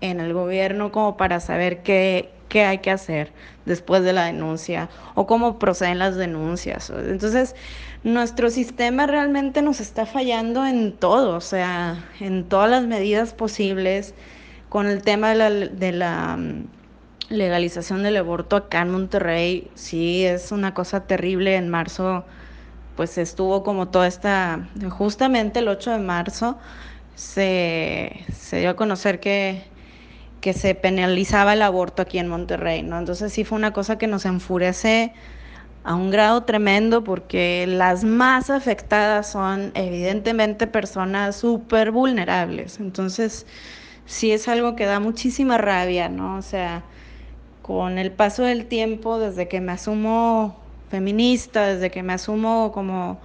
en 0.00 0.20
el 0.20 0.34
gobierno 0.34 0.92
como 0.92 1.16
para 1.16 1.40
saber 1.40 1.82
qué, 1.82 2.30
qué 2.48 2.64
hay 2.64 2.78
que 2.78 2.90
hacer 2.90 3.32
después 3.64 4.02
de 4.02 4.12
la 4.12 4.26
denuncia 4.26 4.88
o 5.14 5.26
cómo 5.26 5.58
proceden 5.58 5.98
las 5.98 6.16
denuncias. 6.16 6.90
Entonces, 6.90 7.54
nuestro 8.02 8.50
sistema 8.50 9.06
realmente 9.06 9.62
nos 9.62 9.80
está 9.80 10.06
fallando 10.06 10.66
en 10.66 10.92
todo, 10.92 11.36
o 11.36 11.40
sea, 11.40 12.04
en 12.20 12.44
todas 12.44 12.70
las 12.70 12.84
medidas 12.84 13.32
posibles, 13.32 14.14
con 14.68 14.86
el 14.86 15.02
tema 15.02 15.30
de 15.30 15.34
la, 15.36 15.50
de 15.50 15.92
la 15.92 16.36
mm, 16.36 16.66
legalización 17.30 18.02
del 18.02 18.16
aborto 18.16 18.56
acá 18.56 18.82
en 18.82 18.90
Monterrey, 18.90 19.70
sí, 19.74 20.24
es 20.24 20.52
una 20.52 20.74
cosa 20.74 21.06
terrible. 21.06 21.56
En 21.56 21.68
marzo, 21.68 22.24
pues 22.96 23.18
estuvo 23.18 23.62
como 23.62 23.88
toda 23.88 24.06
esta, 24.06 24.68
justamente 24.90 25.60
el 25.60 25.68
8 25.68 25.92
de 25.92 25.98
marzo, 25.98 26.58
se, 27.14 28.24
se 28.32 28.60
dio 28.60 28.70
a 28.70 28.76
conocer 28.76 29.20
que, 29.20 29.64
que 30.44 30.52
se 30.52 30.74
penalizaba 30.74 31.54
el 31.54 31.62
aborto 31.62 32.02
aquí 32.02 32.18
en 32.18 32.28
Monterrey, 32.28 32.82
¿no? 32.82 32.98
Entonces 32.98 33.32
sí 33.32 33.44
fue 33.44 33.56
una 33.56 33.72
cosa 33.72 33.96
que 33.96 34.06
nos 34.06 34.26
enfurece 34.26 35.14
a 35.84 35.94
un 35.94 36.10
grado 36.10 36.42
tremendo 36.42 37.02
porque 37.02 37.64
las 37.66 38.04
más 38.04 38.50
afectadas 38.50 39.26
son 39.26 39.72
evidentemente 39.74 40.66
personas 40.66 41.36
súper 41.36 41.92
vulnerables. 41.92 42.78
Entonces 42.78 43.46
sí 44.04 44.32
es 44.32 44.46
algo 44.46 44.76
que 44.76 44.84
da 44.84 45.00
muchísima 45.00 45.56
rabia, 45.56 46.10
¿no? 46.10 46.36
O 46.36 46.42
sea, 46.42 46.84
con 47.62 47.96
el 47.96 48.12
paso 48.12 48.42
del 48.42 48.66
tiempo, 48.66 49.18
desde 49.18 49.48
que 49.48 49.62
me 49.62 49.72
asumo 49.72 50.60
feminista, 50.90 51.68
desde 51.68 51.90
que 51.90 52.02
me 52.02 52.12
asumo 52.12 52.70
como 52.70 53.18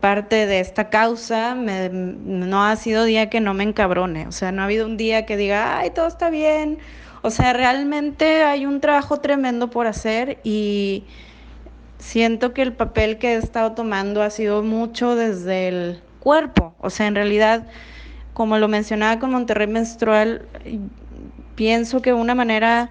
parte 0.00 0.46
de 0.46 0.60
esta 0.60 0.88
causa, 0.90 1.54
no 1.54 2.64
ha 2.64 2.74
sido 2.76 3.04
día 3.04 3.30
que 3.30 3.40
no 3.40 3.54
me 3.54 3.64
encabrone, 3.64 4.26
o 4.26 4.32
sea, 4.32 4.50
no 4.50 4.62
ha 4.62 4.64
habido 4.64 4.86
un 4.86 4.96
día 4.96 5.26
que 5.26 5.36
diga, 5.36 5.78
ay, 5.78 5.90
todo 5.90 6.06
está 6.06 6.30
bien, 6.30 6.78
o 7.22 7.30
sea, 7.30 7.52
realmente 7.52 8.42
hay 8.42 8.66
un 8.66 8.80
trabajo 8.80 9.18
tremendo 9.18 9.70
por 9.70 9.86
hacer 9.86 10.38
y 10.44 11.04
siento 11.98 12.52
que 12.52 12.62
el 12.62 12.72
papel 12.72 13.18
que 13.18 13.34
he 13.34 13.36
estado 13.36 13.72
tomando 13.72 14.22
ha 14.22 14.30
sido 14.30 14.62
mucho 14.62 15.14
desde 15.14 15.68
el 15.68 16.00
cuerpo, 16.20 16.74
o 16.80 16.90
sea, 16.90 17.06
en 17.06 17.14
realidad, 17.14 17.66
como 18.32 18.58
lo 18.58 18.68
mencionaba 18.68 19.18
con 19.20 19.30
Monterrey 19.30 19.66
Menstrual, 19.66 20.46
pienso 21.54 22.02
que 22.02 22.12
una 22.12 22.34
manera 22.34 22.90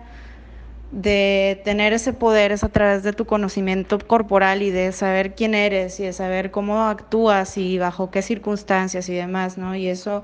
de 0.92 1.62
tener 1.66 1.94
ese 1.94 2.14
poder 2.14 2.52
es 2.52 2.64
a 2.64 2.70
través 2.70 3.04
de 3.04 3.14
tu 3.14 3.26
conocimiento 3.26 4.00
corporal 4.00 4.62
y 4.62 4.70
de 4.72 4.92
saber 4.92 5.36
quién 5.36 5.54
eres 5.54 6.00
y 6.00 6.04
de 6.04 6.14
saber 6.14 6.52
cómo 6.52 6.84
actúas 6.84 7.58
y 7.58 7.78
bajo 7.78 8.12
qué 8.12 8.22
circunstancias 8.22 9.10
y 9.10 9.14
demás, 9.14 9.58
¿no? 9.58 9.76
Y 9.76 9.88
eso, 9.88 10.24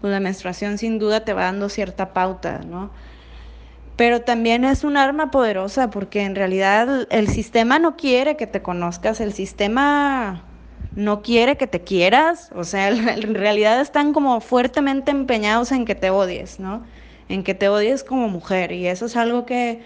pues 0.00 0.12
la 0.12 0.20
menstruación 0.20 0.78
sin 0.78 0.98
duda 0.98 1.24
te 1.24 1.32
va 1.32 1.44
dando 1.44 1.68
cierta 1.68 2.12
pauta, 2.12 2.60
¿no? 2.66 2.90
Pero 3.96 4.22
también 4.22 4.64
es 4.64 4.84
un 4.84 4.96
arma 4.96 5.30
poderosa 5.30 5.90
porque 5.90 6.22
en 6.22 6.34
realidad 6.34 7.06
el 7.10 7.28
sistema 7.28 7.78
no 7.78 7.96
quiere 7.96 8.36
que 8.36 8.46
te 8.46 8.62
conozcas, 8.62 9.20
el 9.20 9.32
sistema 9.32 10.44
no 10.94 11.22
quiere 11.22 11.56
que 11.56 11.66
te 11.66 11.82
quieras, 11.82 12.50
o 12.54 12.64
sea, 12.64 12.88
en 13.16 13.34
realidad 13.34 13.80
están 13.80 14.12
como 14.12 14.40
fuertemente 14.40 15.10
empeñados 15.10 15.72
en 15.72 15.84
que 15.84 15.94
te 15.94 16.10
odies, 16.10 16.58
¿no? 16.60 16.84
En 17.28 17.44
que 17.44 17.54
te 17.54 17.68
odies 17.68 18.04
como 18.04 18.28
mujer 18.28 18.72
y 18.72 18.86
eso 18.88 19.06
es 19.06 19.16
algo 19.16 19.46
que 19.46 19.82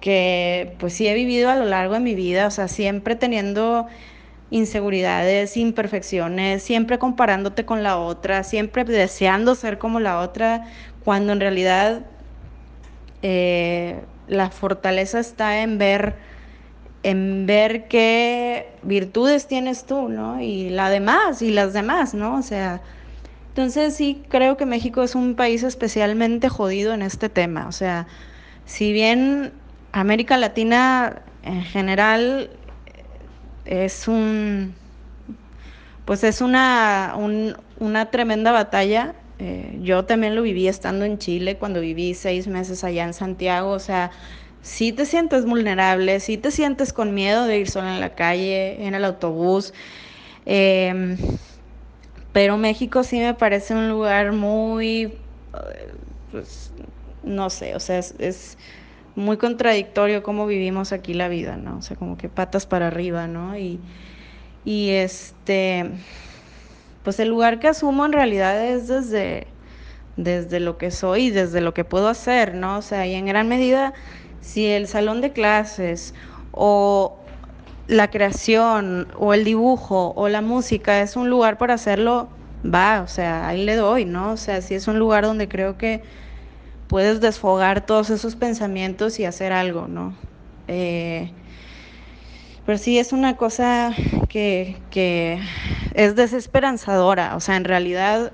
que 0.00 0.74
pues 0.78 0.92
sí 0.92 1.08
he 1.08 1.14
vivido 1.14 1.50
a 1.50 1.56
lo 1.56 1.64
largo 1.64 1.94
de 1.94 2.00
mi 2.00 2.14
vida, 2.14 2.46
o 2.46 2.50
sea, 2.50 2.68
siempre 2.68 3.16
teniendo 3.16 3.86
inseguridades, 4.50 5.56
imperfecciones, 5.56 6.62
siempre 6.62 6.98
comparándote 6.98 7.64
con 7.64 7.82
la 7.82 7.98
otra, 7.98 8.44
siempre 8.44 8.84
deseando 8.84 9.54
ser 9.54 9.78
como 9.78 10.00
la 10.00 10.20
otra, 10.20 10.64
cuando 11.04 11.32
en 11.32 11.40
realidad 11.40 12.06
eh, 13.22 14.00
la 14.28 14.50
fortaleza 14.50 15.18
está 15.18 15.62
en 15.62 15.78
ver, 15.78 16.14
en 17.02 17.46
ver 17.46 17.88
qué 17.88 18.70
virtudes 18.82 19.48
tienes 19.48 19.84
tú, 19.84 20.08
¿no? 20.08 20.40
Y 20.40 20.70
la 20.70 20.90
demás, 20.90 21.42
y 21.42 21.50
las 21.50 21.72
demás, 21.72 22.14
¿no? 22.14 22.36
O 22.36 22.42
sea, 22.42 22.82
entonces 23.48 23.96
sí 23.96 24.22
creo 24.28 24.56
que 24.56 24.66
México 24.66 25.02
es 25.02 25.14
un 25.14 25.34
país 25.34 25.62
especialmente 25.62 26.48
jodido 26.48 26.94
en 26.94 27.02
este 27.02 27.28
tema, 27.28 27.66
o 27.66 27.72
sea, 27.72 28.06
si 28.64 28.92
bien 28.92 29.52
América 30.00 30.36
Latina 30.36 31.22
en 31.42 31.62
general 31.62 32.50
es 33.64 34.06
un 34.08 34.74
pues 36.04 36.22
es 36.22 36.42
una, 36.42 37.16
una 37.80 38.10
tremenda 38.10 38.52
batalla. 38.52 39.14
Eh, 39.38 39.78
yo 39.82 40.04
también 40.04 40.34
lo 40.34 40.42
viví 40.42 40.68
estando 40.68 41.06
en 41.06 41.18
Chile, 41.18 41.56
cuando 41.56 41.80
viví 41.80 42.12
seis 42.12 42.46
meses 42.46 42.84
allá 42.84 43.04
en 43.04 43.14
Santiago. 43.14 43.70
O 43.70 43.78
sea, 43.78 44.10
sí 44.60 44.92
te 44.92 45.06
sientes 45.06 45.46
vulnerable, 45.46 46.20
sí 46.20 46.36
te 46.36 46.50
sientes 46.50 46.92
con 46.92 47.14
miedo 47.14 47.46
de 47.46 47.58
ir 47.58 47.68
sola 47.68 47.94
en 47.94 48.00
la 48.00 48.14
calle, 48.14 48.86
en 48.86 48.94
el 48.94 49.04
autobús. 49.04 49.72
Em, 50.44 51.16
pero 52.32 52.58
México 52.58 53.02
sí 53.02 53.18
me 53.18 53.32
parece 53.32 53.74
un 53.74 53.88
lugar 53.88 54.32
muy, 54.32 55.04
eh, 55.04 55.92
pues, 56.30 56.70
no 57.24 57.48
sé, 57.48 57.74
o 57.74 57.80
sea, 57.80 57.98
es 57.98 58.58
muy 59.16 59.38
contradictorio 59.38 60.22
cómo 60.22 60.46
vivimos 60.46 60.92
aquí 60.92 61.14
la 61.14 61.28
vida, 61.28 61.56
¿no? 61.56 61.78
O 61.78 61.82
sea, 61.82 61.96
como 61.96 62.16
que 62.16 62.28
patas 62.28 62.66
para 62.66 62.88
arriba, 62.88 63.26
¿no? 63.26 63.56
Y, 63.58 63.80
y 64.64 64.90
este, 64.90 65.90
pues 67.02 67.18
el 67.18 67.28
lugar 67.28 67.58
que 67.58 67.68
asumo 67.68 68.04
en 68.04 68.12
realidad 68.12 68.62
es 68.64 68.88
desde, 68.88 69.46
desde 70.16 70.60
lo 70.60 70.76
que 70.76 70.90
soy, 70.90 71.30
desde 71.30 71.60
lo 71.60 71.72
que 71.72 71.84
puedo 71.84 72.08
hacer, 72.08 72.54
¿no? 72.54 72.78
O 72.78 72.82
sea, 72.82 73.06
y 73.06 73.14
en 73.14 73.26
gran 73.26 73.48
medida, 73.48 73.94
si 74.40 74.66
el 74.66 74.86
salón 74.86 75.20
de 75.22 75.32
clases 75.32 76.14
o 76.52 77.16
la 77.86 78.10
creación 78.10 79.08
o 79.18 79.32
el 79.32 79.44
dibujo 79.44 80.12
o 80.16 80.28
la 80.28 80.42
música 80.42 81.00
es 81.00 81.16
un 81.16 81.30
lugar 81.30 81.58
para 81.58 81.74
hacerlo, 81.74 82.28
va, 82.64 83.02
o 83.02 83.06
sea, 83.06 83.48
ahí 83.48 83.64
le 83.64 83.76
doy, 83.76 84.04
¿no? 84.04 84.32
O 84.32 84.36
sea, 84.36 84.60
si 84.60 84.74
es 84.74 84.88
un 84.88 84.98
lugar 84.98 85.24
donde 85.24 85.48
creo 85.48 85.78
que 85.78 86.02
puedes 86.88 87.20
desfogar 87.20 87.84
todos 87.86 88.10
esos 88.10 88.36
pensamientos 88.36 89.18
y 89.18 89.24
hacer 89.24 89.52
algo, 89.52 89.88
¿no? 89.88 90.16
Eh, 90.68 91.30
pero 92.64 92.78
sí 92.78 92.98
es 92.98 93.12
una 93.12 93.36
cosa 93.36 93.94
que, 94.28 94.76
que, 94.90 95.40
es 95.94 96.16
desesperanzadora, 96.16 97.36
o 97.36 97.40
sea, 97.40 97.56
en 97.56 97.64
realidad 97.64 98.32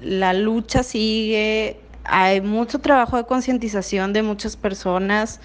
la 0.00 0.32
lucha 0.32 0.82
sigue, 0.82 1.78
hay 2.04 2.40
mucho 2.40 2.80
trabajo 2.80 3.16
de 3.16 3.24
concientización 3.24 4.12
de 4.12 4.22
muchas 4.22 4.56
personas, 4.56 5.40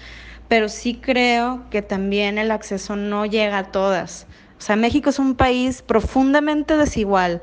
pero 0.48 0.68
sí 0.68 0.98
creo 1.00 1.68
que 1.70 1.82
también 1.82 2.38
el 2.38 2.50
acceso 2.50 2.96
no 2.96 3.26
llega 3.26 3.58
a 3.58 3.64
todas. 3.70 4.26
O 4.58 4.62
sea, 4.62 4.76
México 4.76 5.10
es 5.10 5.18
un 5.18 5.34
país 5.34 5.82
profundamente 5.82 6.76
desigual, 6.76 7.42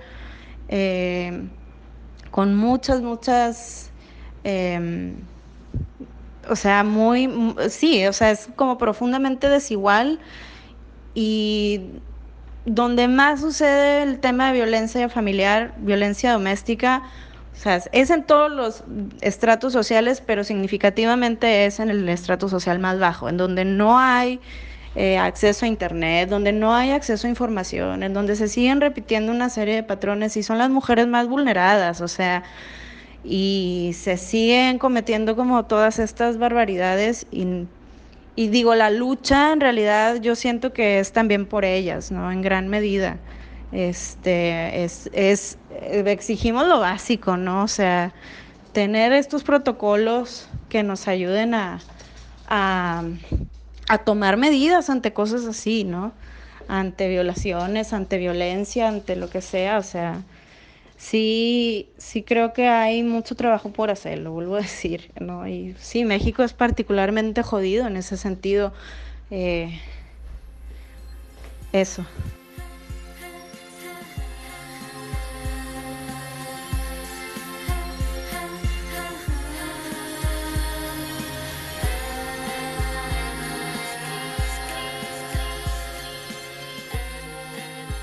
eh, 0.69 1.47
con 2.31 2.55
muchas, 2.55 3.01
muchas 3.01 3.92
Em, 4.43 5.15
o 6.49 6.55
sea, 6.55 6.83
muy, 6.83 7.29
sí, 7.69 8.05
o 8.05 8.13
sea, 8.13 8.31
es 8.31 8.49
como 8.55 8.77
profundamente 8.77 9.47
desigual 9.49 10.19
y 11.13 11.81
donde 12.65 13.07
más 13.07 13.41
sucede 13.41 14.03
el 14.03 14.19
tema 14.19 14.47
de 14.47 14.53
violencia 14.53 15.09
familiar, 15.09 15.73
violencia 15.77 16.33
doméstica, 16.33 17.03
o 17.53 17.55
sea, 17.55 17.81
es 17.91 18.09
en 18.09 18.23
todos 18.23 18.51
los 18.51 18.83
estratos 19.21 19.73
sociales, 19.73 20.21
pero 20.25 20.43
significativamente 20.43 21.65
es 21.65 21.79
en 21.79 21.89
el 21.89 22.07
estrato 22.09 22.49
social 22.49 22.79
más 22.79 22.99
bajo, 22.99 23.29
en 23.29 23.37
donde 23.37 23.63
no 23.63 23.99
hay 23.99 24.41
eh, 24.95 25.17
acceso 25.17 25.65
a 25.65 25.67
Internet, 25.67 26.29
donde 26.29 26.51
no 26.51 26.73
hay 26.75 26.91
acceso 26.91 27.27
a 27.27 27.29
información, 27.29 28.03
en 28.03 28.13
donde 28.13 28.35
se 28.35 28.47
siguen 28.47 28.81
repitiendo 28.81 29.31
una 29.31 29.49
serie 29.49 29.75
de 29.75 29.83
patrones 29.83 30.35
y 30.35 30.43
son 30.43 30.57
las 30.57 30.69
mujeres 30.69 31.07
más 31.07 31.27
vulneradas, 31.27 32.01
o 32.01 32.07
sea, 32.07 32.43
y 33.23 33.91
se 33.95 34.17
siguen 34.17 34.77
cometiendo 34.79 35.35
como 35.35 35.65
todas 35.65 35.99
estas 35.99 36.37
barbaridades 36.37 37.25
y, 37.31 37.67
digo, 38.35 38.75
la 38.75 38.89
lucha 38.89 39.53
en 39.53 39.61
realidad 39.61 40.17
yo 40.21 40.35
siento 40.35 40.73
que 40.73 40.99
es 40.99 41.13
también 41.13 41.45
por 41.45 41.65
ellas, 41.65 42.11
¿no? 42.11 42.31
En 42.31 42.41
gran 42.41 42.67
medida. 42.67 43.17
Este, 43.71 44.83
es, 44.83 45.09
es, 45.13 45.57
exigimos 45.71 46.67
lo 46.67 46.79
básico, 46.79 47.37
¿no? 47.37 47.63
O 47.63 47.67
sea, 47.67 48.13
tener 48.73 49.13
estos 49.13 49.43
protocolos 49.43 50.49
que 50.69 50.83
nos 50.83 51.07
ayuden 51.07 51.53
a, 51.53 51.79
a, 52.47 53.03
a 53.87 53.97
tomar 53.99 54.37
medidas 54.37 54.89
ante 54.89 55.13
cosas 55.13 55.45
así, 55.45 55.83
¿no? 55.85 56.11
Ante 56.67 57.07
violaciones, 57.07 57.93
ante 57.93 58.17
violencia, 58.17 58.87
ante 58.87 59.15
lo 59.15 59.29
que 59.29 59.41
sea, 59.41 59.77
o 59.77 59.83
sea, 59.83 60.23
sí, 61.03 61.89
sí 61.97 62.23
creo 62.23 62.53
que 62.53 62.67
hay 62.67 63.03
mucho 63.03 63.35
trabajo 63.35 63.69
por 63.69 63.91
hacer, 63.91 64.19
lo 64.19 64.31
vuelvo 64.31 64.55
a 64.55 64.61
decir, 64.61 65.11
¿no? 65.19 65.47
Y 65.47 65.75
sí, 65.79 66.05
México 66.05 66.43
es 66.43 66.53
particularmente 66.53 67.43
jodido 67.43 67.85
en 67.87 67.97
ese 67.97 68.17
sentido. 68.17 68.73
Eh, 69.29 69.79
eso. 71.73 72.05